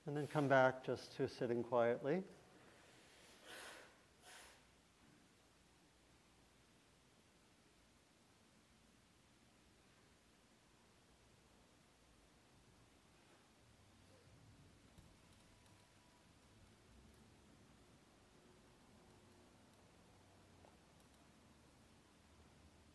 And 0.07 0.17
then 0.17 0.25
come 0.25 0.47
back 0.47 0.83
just 0.83 1.15
to 1.17 1.27
sitting 1.27 1.61
quietly. 1.61 2.23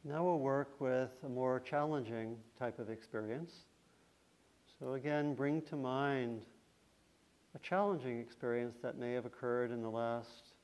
Now 0.08 0.22
we'll 0.22 0.38
work 0.56 0.80
with 0.80 1.10
a 1.26 1.28
more 1.28 1.60
challenging 1.60 2.34
type 2.58 2.78
of 2.78 2.88
experience. 2.88 3.52
So 4.78 4.94
again, 4.94 5.34
bring 5.34 5.60
to 5.68 5.76
mind 5.76 6.46
a 7.54 7.58
challenging 7.58 8.20
experience 8.20 8.78
that 8.82 8.96
may 8.96 9.12
have 9.12 9.26
occurred 9.26 9.70
in 9.70 9.82
the 9.82 9.90
last 9.90 10.54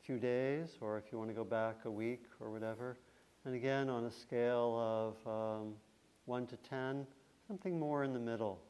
few 0.00 0.16
days, 0.16 0.68
or 0.80 0.96
if 0.96 1.12
you 1.12 1.18
want 1.18 1.28
to 1.28 1.34
go 1.34 1.44
back 1.44 1.80
a 1.84 1.90
week 1.90 2.24
or 2.40 2.50
whatever. 2.50 2.96
And 3.44 3.54
again, 3.54 3.90
on 3.90 4.06
a 4.06 4.10
scale 4.10 5.14
of 5.26 5.60
um, 5.60 5.74
1 6.24 6.46
to 6.46 6.56
10, 6.56 7.06
something 7.46 7.78
more 7.78 8.04
in 8.04 8.14
the 8.14 8.18
middle. 8.18 8.62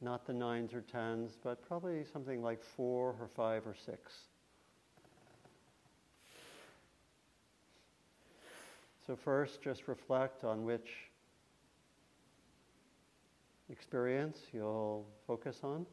Not 0.00 0.26
the 0.26 0.32
nines 0.32 0.72
or 0.72 0.80
tens, 0.80 1.36
but 1.44 1.60
probably 1.60 2.06
something 2.10 2.40
like 2.40 2.64
4 2.64 3.16
or 3.20 3.28
5 3.36 3.66
or 3.66 3.74
6. 3.84 4.12
So, 9.08 9.16
first, 9.16 9.62
just 9.62 9.88
reflect 9.88 10.44
on 10.44 10.64
which 10.64 10.90
experience 13.70 14.38
you'll 14.52 15.06
focus 15.26 15.60
on. 15.62 15.86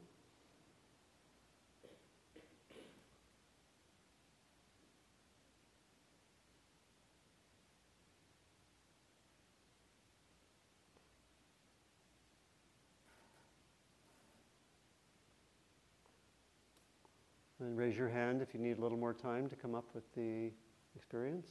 And 17.61 17.78
raise 17.78 17.95
your 17.95 18.09
hand 18.09 18.41
if 18.41 18.53
you 18.53 18.59
need 18.59 18.78
a 18.78 18.82
little 18.82 18.97
more 18.97 19.13
time 19.13 19.47
to 19.47 19.55
come 19.55 19.74
up 19.74 19.86
with 19.93 20.03
the 20.16 20.51
experience. 20.97 21.47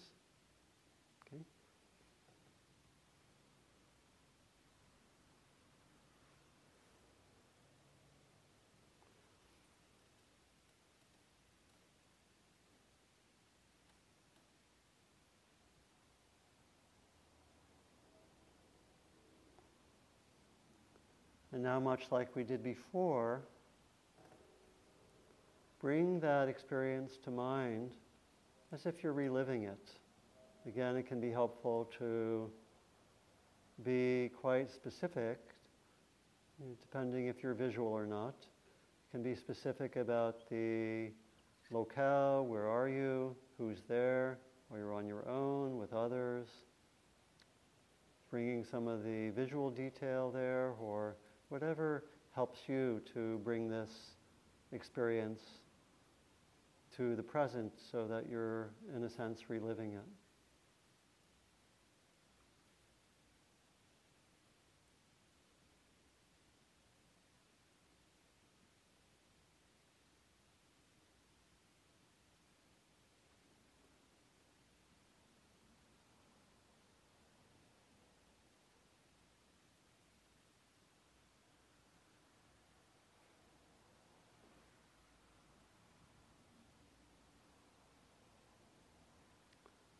And 21.53 21.53
now, 21.64 21.80
much 21.80 22.02
like 22.10 22.36
we 22.36 22.44
did 22.44 22.62
before, 22.62 23.40
bring 25.80 26.20
that 26.20 26.46
experience 26.46 27.16
to 27.24 27.30
mind 27.30 27.92
as 28.74 28.84
if 28.84 29.02
you're 29.02 29.14
reliving 29.14 29.62
it. 29.62 29.88
Again, 30.68 30.94
it 30.96 31.06
can 31.06 31.22
be 31.22 31.30
helpful 31.30 31.90
to 31.98 32.50
be 33.82 34.30
quite 34.38 34.70
specific, 34.70 35.38
depending 36.82 37.28
if 37.28 37.42
you're 37.42 37.54
visual 37.54 37.88
or 37.88 38.06
not. 38.06 38.34
You 38.40 39.12
can 39.12 39.22
be 39.22 39.34
specific 39.34 39.96
about 39.96 40.46
the 40.50 41.12
locale, 41.70 42.44
where 42.44 42.68
are 42.68 42.90
you, 42.90 43.34
who's 43.56 43.80
there, 43.88 44.38
or 44.70 44.76
you're 44.78 44.92
on 44.92 45.06
your 45.06 45.26
own 45.26 45.78
with 45.78 45.94
others. 45.94 46.46
Bringing 48.30 48.64
some 48.64 48.86
of 48.86 49.02
the 49.02 49.30
visual 49.30 49.70
detail 49.70 50.30
there, 50.30 50.74
or 50.78 51.16
whatever 51.48 52.04
helps 52.34 52.60
you 52.66 53.00
to 53.14 53.38
bring 53.44 53.68
this 53.68 53.90
experience 54.72 55.40
to 56.96 57.16
the 57.16 57.22
present 57.22 57.72
so 57.90 58.06
that 58.06 58.28
you're, 58.28 58.70
in 58.96 59.04
a 59.04 59.10
sense, 59.10 59.48
reliving 59.48 59.92
it. 59.92 60.02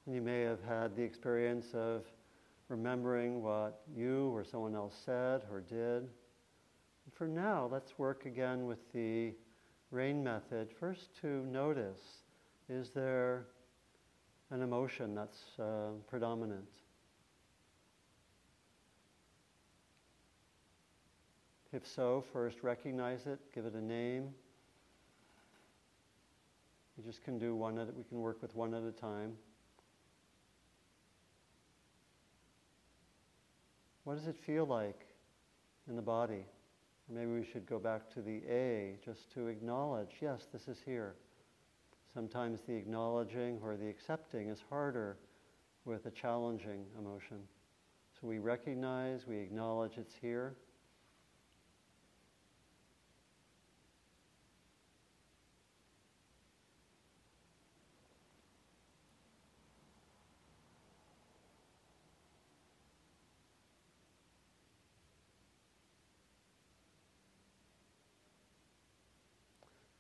You 0.07 0.21
may 0.21 0.43
have 0.43 0.63
had 0.63 0.95
the 0.95 1.03
experience 1.03 1.69
of 1.73 2.05
remembering 2.69 3.43
what 3.43 3.81
you 3.97 4.29
or 4.35 4.45
someone 4.45 4.75
else 4.75 4.95
said 5.05 5.43
or 5.51 5.63
did. 5.63 6.09
For 7.13 7.27
now, 7.27 7.69
let's 7.73 7.99
work 7.99 8.27
again 8.27 8.67
with 8.67 8.93
the 8.93 9.33
rain 9.91 10.23
method. 10.23 10.69
First, 10.79 11.09
to 11.23 11.27
notice 11.47 12.01
is 12.69 12.91
there 12.91 13.47
an 14.51 14.61
emotion 14.61 15.15
that's 15.15 15.59
uh, 15.59 15.91
predominant? 16.07 16.69
If 21.73 21.87
so, 21.87 22.23
first 22.33 22.63
recognize 22.63 23.27
it, 23.27 23.39
give 23.55 23.65
it 23.65 23.75
a 23.75 23.81
name. 23.81 24.35
We 26.97 27.05
just 27.05 27.25
can 27.25 27.39
do 27.39 27.57
one 27.57 27.79
at 27.79 27.95
we 27.97 28.05
can 28.05 28.21
work 28.21 28.41
with 28.43 28.55
one 28.55 28.75
at 28.75 28.83
a 28.83 28.93
time. 28.93 29.33
What 34.05 34.17
does 34.17 34.27
it 34.27 34.37
feel 34.37 34.67
like 34.67 35.07
in 35.89 35.97
the 35.97 36.03
body? 36.03 36.45
Maybe 37.11 37.33
we 37.33 37.45
should 37.45 37.67
go 37.67 37.79
back 37.79 38.13
to 38.15 38.21
the 38.21 38.43
A 38.49 38.97
just 39.05 39.33
to 39.35 39.49
acknowledge, 39.49 40.11
yes, 40.21 40.47
this 40.53 40.69
is 40.69 40.79
here. 40.85 41.15
Sometimes 42.13 42.61
the 42.67 42.75
acknowledging 42.75 43.59
or 43.63 43.77
the 43.77 43.89
accepting 43.89 44.49
is 44.49 44.63
harder 44.69 45.17
with 45.85 46.07
a 46.07 46.11
challenging 46.11 46.85
emotion. 46.99 47.39
So 48.21 48.27
we 48.27 48.39
recognize, 48.39 49.27
we 49.27 49.39
acknowledge 49.39 49.99
it's 49.99 50.15
here, 50.15 50.55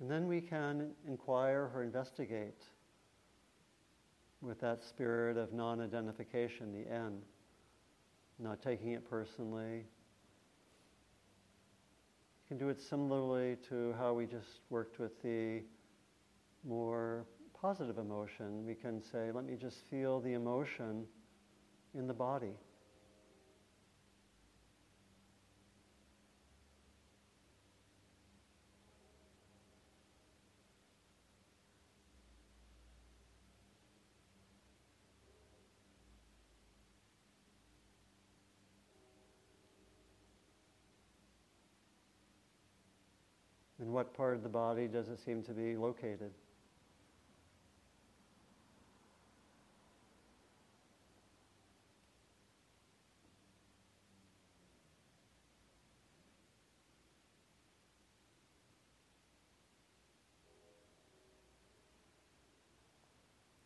And 0.05 0.11
then 0.11 0.29
we 0.29 0.43
can 0.43 0.91
inquire 1.09 1.71
or 1.75 1.83
investigate 1.83 2.63
with 4.43 4.61
that 4.61 4.85
spirit 4.85 5.39
of 5.39 5.55
non 5.55 5.81
identification, 5.81 6.75
the 6.75 6.87
N, 6.93 7.23
not 8.39 8.61
taking 8.61 8.91
it 8.93 9.09
personally. 9.09 9.77
You 12.37 12.49
can 12.49 12.59
do 12.59 12.69
it 12.69 12.83
similarly 12.83 13.57
to 13.71 13.95
how 13.99 14.13
we 14.13 14.27
just 14.27 14.61
worked 14.69 14.99
with 14.99 15.23
the 15.23 15.63
more 16.69 17.25
positive 17.59 17.97
emotion. 17.97 18.67
We 18.67 18.75
can 18.75 19.01
say, 19.01 19.31
let 19.33 19.47
me 19.47 19.57
just 19.59 19.89
feel 19.89 20.21
the 20.21 20.35
emotion 20.35 21.07
in 21.95 22.07
the 22.07 22.13
body. 22.13 22.59
What 43.95 44.13
part 44.13 44.35
of 44.35 44.43
the 44.43 44.49
body 44.49 44.89
does 44.89 45.09
it 45.09 45.21
seem 45.25 45.41
to 45.45 45.53
be 45.53 45.77
located? 45.77 46.33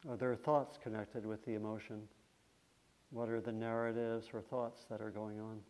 Are 0.06 0.16
there 0.16 0.36
thoughts 0.36 0.78
connected 0.82 1.24
with 1.24 1.42
the 1.46 1.54
emotion? 1.54 2.02
What 3.10 3.30
are 3.30 3.40
the 3.40 3.52
narratives 3.52 4.28
or 4.34 4.42
thoughts 4.42 4.84
that 4.90 5.00
are 5.00 5.10
going 5.10 5.40
on? 5.40 5.60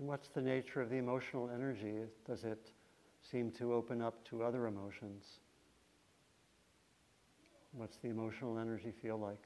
What's 0.00 0.28
the 0.28 0.40
nature 0.40 0.80
of 0.80 0.88
the 0.88 0.96
emotional 0.96 1.50
energy? 1.50 1.92
Does 2.26 2.44
it 2.44 2.72
seem 3.20 3.50
to 3.52 3.74
open 3.74 4.00
up 4.00 4.24
to 4.30 4.42
other 4.42 4.66
emotions? 4.66 5.40
What's 7.72 7.98
the 7.98 8.08
emotional 8.08 8.58
energy 8.58 8.94
feel 9.02 9.18
like? 9.18 9.44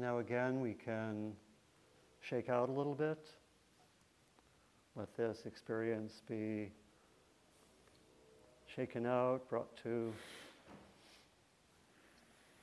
And 0.00 0.08
now 0.08 0.16
again, 0.20 0.62
we 0.62 0.72
can 0.72 1.34
shake 2.22 2.48
out 2.48 2.70
a 2.70 2.72
little 2.72 2.94
bit. 2.94 3.18
Let 4.96 5.14
this 5.14 5.42
experience 5.44 6.22
be 6.26 6.72
shaken 8.74 9.04
out, 9.04 9.46
brought 9.50 9.76
to, 9.82 10.10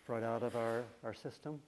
brought 0.07 0.23
out 0.23 0.41
of 0.41 0.55
our, 0.55 0.81
our 1.03 1.13
system. 1.13 1.59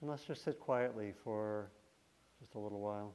And 0.00 0.10
let's 0.10 0.24
just 0.24 0.42
sit 0.42 0.58
quietly 0.58 1.14
for 1.22 1.70
just 2.40 2.56
a 2.56 2.58
little 2.58 2.80
while. 2.80 3.14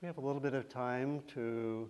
We 0.00 0.06
have 0.06 0.18
a 0.18 0.20
little 0.20 0.40
bit 0.40 0.54
of 0.54 0.68
time 0.68 1.20
to 1.26 1.88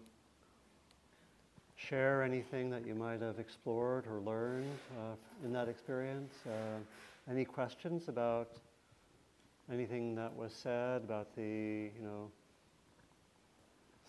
share 1.77 2.23
anything 2.23 2.71
that 2.71 2.87
you 2.87 2.95
might 2.95 3.21
have 3.21 3.39
explored 3.39 4.07
or 4.07 4.21
learned 4.21 4.79
uh, 4.99 5.15
in 5.45 5.53
that 5.53 5.69
experience. 5.69 6.33
Uh, 6.47 7.31
any 7.31 7.45
questions 7.45 8.09
about 8.09 8.49
anything 9.71 10.15
that 10.15 10.35
was 10.35 10.55
said 10.55 11.03
about 11.03 11.37
the, 11.37 11.91
you 11.95 12.03
know, 12.03 12.31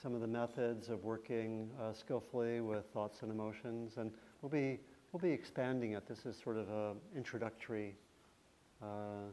some 0.01 0.15
of 0.15 0.21
the 0.21 0.27
methods 0.27 0.87
of 0.87 1.03
working 1.03 1.69
uh, 1.81 1.91
skillfully 1.91 2.61
with 2.61 2.85
thoughts 2.93 3.21
and 3.21 3.29
emotions, 3.29 3.97
and 3.97 4.11
we'll 4.41 4.49
be 4.49 4.79
we'll 5.11 5.19
be 5.19 5.31
expanding 5.31 5.91
it. 5.91 6.07
This 6.07 6.25
is 6.25 6.37
sort 6.41 6.55
of 6.55 6.69
an 6.69 6.95
introductory 7.17 7.95
uh, 8.81 9.27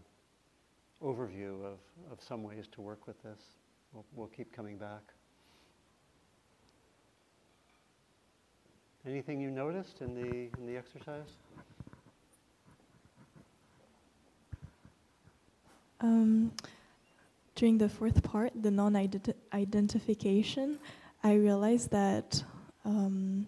overview 1.05 1.65
of, 1.65 1.79
of 2.11 2.19
some 2.19 2.43
ways 2.43 2.67
to 2.73 2.81
work 2.81 3.07
with 3.07 3.23
this. 3.23 3.39
We'll, 3.97 4.05
we'll 4.15 4.29
keep 4.29 4.55
coming 4.55 4.77
back. 4.77 5.01
Anything 9.07 9.41
you 9.41 9.51
noticed 9.51 10.03
in 10.03 10.15
the, 10.15 10.51
in 10.59 10.67
the 10.67 10.77
exercise? 10.77 11.31
Um, 16.03 16.53
during 17.55 17.79
the 17.79 17.89
fourth 17.89 18.23
part, 18.23 18.53
the 18.61 18.71
non 18.71 18.97
identification, 19.55 20.79
I 21.25 21.37
realized 21.37 21.91
that 21.93 22.45
um, 22.85 23.47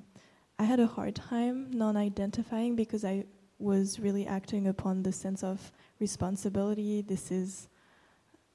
I 0.58 0.64
had 0.64 0.80
a 0.80 0.86
hard 0.86 1.14
time 1.14 1.70
non 1.72 1.94
identifying 1.94 2.74
because 2.74 3.04
I 3.04 3.26
was 3.58 4.00
really 4.00 4.26
acting 4.26 4.66
upon 4.66 5.02
the 5.02 5.12
sense 5.12 5.44
of 5.44 5.72
responsibility. 6.00 7.02
This 7.02 7.30
is 7.30 7.68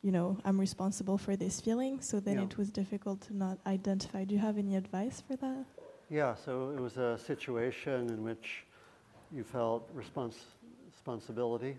you 0.03 0.11
know, 0.11 0.37
I'm 0.45 0.59
responsible 0.59 1.17
for 1.17 1.35
this 1.35 1.61
feeling. 1.61 2.01
So 2.01 2.19
then 2.19 2.37
yeah. 2.37 2.43
it 2.43 2.57
was 2.57 2.69
difficult 2.69 3.21
to 3.21 3.35
not 3.35 3.57
identify. 3.65 4.25
Do 4.25 4.35
you 4.35 4.41
have 4.41 4.57
any 4.57 4.75
advice 4.75 5.23
for 5.25 5.35
that? 5.37 5.65
Yeah, 6.09 6.35
so 6.35 6.71
it 6.77 6.79
was 6.79 6.97
a 6.97 7.17
situation 7.17 8.09
in 8.09 8.23
which 8.23 8.65
you 9.31 9.43
felt 9.43 9.89
respons- 9.95 10.51
responsibility. 10.91 11.77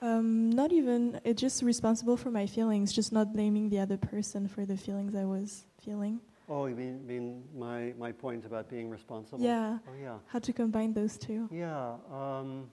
Um, 0.00 0.50
not 0.50 0.72
even, 0.72 1.20
it's 1.24 1.40
just 1.40 1.62
responsible 1.62 2.16
for 2.16 2.30
my 2.30 2.46
feelings, 2.46 2.92
just 2.92 3.12
not 3.12 3.32
blaming 3.32 3.68
the 3.68 3.80
other 3.80 3.96
person 3.96 4.46
for 4.48 4.64
the 4.64 4.76
feelings 4.76 5.14
I 5.14 5.24
was 5.24 5.64
feeling. 5.80 6.20
Oh, 6.48 6.66
you 6.66 6.76
mean, 6.76 7.06
mean 7.06 7.42
my, 7.56 7.94
my 7.98 8.12
point 8.12 8.44
about 8.44 8.68
being 8.68 8.90
responsible? 8.90 9.42
Yeah, 9.42 9.78
Oh, 9.88 9.92
yeah. 10.00 10.18
how 10.26 10.38
to 10.38 10.52
combine 10.52 10.92
those 10.92 11.16
two. 11.16 11.48
Yeah. 11.50 11.94
Um, 12.12 12.70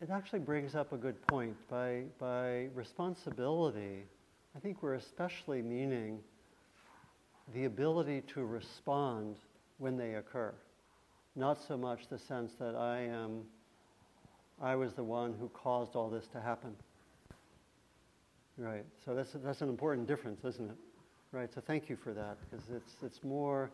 it 0.00 0.08
actually 0.10 0.38
brings 0.38 0.74
up 0.74 0.92
a 0.92 0.96
good 0.96 1.20
point. 1.26 1.54
By, 1.68 2.04
by 2.18 2.68
responsibility, 2.74 4.04
I 4.56 4.58
think 4.60 4.82
we're 4.82 4.94
especially 4.94 5.60
meaning 5.60 6.20
the 7.54 7.64
ability 7.64 8.22
to 8.34 8.44
respond 8.44 9.36
when 9.78 9.96
they 9.96 10.14
occur. 10.14 10.54
Not 11.36 11.58
so 11.66 11.76
much 11.76 12.08
the 12.08 12.18
sense 12.18 12.52
that 12.58 12.74
I 12.74 13.00
am, 13.00 13.42
I 14.60 14.74
was 14.74 14.94
the 14.94 15.04
one 15.04 15.34
who 15.38 15.48
caused 15.50 15.94
all 15.96 16.08
this 16.08 16.26
to 16.28 16.40
happen. 16.40 16.74
Right. 18.56 18.84
So 19.04 19.14
that's, 19.14 19.32
that's 19.44 19.60
an 19.60 19.68
important 19.68 20.06
difference, 20.06 20.44
isn't 20.44 20.70
it? 20.70 20.76
Right. 21.32 21.50
So 21.54 21.60
thank 21.60 21.88
you 21.88 21.96
for 21.96 22.12
that 22.14 22.36
because 22.48 22.64
it's, 22.70 22.92
it's 23.02 23.22
more, 23.22 23.70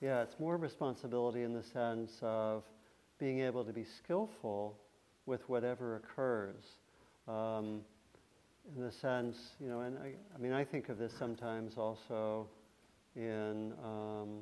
yeah, 0.00 0.22
it's 0.22 0.38
more 0.38 0.56
responsibility 0.56 1.42
in 1.42 1.52
the 1.52 1.62
sense 1.62 2.12
of 2.22 2.64
being 3.18 3.40
able 3.40 3.64
to 3.64 3.72
be 3.72 3.84
skillful 3.84 4.76
with 5.26 5.48
whatever 5.48 5.96
occurs. 5.96 6.64
Um, 7.28 7.80
in 8.76 8.82
the 8.82 8.92
sense, 8.92 9.36
you 9.60 9.68
know, 9.68 9.80
and 9.80 9.98
I, 9.98 10.12
I 10.34 10.38
mean, 10.38 10.52
I 10.52 10.64
think 10.64 10.88
of 10.88 10.98
this 10.98 11.12
sometimes 11.18 11.76
also 11.76 12.48
in 13.14 13.72
um, 13.82 14.40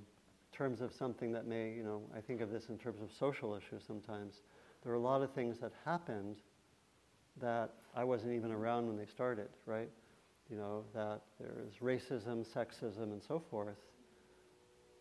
terms 0.52 0.80
of 0.80 0.92
something 0.92 1.32
that 1.32 1.46
may, 1.46 1.72
you 1.72 1.82
know, 1.82 2.02
I 2.16 2.20
think 2.20 2.40
of 2.40 2.50
this 2.50 2.68
in 2.68 2.78
terms 2.78 3.00
of 3.02 3.08
social 3.18 3.54
issues 3.54 3.82
sometimes. 3.86 4.34
There 4.82 4.92
are 4.92 4.96
a 4.96 5.00
lot 5.00 5.22
of 5.22 5.32
things 5.32 5.58
that 5.60 5.72
happened 5.84 6.36
that 7.40 7.70
I 7.96 8.04
wasn't 8.04 8.32
even 8.34 8.52
around 8.52 8.86
when 8.86 8.96
they 8.96 9.06
started, 9.06 9.48
right? 9.66 9.90
You 10.50 10.56
know, 10.56 10.84
that 10.94 11.22
there's 11.40 11.74
racism, 11.82 12.46
sexism, 12.46 13.04
and 13.04 13.22
so 13.26 13.42
forth. 13.50 13.78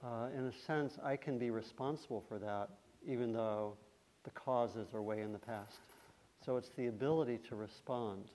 Uh, 0.03 0.27
in 0.35 0.45
a 0.45 0.53
sense, 0.65 0.97
I 1.03 1.15
can 1.15 1.37
be 1.37 1.51
responsible 1.51 2.23
for 2.27 2.39
that, 2.39 2.69
even 3.05 3.33
though 3.33 3.75
the 4.23 4.29
causes 4.31 4.87
are 4.93 5.01
way 5.01 5.21
in 5.21 5.31
the 5.31 5.39
past. 5.39 5.77
So 6.45 6.57
it's 6.57 6.69
the 6.69 6.87
ability 6.87 7.39
to 7.49 7.55
respond. 7.55 8.25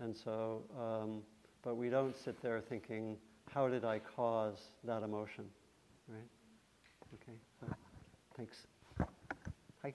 And 0.00 0.16
so, 0.16 0.62
um, 0.78 1.22
but 1.62 1.76
we 1.76 1.90
don't 1.90 2.16
sit 2.16 2.40
there 2.42 2.60
thinking, 2.60 3.16
how 3.52 3.68
did 3.68 3.84
I 3.84 3.98
cause 3.98 4.58
that 4.84 5.02
emotion? 5.02 5.44
Right? 6.08 6.28
Okay, 7.14 7.38
so, 7.60 7.66
thanks. 8.36 8.66
Hi. 9.82 9.94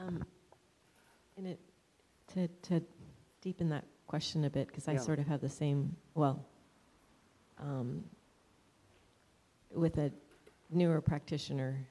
Um, 0.00 0.24
in 1.36 1.46
it, 1.46 1.60
to, 2.34 2.48
to 2.62 2.82
deepen 3.40 3.68
that 3.70 3.84
question 4.06 4.44
a 4.44 4.50
bit, 4.50 4.68
because 4.68 4.88
I 4.88 4.92
Yeah. 4.92 4.98
sort 5.00 5.18
of 5.18 5.26
have 5.26 5.40
the 5.40 5.48
same, 5.48 5.96
well, 6.14 6.44
um, 7.58 8.04
with 9.72 9.98
a 9.98 10.12
newer 10.70 11.00
practitioner 11.00 11.86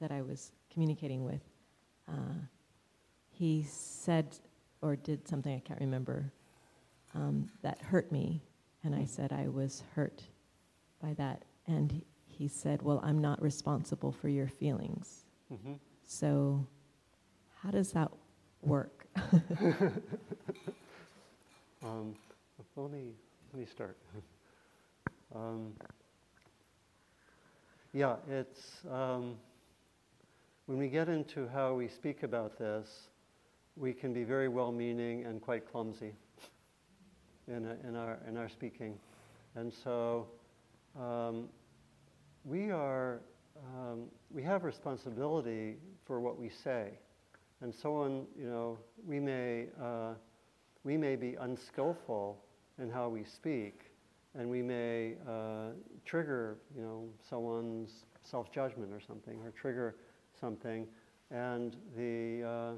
that 0.00 0.10
I 0.12 0.22
was 0.22 0.52
communicating 0.80 1.24
with, 1.24 1.40
uh, 2.06 2.34
he 3.30 3.62
said 3.66 4.36
or 4.82 4.94
did 4.94 5.26
something 5.26 5.54
I 5.56 5.60
can't 5.60 5.80
remember 5.80 6.30
um, 7.14 7.48
that 7.62 7.80
hurt 7.80 8.12
me, 8.12 8.42
and 8.84 8.94
I 8.94 9.06
said 9.06 9.32
I 9.32 9.48
was 9.48 9.82
hurt 9.94 10.22
by 11.02 11.14
that, 11.14 11.46
and 11.66 12.02
he- 12.26 12.46
said, 12.48 12.82
"Well, 12.82 13.00
I'm 13.02 13.18
not 13.22 13.40
responsible 13.40 14.12
for 14.12 14.28
your 14.28 14.48
feelings." 14.48 15.24
hmm 15.48 15.72
So, 16.04 16.66
how 17.62 17.70
does 17.70 17.92
that 17.92 18.10
work? 18.62 19.06
Um, 21.82 22.14
let 22.76 22.90
me 22.90 23.12
let 23.52 23.60
me 23.60 23.66
start. 23.66 23.96
um, 25.34 25.72
yeah, 27.92 28.16
it's 28.28 28.84
um, 28.90 29.36
when 30.66 30.78
we 30.78 30.88
get 30.88 31.08
into 31.08 31.48
how 31.48 31.74
we 31.74 31.88
speak 31.88 32.22
about 32.22 32.58
this, 32.58 32.88
we 33.76 33.92
can 33.92 34.12
be 34.12 34.24
very 34.24 34.48
well-meaning 34.48 35.24
and 35.24 35.40
quite 35.40 35.70
clumsy 35.70 36.12
in, 37.48 37.64
a, 37.64 37.88
in 37.88 37.96
our 37.96 38.18
in 38.28 38.36
our 38.36 38.48
speaking, 38.48 38.98
and 39.54 39.72
so 39.84 40.26
um, 40.98 41.48
we 42.44 42.70
are 42.70 43.20
um, 43.74 44.04
we 44.30 44.42
have 44.42 44.64
responsibility 44.64 45.76
for 46.04 46.20
what 46.20 46.38
we 46.38 46.50
say, 46.64 46.90
and 47.60 47.72
so 47.74 47.96
on, 47.96 48.26
you 48.38 48.48
know 48.48 48.78
we 49.06 49.20
may. 49.20 49.66
Uh, 49.80 50.14
we 50.86 50.96
may 50.96 51.16
be 51.16 51.34
unskillful 51.40 52.38
in 52.80 52.88
how 52.88 53.08
we 53.08 53.24
speak, 53.24 53.90
and 54.38 54.48
we 54.48 54.62
may 54.62 55.14
uh, 55.28 55.70
trigger, 56.04 56.58
you 56.76 56.80
know, 56.80 57.08
someone's 57.28 57.90
self-judgment 58.22 58.92
or 58.92 59.00
something, 59.00 59.40
or 59.42 59.50
trigger 59.50 59.96
something, 60.40 60.86
and 61.30 61.76
the 61.96 62.42
uh, 62.46 62.72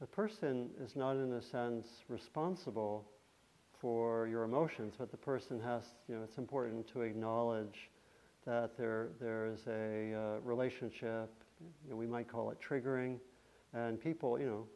the 0.00 0.06
person 0.06 0.70
is 0.84 0.96
not, 0.96 1.16
in 1.16 1.32
a 1.32 1.42
sense, 1.42 1.86
responsible 2.08 3.08
for 3.80 4.26
your 4.26 4.42
emotions, 4.44 4.94
but 4.98 5.10
the 5.10 5.16
person 5.16 5.60
has, 5.60 5.82
you 6.08 6.16
know, 6.16 6.22
it's 6.22 6.38
important 6.38 6.86
to 6.92 7.02
acknowledge 7.02 7.90
that 8.46 8.76
there 8.76 9.10
there's 9.20 9.60
a 9.68 10.14
uh, 10.14 10.40
relationship. 10.42 11.30
You 11.84 11.90
know, 11.90 11.96
we 11.96 12.06
might 12.06 12.28
call 12.28 12.50
it 12.50 12.58
triggering, 12.60 13.18
and 13.72 14.00
people, 14.00 14.38
you 14.38 14.46
know, 14.46 14.66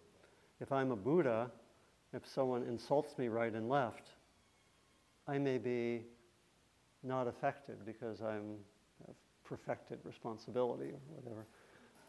if 0.60 0.70
I'm 0.72 0.92
a 0.92 0.96
Buddha 0.96 1.50
if 2.16 2.22
someone 2.34 2.62
insults 2.62 3.18
me 3.18 3.28
right 3.28 3.52
and 3.52 3.68
left, 3.68 4.10
I 5.28 5.38
may 5.38 5.58
be 5.58 6.02
not 7.02 7.28
affected 7.28 7.84
because 7.84 8.20
I'm 8.22 8.56
perfected 9.44 9.98
responsibility 10.02 10.90
or 10.90 11.00
whatever. 11.08 11.46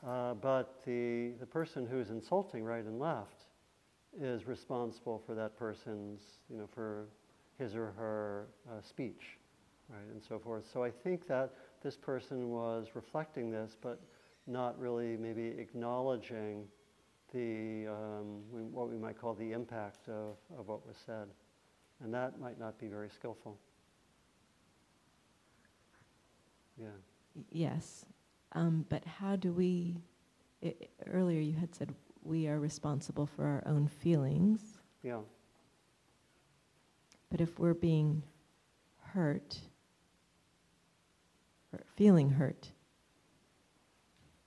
Uh, 0.05 0.33
but 0.35 0.81
the, 0.85 1.31
the 1.39 1.45
person 1.45 1.85
who's 1.85 2.09
insulting 2.09 2.63
right 2.63 2.85
and 2.85 2.99
left 2.99 3.45
is 4.19 4.47
responsible 4.47 5.21
for 5.25 5.35
that 5.35 5.57
person's, 5.57 6.21
you 6.49 6.57
know, 6.57 6.67
for 6.73 7.07
his 7.57 7.75
or 7.75 7.93
her 7.97 8.47
uh, 8.69 8.81
speech, 8.81 9.37
right, 9.89 10.07
and 10.11 10.21
so 10.23 10.37
forth. 10.39 10.65
So 10.71 10.83
I 10.83 10.91
think 10.91 11.27
that 11.27 11.53
this 11.83 11.97
person 11.97 12.49
was 12.49 12.89
reflecting 12.93 13.51
this, 13.51 13.75
but 13.81 13.99
not 14.45 14.79
really 14.79 15.17
maybe 15.17 15.47
acknowledging 15.59 16.65
the, 17.33 17.87
um, 17.87 18.41
what 18.71 18.89
we 18.89 18.97
might 18.97 19.19
call 19.19 19.33
the 19.33 19.51
impact 19.51 20.07
of, 20.07 20.37
of 20.57 20.67
what 20.67 20.85
was 20.87 20.95
said. 21.05 21.27
And 22.03 22.13
that 22.13 22.39
might 22.39 22.59
not 22.59 22.79
be 22.79 22.87
very 22.87 23.09
skillful. 23.09 23.57
Yeah. 26.79 26.87
Yes, 27.51 28.05
um, 28.53 28.85
but 28.89 29.03
how 29.05 29.35
do 29.35 29.51
we, 29.51 29.97
i- 30.63 30.67
i- 30.81 30.87
earlier 31.07 31.39
you 31.39 31.53
had 31.53 31.73
said 31.75 31.93
we 32.23 32.47
are 32.47 32.59
responsible 32.59 33.25
for 33.25 33.45
our 33.45 33.63
own 33.65 33.87
feelings, 33.87 34.79
Yeah. 35.03 35.21
but 37.29 37.41
if 37.41 37.59
we're 37.59 37.73
being 37.73 38.23
hurt, 39.13 39.59
or 41.73 41.79
feeling 41.95 42.29
hurt 42.31 42.71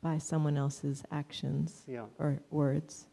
by 0.03 0.17
someone 0.19 0.57
else's 0.57 1.05
actions 1.11 1.85
Yeah. 1.87 2.07
or 2.19 2.41
words, 2.51 3.07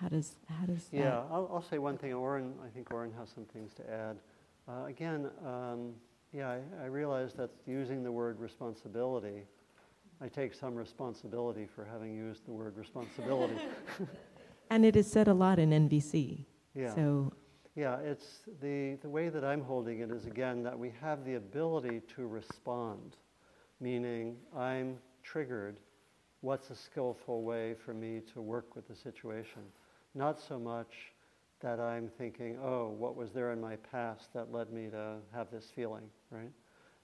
how 0.00 0.08
does, 0.08 0.36
how 0.48 0.66
does 0.66 0.84
that? 0.88 0.96
Yeah, 0.96 1.18
I'll, 1.30 1.48
I'll 1.52 1.62
say 1.62 1.78
one 1.78 1.96
thing. 1.96 2.12
Oren, 2.12 2.54
I 2.64 2.68
think 2.68 2.92
Oren 2.92 3.12
has 3.18 3.30
some 3.30 3.44
things 3.46 3.72
to 3.74 3.90
add. 3.90 4.16
Uh, 4.68 4.84
again, 4.86 5.30
um, 5.44 5.94
yeah, 6.36 6.50
I, 6.50 6.84
I 6.84 6.86
realize 6.86 7.32
that 7.34 7.50
using 7.66 8.02
the 8.02 8.12
word 8.12 8.38
responsibility, 8.38 9.44
I 10.20 10.28
take 10.28 10.52
some 10.52 10.74
responsibility 10.74 11.66
for 11.66 11.82
having 11.84 12.14
used 12.14 12.46
the 12.46 12.52
word 12.52 12.76
responsibility. 12.76 13.56
And 14.68 14.84
it 14.84 14.96
is 14.96 15.08
said 15.08 15.28
a 15.28 15.32
lot 15.32 15.60
in 15.60 15.70
NVC, 15.70 16.44
yeah. 16.74 16.92
so, 16.92 17.32
Yeah, 17.76 17.98
it's 17.98 18.40
the, 18.60 18.98
the 19.00 19.08
way 19.08 19.28
that 19.28 19.44
I'm 19.44 19.62
holding 19.62 20.00
it 20.00 20.10
is 20.10 20.26
again 20.26 20.64
that 20.64 20.76
we 20.76 20.90
have 21.00 21.24
the 21.24 21.34
ability 21.34 22.02
to 22.16 22.26
respond, 22.26 23.16
meaning 23.78 24.34
I'm 24.56 24.98
triggered. 25.22 25.76
What's 26.40 26.70
a 26.70 26.74
skillful 26.74 27.44
way 27.44 27.74
for 27.74 27.94
me 27.94 28.22
to 28.34 28.40
work 28.40 28.74
with 28.74 28.88
the 28.88 28.96
situation? 28.96 29.62
Not 30.16 30.40
so 30.40 30.58
much 30.58 31.12
that 31.60 31.80
I'm 31.80 32.08
thinking, 32.18 32.58
oh, 32.62 32.88
what 32.88 33.16
was 33.16 33.32
there 33.32 33.52
in 33.52 33.60
my 33.60 33.76
past 33.76 34.32
that 34.34 34.52
led 34.52 34.72
me 34.72 34.88
to 34.88 35.16
have 35.34 35.50
this 35.50 35.66
feeling, 35.74 36.04
right? 36.30 36.50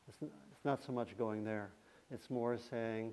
It's, 0.09 0.19
n- 0.23 0.31
it's 0.51 0.65
not 0.65 0.83
so 0.85 0.93
much 0.93 1.17
going 1.17 1.45
there. 1.45 1.71
It's 2.11 2.29
more 2.29 2.59
saying, 2.59 3.13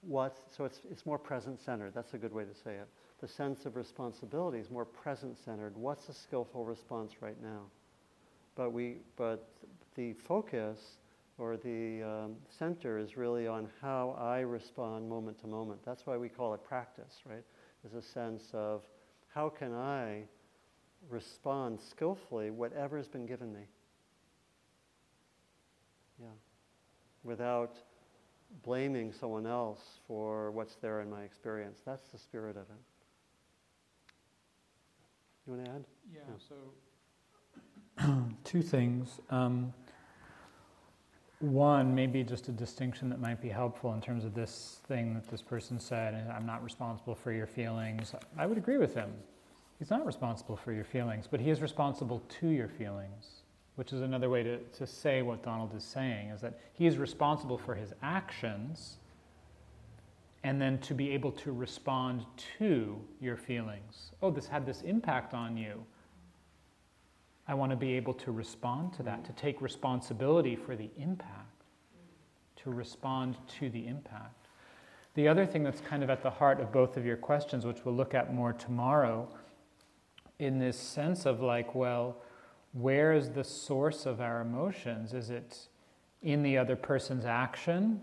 what, 0.00 0.38
so 0.56 0.64
it's, 0.64 0.80
it's 0.90 1.06
more 1.06 1.18
present 1.18 1.60
centered. 1.60 1.92
That's 1.94 2.14
a 2.14 2.18
good 2.18 2.32
way 2.32 2.44
to 2.44 2.54
say 2.54 2.74
it. 2.74 2.88
The 3.20 3.28
sense 3.28 3.66
of 3.66 3.76
responsibility 3.76 4.58
is 4.58 4.70
more 4.70 4.84
present 4.84 5.38
centered. 5.38 5.76
What's 5.76 6.08
a 6.08 6.14
skillful 6.14 6.64
response 6.64 7.12
right 7.20 7.40
now? 7.42 7.62
But, 8.56 8.72
we, 8.72 8.96
but 9.16 9.48
the 9.94 10.14
focus 10.14 10.98
or 11.38 11.56
the 11.56 12.02
um, 12.02 12.36
center 12.50 12.98
is 12.98 13.16
really 13.16 13.46
on 13.46 13.68
how 13.80 14.16
I 14.18 14.40
respond 14.40 15.08
moment 15.08 15.40
to 15.40 15.46
moment. 15.46 15.80
That's 15.84 16.06
why 16.06 16.16
we 16.16 16.28
call 16.28 16.52
it 16.54 16.64
practice, 16.64 17.20
right? 17.24 17.44
Is 17.86 17.94
a 17.94 18.02
sense 18.02 18.50
of 18.52 18.82
how 19.28 19.48
can 19.48 19.72
I 19.72 20.24
respond 21.08 21.80
skillfully 21.80 22.50
whatever 22.50 22.96
has 22.96 23.08
been 23.08 23.26
given 23.26 23.52
me. 23.52 23.62
Yeah. 26.20 26.26
Without 27.24 27.76
blaming 28.62 29.12
someone 29.12 29.46
else 29.46 30.00
for 30.06 30.50
what's 30.50 30.74
there 30.76 31.00
in 31.00 31.10
my 31.10 31.22
experience. 31.22 31.80
That's 31.84 32.08
the 32.08 32.18
spirit 32.18 32.56
of 32.56 32.62
it. 32.62 32.82
You 35.46 35.54
want 35.54 35.64
to 35.66 35.70
add? 35.72 35.84
Yeah, 36.12 36.20
Yeah. 36.28 36.34
so 38.06 38.24
two 38.44 38.62
things. 38.62 39.20
Um, 39.30 39.72
one, 41.40 41.94
maybe 41.94 42.22
just 42.22 42.48
a 42.48 42.52
distinction 42.52 43.08
that 43.08 43.18
might 43.18 43.40
be 43.40 43.48
helpful 43.48 43.94
in 43.94 44.00
terms 44.00 44.24
of 44.26 44.34
this 44.34 44.80
thing 44.86 45.14
that 45.14 45.26
this 45.28 45.40
person 45.40 45.80
said, 45.80 46.12
and 46.12 46.30
I'm 46.30 46.44
not 46.44 46.62
responsible 46.62 47.14
for 47.14 47.32
your 47.32 47.46
feelings. 47.46 48.14
I 48.36 48.44
would 48.44 48.58
agree 48.58 48.76
with 48.76 48.94
him. 48.94 49.10
He's 49.80 49.90
not 49.90 50.04
responsible 50.04 50.56
for 50.56 50.72
your 50.72 50.84
feelings, 50.84 51.26
but 51.28 51.40
he 51.40 51.48
is 51.48 51.62
responsible 51.62 52.22
to 52.40 52.48
your 52.48 52.68
feelings, 52.68 53.40
which 53.76 53.94
is 53.94 54.02
another 54.02 54.28
way 54.28 54.42
to, 54.42 54.58
to 54.58 54.86
say 54.86 55.22
what 55.22 55.42
Donald 55.42 55.74
is 55.74 55.82
saying, 55.82 56.28
is 56.28 56.42
that 56.42 56.60
he 56.74 56.86
is 56.86 56.98
responsible 56.98 57.56
for 57.56 57.74
his 57.74 57.94
actions, 58.02 58.98
and 60.44 60.60
then 60.60 60.78
to 60.80 60.92
be 60.92 61.10
able 61.12 61.32
to 61.32 61.50
respond 61.50 62.26
to 62.58 63.00
your 63.22 63.38
feelings. 63.38 64.12
Oh, 64.22 64.30
this 64.30 64.46
had 64.46 64.66
this 64.66 64.82
impact 64.82 65.32
on 65.32 65.56
you. 65.56 65.82
I 67.48 67.54
want 67.54 67.70
to 67.70 67.76
be 67.76 67.94
able 67.94 68.14
to 68.14 68.32
respond 68.32 68.92
to 68.94 69.02
that, 69.04 69.24
to 69.24 69.32
take 69.32 69.62
responsibility 69.62 70.56
for 70.56 70.76
the 70.76 70.90
impact, 70.98 71.64
to 72.56 72.70
respond 72.70 73.38
to 73.58 73.70
the 73.70 73.86
impact. 73.86 74.46
The 75.14 75.26
other 75.26 75.46
thing 75.46 75.64
that's 75.64 75.80
kind 75.80 76.02
of 76.02 76.10
at 76.10 76.22
the 76.22 76.30
heart 76.30 76.60
of 76.60 76.70
both 76.70 76.98
of 76.98 77.06
your 77.06 77.16
questions, 77.16 77.64
which 77.64 77.84
we'll 77.86 77.94
look 77.94 78.12
at 78.12 78.34
more 78.34 78.52
tomorrow, 78.52 79.26
in 80.40 80.58
this 80.58 80.78
sense 80.78 81.26
of 81.26 81.40
like, 81.42 81.74
well, 81.74 82.16
where 82.72 83.12
is 83.12 83.30
the 83.30 83.44
source 83.44 84.06
of 84.06 84.20
our 84.20 84.40
emotions? 84.40 85.12
Is 85.12 85.30
it 85.30 85.68
in 86.22 86.42
the 86.42 86.56
other 86.56 86.76
person's 86.76 87.26
action? 87.26 88.00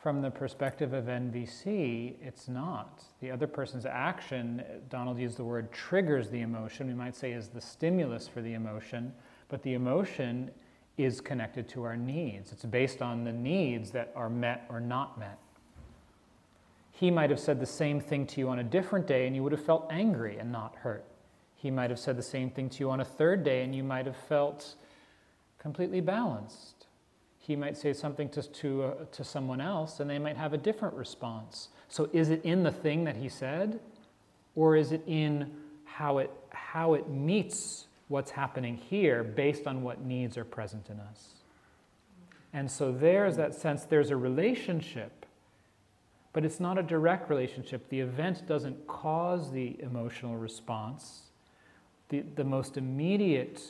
From 0.00 0.20
the 0.20 0.30
perspective 0.30 0.92
of 0.92 1.04
NVC, 1.04 2.14
it's 2.20 2.48
not. 2.48 3.04
The 3.20 3.30
other 3.30 3.46
person's 3.46 3.86
action, 3.86 4.62
Donald 4.88 5.18
used 5.18 5.36
the 5.36 5.44
word 5.44 5.70
triggers 5.72 6.28
the 6.28 6.40
emotion, 6.40 6.86
we 6.88 6.94
might 6.94 7.14
say 7.14 7.32
is 7.32 7.48
the 7.48 7.60
stimulus 7.60 8.26
for 8.26 8.42
the 8.42 8.54
emotion, 8.54 9.12
but 9.48 9.62
the 9.62 9.74
emotion 9.74 10.50
is 10.98 11.20
connected 11.20 11.68
to 11.70 11.84
our 11.84 11.96
needs. 11.96 12.52
It's 12.52 12.64
based 12.64 13.00
on 13.00 13.24
the 13.24 13.32
needs 13.32 13.90
that 13.92 14.12
are 14.14 14.28
met 14.30 14.66
or 14.68 14.80
not 14.80 15.18
met. 15.18 15.38
He 16.90 17.10
might 17.10 17.30
have 17.30 17.40
said 17.40 17.58
the 17.58 17.66
same 17.66 18.00
thing 18.00 18.26
to 18.28 18.40
you 18.40 18.48
on 18.48 18.58
a 18.58 18.64
different 18.64 19.06
day 19.06 19.26
and 19.26 19.34
you 19.34 19.42
would 19.42 19.52
have 19.52 19.64
felt 19.64 19.86
angry 19.90 20.38
and 20.38 20.52
not 20.52 20.74
hurt. 20.76 21.04
He 21.62 21.70
might 21.70 21.90
have 21.90 22.00
said 22.00 22.16
the 22.16 22.24
same 22.24 22.50
thing 22.50 22.68
to 22.70 22.80
you 22.80 22.90
on 22.90 22.98
a 22.98 23.04
third 23.04 23.44
day 23.44 23.62
and 23.62 23.72
you 23.72 23.84
might 23.84 24.06
have 24.06 24.16
felt 24.16 24.74
completely 25.60 26.00
balanced. 26.00 26.86
He 27.38 27.54
might 27.54 27.76
say 27.76 27.92
something 27.92 28.28
to, 28.30 28.42
to, 28.42 28.82
uh, 28.82 28.94
to 29.12 29.22
someone 29.22 29.60
else 29.60 30.00
and 30.00 30.10
they 30.10 30.18
might 30.18 30.36
have 30.36 30.54
a 30.54 30.58
different 30.58 30.96
response. 30.96 31.68
So, 31.88 32.10
is 32.12 32.30
it 32.30 32.44
in 32.44 32.64
the 32.64 32.72
thing 32.72 33.04
that 33.04 33.14
he 33.14 33.28
said, 33.28 33.78
or 34.56 34.74
is 34.74 34.90
it 34.90 35.04
in 35.06 35.52
how 35.84 36.18
it, 36.18 36.32
how 36.50 36.94
it 36.94 37.08
meets 37.08 37.86
what's 38.08 38.32
happening 38.32 38.76
here 38.76 39.22
based 39.22 39.68
on 39.68 39.84
what 39.84 40.04
needs 40.04 40.36
are 40.36 40.44
present 40.44 40.90
in 40.90 40.98
us? 40.98 41.28
And 42.52 42.68
so, 42.68 42.90
there's 42.90 43.36
that 43.36 43.54
sense 43.54 43.84
there's 43.84 44.10
a 44.10 44.16
relationship, 44.16 45.26
but 46.32 46.44
it's 46.44 46.58
not 46.58 46.76
a 46.76 46.82
direct 46.82 47.30
relationship. 47.30 47.88
The 47.88 48.00
event 48.00 48.48
doesn't 48.48 48.88
cause 48.88 49.52
the 49.52 49.80
emotional 49.80 50.36
response 50.36 51.28
the, 52.12 52.20
the 52.36 52.44
most 52.44 52.76
immediate 52.76 53.60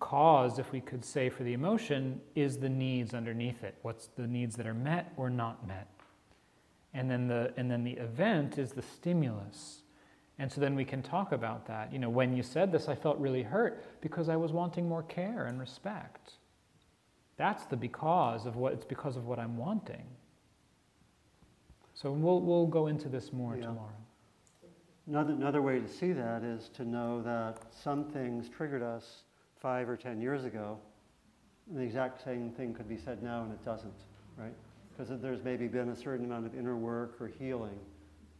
cause, 0.00 0.58
if 0.58 0.72
we 0.72 0.80
could 0.80 1.04
say, 1.04 1.30
for 1.30 1.44
the 1.44 1.52
emotion 1.52 2.20
is 2.34 2.58
the 2.58 2.68
needs 2.68 3.14
underneath 3.14 3.62
it. 3.62 3.76
What's 3.82 4.08
the 4.08 4.26
needs 4.26 4.56
that 4.56 4.66
are 4.66 4.74
met 4.74 5.12
or 5.16 5.30
not 5.30 5.64
met? 5.66 5.86
And 6.92 7.08
then 7.08 7.28
the, 7.28 7.54
and 7.56 7.70
then 7.70 7.84
the 7.84 7.92
event 7.92 8.58
is 8.58 8.72
the 8.72 8.82
stimulus. 8.82 9.82
And 10.40 10.50
so 10.50 10.60
then 10.60 10.74
we 10.74 10.84
can 10.84 11.02
talk 11.02 11.30
about 11.30 11.66
that. 11.68 11.92
You 11.92 12.00
know, 12.00 12.10
when 12.10 12.36
you 12.36 12.42
said 12.42 12.72
this, 12.72 12.88
I 12.88 12.96
felt 12.96 13.16
really 13.18 13.44
hurt 13.44 13.84
because 14.00 14.28
I 14.28 14.34
was 14.34 14.50
wanting 14.50 14.88
more 14.88 15.04
care 15.04 15.46
and 15.46 15.60
respect. 15.60 16.32
That's 17.36 17.64
the 17.66 17.76
because 17.76 18.44
of 18.44 18.56
what 18.56 18.72
it's 18.72 18.84
because 18.84 19.16
of 19.16 19.26
what 19.26 19.38
I'm 19.38 19.56
wanting. 19.56 20.04
So 21.94 22.10
we'll, 22.10 22.40
we'll 22.40 22.66
go 22.66 22.88
into 22.88 23.08
this 23.08 23.32
more 23.32 23.54
Yeah. 23.54 23.66
tomorrow. 23.66 24.01
Another, 25.08 25.32
another 25.32 25.62
way 25.62 25.80
to 25.80 25.88
see 25.88 26.12
that 26.12 26.42
is 26.44 26.68
to 26.70 26.84
know 26.84 27.22
that 27.22 27.58
some 27.70 28.04
things 28.04 28.48
triggered 28.48 28.82
us 28.82 29.24
five 29.60 29.88
or 29.88 29.96
ten 29.96 30.20
years 30.20 30.44
ago. 30.44 30.78
And 31.68 31.78
the 31.78 31.82
exact 31.82 32.22
same 32.22 32.50
thing 32.50 32.72
could 32.74 32.88
be 32.88 32.96
said 32.96 33.22
now 33.22 33.42
and 33.42 33.52
it 33.52 33.64
doesn't, 33.64 33.92
right? 34.36 34.54
Because 34.96 35.20
there's 35.20 35.42
maybe 35.42 35.66
been 35.66 35.88
a 35.88 35.96
certain 35.96 36.24
amount 36.24 36.46
of 36.46 36.54
inner 36.54 36.76
work 36.76 37.16
or 37.20 37.28
healing 37.28 37.78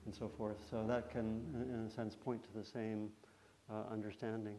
and 0.05 0.15
so 0.15 0.31
forth. 0.37 0.57
So 0.71 0.85
that 0.87 1.11
can, 1.11 1.41
in 1.55 1.87
a 1.87 1.91
sense, 1.91 2.15
point 2.15 2.43
to 2.43 2.59
the 2.59 2.65
same 2.65 3.09
uh, 3.71 3.93
understanding. 3.93 4.57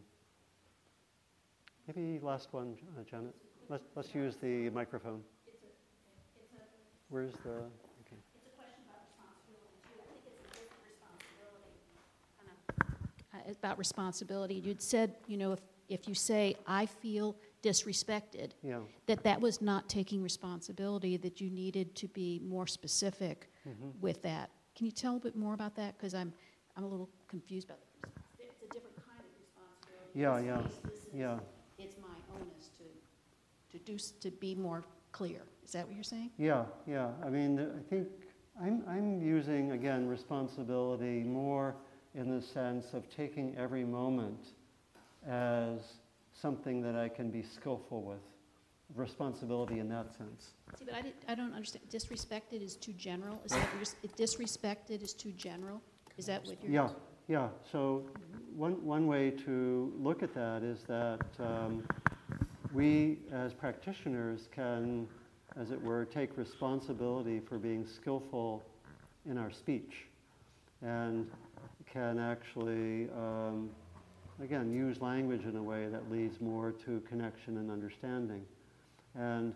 Maybe 1.86 2.18
last 2.22 2.48
one, 2.52 2.76
uh, 2.98 3.02
Janet. 3.08 3.34
Let's, 3.68 3.84
let's 3.94 4.14
use 4.14 4.36
the 4.36 4.70
microphone. 4.70 5.20
Where's 7.10 7.32
the, 7.44 7.50
okay. 7.50 8.16
uh, 13.33 13.33
about 13.50 13.78
responsibility. 13.78 14.54
You'd 14.54 14.82
said, 14.82 15.14
you 15.26 15.36
know, 15.36 15.52
if, 15.52 15.60
if 15.88 16.08
you 16.08 16.14
say, 16.14 16.56
I 16.66 16.86
feel 16.86 17.36
disrespected, 17.62 18.52
Yeah. 18.62 18.80
that 19.06 19.22
that 19.24 19.40
was 19.40 19.60
not 19.60 19.88
taking 19.88 20.22
responsibility, 20.22 21.16
that 21.18 21.40
you 21.40 21.50
needed 21.50 21.94
to 21.96 22.08
be 22.08 22.40
more 22.44 22.66
specific 22.66 23.50
mhm. 23.66 23.92
with 24.00 24.22
that. 24.22 24.50
Can 24.76 24.86
you 24.86 24.92
tell 24.92 25.16
a 25.16 25.20
bit 25.20 25.36
more 25.36 25.54
about 25.54 25.74
that? 25.76 25.96
Because 25.96 26.14
I'm, 26.14 26.32
I'm 26.76 26.84
a 26.84 26.88
little 26.88 27.08
confused 27.28 27.68
about 27.68 27.78
it. 27.78 28.10
It's 28.38 28.62
a 28.62 28.66
different 28.74 28.96
kind 28.96 29.20
of 29.20 29.26
responsibility. 29.38 30.12
Yeah, 30.14 30.38
yeah, 30.40 30.66
is- 30.90 31.08
yeah. 31.14 31.38
It's 31.78 31.96
my 32.00 32.16
onus 32.34 32.70
to, 32.78 33.78
to 33.78 33.84
do, 33.84 33.98
to 34.20 34.30
be 34.38 34.54
more 34.54 34.84
clear. 35.12 35.42
Is 35.64 35.72
that 35.72 35.86
what 35.86 35.94
you're 35.94 36.04
saying? 36.04 36.30
Yeah, 36.38 36.64
yeah. 36.86 37.10
I 37.24 37.30
mean, 37.30 37.58
I 37.58 37.82
think 37.88 38.08
I'm, 38.60 38.82
I'm 38.88 39.22
using, 39.22 39.72
again, 39.72 40.06
responsibility 40.06 41.22
more 41.22 41.74
in 42.14 42.30
the 42.30 42.40
sense 42.40 42.92
of 42.92 43.08
taking 43.14 43.56
every 43.56 43.84
moment 43.84 44.52
as 45.26 45.80
something 46.32 46.80
that 46.82 46.94
I 46.94 47.08
can 47.08 47.30
be 47.30 47.42
skillful 47.42 48.02
with. 48.02 48.18
Responsibility 48.94 49.78
in 49.78 49.88
that 49.88 50.14
sense. 50.16 50.52
See, 50.78 50.84
but 50.84 50.94
I 50.94 51.00
didn't, 51.00 51.16
I 51.26 51.34
don't 51.34 51.54
understand. 51.54 51.84
Disrespected 51.90 52.62
is 52.62 52.76
too 52.76 52.92
general? 52.92 53.40
Is 53.44 53.52
that 53.52 53.60
what 53.60 53.94
you're, 54.02 54.26
disrespected 54.26 55.02
is 55.02 55.14
too 55.14 55.32
general? 55.32 55.80
Is 56.18 56.26
that 56.26 56.44
what 56.44 56.62
you're? 56.62 56.70
Yeah, 56.70 56.88
yeah. 57.26 57.48
So 57.72 58.04
one, 58.54 58.84
one 58.84 59.06
way 59.06 59.30
to 59.30 59.92
look 59.98 60.22
at 60.22 60.34
that 60.34 60.62
is 60.62 60.82
that 60.86 61.24
um, 61.40 61.82
we, 62.72 63.18
as 63.32 63.54
practitioners, 63.54 64.48
can, 64.54 65.08
as 65.56 65.70
it 65.70 65.82
were, 65.82 66.04
take 66.04 66.36
responsibility 66.36 67.40
for 67.40 67.58
being 67.58 67.86
skillful 67.86 68.62
in 69.28 69.38
our 69.38 69.50
speech 69.50 70.06
and 70.82 71.30
can 71.94 72.18
actually, 72.18 73.08
um, 73.16 73.70
again, 74.42 74.74
use 74.74 75.00
language 75.00 75.44
in 75.44 75.56
a 75.56 75.62
way 75.62 75.86
that 75.86 76.10
leads 76.10 76.40
more 76.40 76.72
to 76.84 77.00
connection 77.08 77.58
and 77.58 77.70
understanding. 77.70 78.42
And 79.14 79.54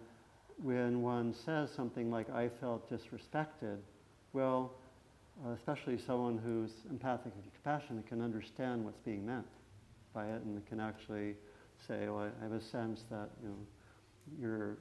when 0.62 1.02
one 1.02 1.34
says 1.34 1.70
something 1.74 2.12
like, 2.12 2.30
I 2.30 2.48
felt 2.48 2.88
disrespected, 2.88 3.78
well, 4.32 4.72
uh, 5.44 5.50
especially 5.50 5.98
someone 5.98 6.38
who's 6.38 6.70
empathic 6.90 7.32
and 7.34 7.44
compassionate 7.62 8.06
can 8.06 8.22
understand 8.22 8.84
what's 8.84 9.00
being 9.04 9.26
meant 9.26 9.46
by 10.14 10.26
it 10.26 10.42
and 10.42 10.64
can 10.68 10.78
actually 10.78 11.34
say, 11.86 12.06
I 12.06 12.26
I 12.26 12.42
have 12.42 12.52
a 12.52 12.60
sense 12.60 13.02
that, 13.10 13.30
you 13.42 13.48
know, 13.48 13.56
your, 14.40 14.78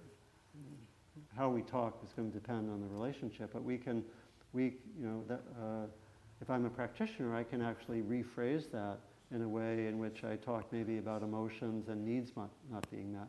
how 1.36 1.49
we 1.49 1.64
talk 1.64 1.99
is 2.05 2.14
going 2.14 2.32
to 2.32 2.38
depend 2.39 2.70
on 2.70 2.82
the 2.82 2.88
relationship, 2.88 3.49
but 3.51 3.64
we 3.64 3.78
can, 3.78 4.03
we, 4.53 4.76
you 4.99 5.08
know, 5.08 5.24
that, 5.28 5.41
uh, 5.60 5.86
if 6.42 6.50
I'm 6.50 6.66
a 6.66 6.70
practitioner, 6.70 7.36
I 7.36 7.44
can 7.44 7.62
actually 7.62 8.02
rephrase 8.02 8.72
that 8.72 9.00
in 9.34 9.42
a 9.42 9.50
way 9.50 9.88
in 9.88 10.00
which 10.00 10.24
I 10.24 10.36
talk 10.36 10.72
maybe 10.72 10.98
about 10.98 11.22
emotions 11.22 11.90
and 11.90 12.06
needs 12.06 12.32
not, 12.36 12.50
being 12.92 13.12
met. 13.12 13.28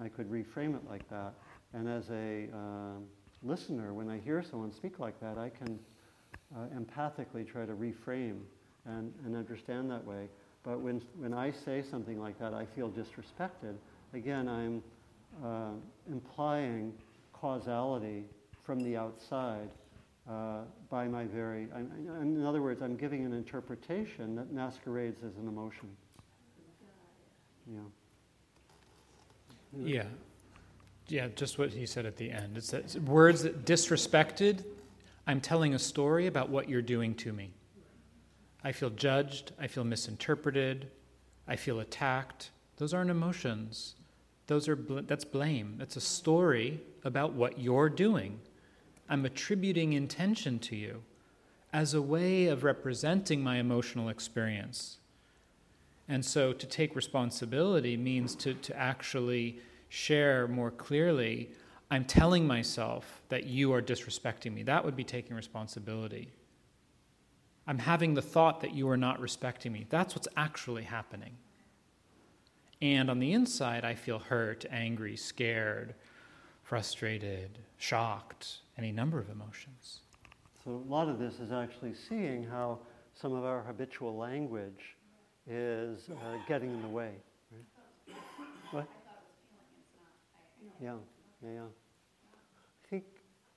I 0.00 0.08
could 0.08 0.30
reframe 0.30 0.74
it 0.74 0.82
like 0.88 1.08
that. 1.10 1.34
And 1.72 1.88
as 1.88 2.10
a 2.10 2.48
um 2.52 3.04
listener, 3.42 3.92
when 3.92 4.08
I 4.08 4.18
hear 4.18 4.42
someone 4.42 4.72
speak 4.72 4.98
like 4.98 5.18
that, 5.20 5.38
I 5.38 5.48
can 5.48 5.78
uh, 6.54 6.66
empathically 6.78 7.46
try 7.46 7.66
to 7.66 7.72
reframe 7.72 8.40
and, 8.86 9.12
and 9.24 9.36
understand 9.36 9.90
that 9.90 10.04
way. 10.04 10.28
But 10.62 10.80
when, 10.80 11.02
when 11.16 11.34
I 11.34 11.50
say 11.50 11.82
something 11.82 12.20
like 12.20 12.38
that, 12.38 12.54
I 12.54 12.64
feel 12.64 12.90
disrespected. 12.90 13.74
Again, 14.14 14.48
I'm 14.48 14.82
uh, 15.44 15.72
implying 16.08 16.92
causality 17.32 18.24
from 18.64 18.80
the 18.80 18.96
outside 18.96 19.68
uh, 20.28 20.60
by 20.88 21.06
my 21.08 21.24
very, 21.24 21.68
I'm, 21.74 21.90
in 22.20 22.44
other 22.44 22.62
words, 22.62 22.82
I'm 22.82 22.96
giving 22.96 23.24
an 23.24 23.32
interpretation 23.32 24.36
that 24.36 24.52
masquerades 24.52 25.22
as 25.24 25.36
an 25.36 25.48
emotion. 25.48 25.88
Yeah. 27.66 27.80
Yeah. 29.76 30.04
Yeah, 31.08 31.28
just 31.34 31.58
what 31.58 31.70
he 31.70 31.86
said 31.86 32.06
at 32.06 32.16
the 32.16 32.30
end. 32.30 32.56
It's 32.56 32.70
that 32.70 32.94
words 33.02 33.42
that 33.42 33.64
disrespected, 33.64 34.64
I'm 35.26 35.40
telling 35.40 35.74
a 35.74 35.78
story 35.78 36.26
about 36.26 36.48
what 36.48 36.68
you're 36.68 36.82
doing 36.82 37.14
to 37.16 37.32
me. 37.32 37.50
I 38.64 38.72
feel 38.72 38.90
judged, 38.90 39.52
I 39.60 39.66
feel 39.66 39.84
misinterpreted, 39.84 40.88
I 41.48 41.56
feel 41.56 41.80
attacked. 41.80 42.50
Those 42.76 42.94
aren't 42.94 43.10
emotions. 43.10 43.96
Those 44.46 44.68
are 44.68 44.76
bl- 44.76 45.00
that's 45.06 45.24
blame. 45.24 45.74
That's 45.78 45.96
a 45.96 46.00
story 46.00 46.80
about 47.04 47.32
what 47.32 47.58
you're 47.58 47.88
doing. 47.88 48.40
I'm 49.12 49.26
attributing 49.26 49.92
intention 49.92 50.58
to 50.60 50.74
you 50.74 51.02
as 51.70 51.92
a 51.92 52.00
way 52.00 52.46
of 52.46 52.64
representing 52.64 53.42
my 53.42 53.58
emotional 53.58 54.08
experience. 54.08 55.00
And 56.08 56.24
so 56.24 56.54
to 56.54 56.66
take 56.66 56.96
responsibility 56.96 57.94
means 57.98 58.34
to, 58.36 58.54
to 58.54 58.74
actually 58.74 59.58
share 59.90 60.48
more 60.48 60.70
clearly 60.70 61.50
I'm 61.90 62.06
telling 62.06 62.46
myself 62.46 63.20
that 63.28 63.44
you 63.44 63.74
are 63.74 63.82
disrespecting 63.82 64.54
me. 64.54 64.62
That 64.62 64.82
would 64.82 64.96
be 64.96 65.04
taking 65.04 65.36
responsibility. 65.36 66.32
I'm 67.66 67.80
having 67.80 68.14
the 68.14 68.22
thought 68.22 68.62
that 68.62 68.72
you 68.72 68.88
are 68.88 68.96
not 68.96 69.20
respecting 69.20 69.72
me. 69.72 69.84
That's 69.90 70.14
what's 70.14 70.28
actually 70.38 70.84
happening. 70.84 71.36
And 72.80 73.10
on 73.10 73.18
the 73.18 73.34
inside, 73.34 73.84
I 73.84 73.94
feel 73.94 74.20
hurt, 74.20 74.64
angry, 74.70 75.18
scared, 75.18 75.94
frustrated, 76.62 77.58
shocked, 77.78 78.58
any 78.78 78.92
number 78.92 79.18
of 79.18 79.28
emotions. 79.28 80.00
So 80.64 80.70
a 80.70 80.90
lot 80.90 81.08
of 81.08 81.18
this 81.18 81.40
is 81.40 81.52
actually 81.52 81.94
seeing 81.94 82.44
how 82.44 82.78
some 83.14 83.32
of 83.32 83.44
our 83.44 83.62
habitual 83.62 84.16
language 84.16 84.96
is 85.46 86.08
uh, 86.10 86.38
getting 86.48 86.70
in 86.70 86.82
the 86.82 86.88
way. 86.88 87.10
Right? 87.50 88.16
What? 88.70 88.88
Yeah, 90.80 90.94
yeah, 91.42 91.50
yeah. 91.50 91.60
I 91.62 92.88
think, 92.88 93.04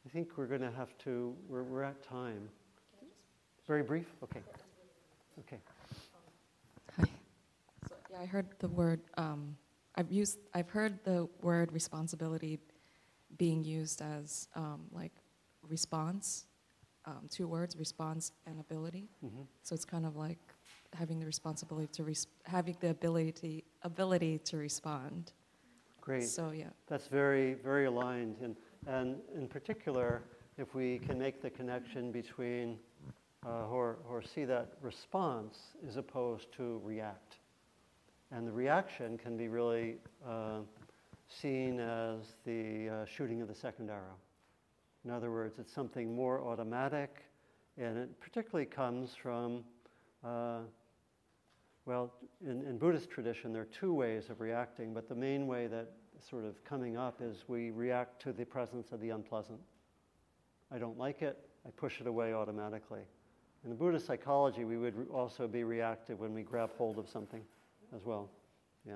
I 0.05 0.09
think 0.09 0.29
we're 0.35 0.47
going 0.47 0.61
to 0.61 0.71
have 0.71 0.97
to, 1.05 1.35
we're, 1.47 1.63
we're 1.63 1.83
at 1.83 2.01
time. 2.03 2.49
Very 3.67 3.83
brief? 3.83 4.07
Okay. 4.23 4.41
Okay. 5.39 5.57
Hi. 6.97 7.03
So, 7.87 7.95
yeah, 8.11 8.17
I 8.21 8.25
heard 8.25 8.47
the 8.59 8.67
word. 8.67 9.01
Um, 9.17 9.55
I've 9.95 10.11
used. 10.11 10.39
I've 10.53 10.69
heard 10.69 11.03
the 11.03 11.27
word 11.41 11.71
responsibility 11.71 12.59
being 13.37 13.63
used 13.63 14.01
as 14.01 14.47
um, 14.55 14.81
like 14.91 15.13
response. 15.67 16.45
Um, 17.05 17.27
two 17.29 17.47
words: 17.47 17.75
response 17.77 18.31
and 18.47 18.59
ability. 18.59 19.09
hmm 19.21 19.43
So 19.63 19.75
it's 19.75 19.85
kind 19.85 20.05
of 20.05 20.15
like 20.15 20.39
having 20.93 21.19
the 21.19 21.25
responsibility 21.25 21.87
to 21.93 22.03
res- 22.03 22.27
having 22.45 22.77
the 22.79 22.89
ability 22.89 23.65
ability 23.83 24.39
to 24.39 24.57
respond. 24.57 25.33
Great. 26.01 26.23
So 26.23 26.51
yeah. 26.51 26.69
That's 26.87 27.07
very, 27.07 27.55
very 27.55 27.85
aligned. 27.85 28.37
And, 28.41 28.55
and 28.85 29.17
in 29.35 29.47
particular, 29.47 30.21
if 30.57 30.75
we 30.75 30.99
can 30.99 31.17
make 31.17 31.41
the 31.41 31.49
connection 31.49 32.11
between 32.11 32.77
uh, 33.45 33.67
or, 33.67 33.97
or 34.09 34.21
see 34.21 34.45
that 34.45 34.73
response 34.81 35.57
as 35.87 35.97
opposed 35.97 36.51
to 36.57 36.79
react. 36.83 37.37
And 38.31 38.47
the 38.47 38.51
reaction 38.51 39.17
can 39.17 39.37
be 39.37 39.47
really 39.47 39.97
uh, 40.27 40.59
seen 41.27 41.79
as 41.79 42.35
the 42.45 42.89
uh, 42.89 43.05
shooting 43.05 43.41
of 43.41 43.47
the 43.47 43.55
second 43.55 43.89
arrow. 43.89 44.15
In 45.03 45.11
other 45.11 45.31
words, 45.31 45.59
it's 45.59 45.71
something 45.71 46.15
more 46.15 46.41
automatic, 46.41 47.23
and 47.77 47.97
it 47.97 48.19
particularly 48.19 48.65
comes 48.65 49.15
from, 49.15 49.63
uh, 50.23 50.59
well, 51.85 52.13
in, 52.43 52.63
in 52.65 52.77
Buddhist 52.77 53.09
tradition, 53.09 53.53
there 53.53 53.61
are 53.61 53.65
two 53.65 53.93
ways 53.93 54.29
of 54.29 54.41
reacting, 54.41 54.93
but 54.93 55.07
the 55.07 55.15
main 55.15 55.45
way 55.45 55.67
that 55.67 55.91
sort 56.27 56.45
of 56.45 56.63
coming 56.63 56.97
up 56.97 57.21
is 57.21 57.43
we 57.47 57.69
react 57.71 58.21
to 58.23 58.33
the 58.33 58.45
presence 58.45 58.91
of 58.91 58.99
the 58.99 59.09
unpleasant. 59.09 59.59
I 60.71 60.79
don't 60.79 60.97
like 60.97 61.21
it, 61.21 61.37
I 61.67 61.69
push 61.71 62.01
it 62.01 62.07
away 62.07 62.33
automatically. 62.33 63.01
In 63.63 63.69
the 63.69 63.75
Buddhist 63.75 64.05
psychology, 64.05 64.63
we 64.63 64.77
would 64.77 65.07
also 65.13 65.47
be 65.47 65.63
reactive 65.63 66.19
when 66.19 66.33
we 66.33 66.43
grab 66.43 66.71
hold 66.77 66.97
of 66.97 67.09
something 67.09 67.41
as 67.95 68.03
well. 68.05 68.29
Yeah. 68.87 68.95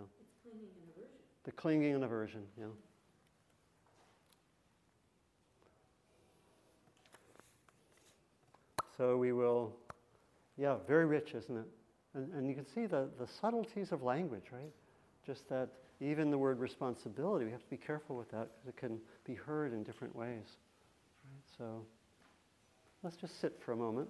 The 1.46 1.52
clinging 1.52 1.96
and 1.96 2.04
aversion, 2.04 2.44
yeah. 2.58 2.66
So 8.98 9.16
we 9.16 9.32
will, 9.32 9.74
yeah, 10.58 10.76
very 10.86 11.06
rich, 11.06 11.34
isn't 11.34 11.56
it? 11.56 11.68
And, 12.14 12.34
and 12.34 12.48
you 12.48 12.54
can 12.54 12.66
see 12.66 12.86
the, 12.86 13.08
the 13.18 13.28
subtleties 13.40 13.94
of 13.94 14.04
language, 14.04 14.44
right? 14.52 14.74
Just 15.26 15.48
that 15.50 15.70
even 16.02 16.32
the 16.32 16.38
word 16.38 16.60
responsibility, 16.60 17.46
we 17.46 17.52
have 17.52 17.64
to 17.64 17.70
be 17.70 17.78
careful 17.78 18.18
with 18.18 18.30
that 18.32 18.50
because 18.50 18.68
it 18.68 18.78
can 18.78 19.00
be 19.26 19.36
heard 19.36 19.72
in 19.74 19.84
different 19.84 20.16
ways. 20.16 20.58
Right? 21.24 21.44
So 21.58 21.86
let's 23.04 23.16
just 23.16 23.40
sit 23.40 23.60
for 23.64 23.72
a 23.72 23.78
moment. 23.78 24.10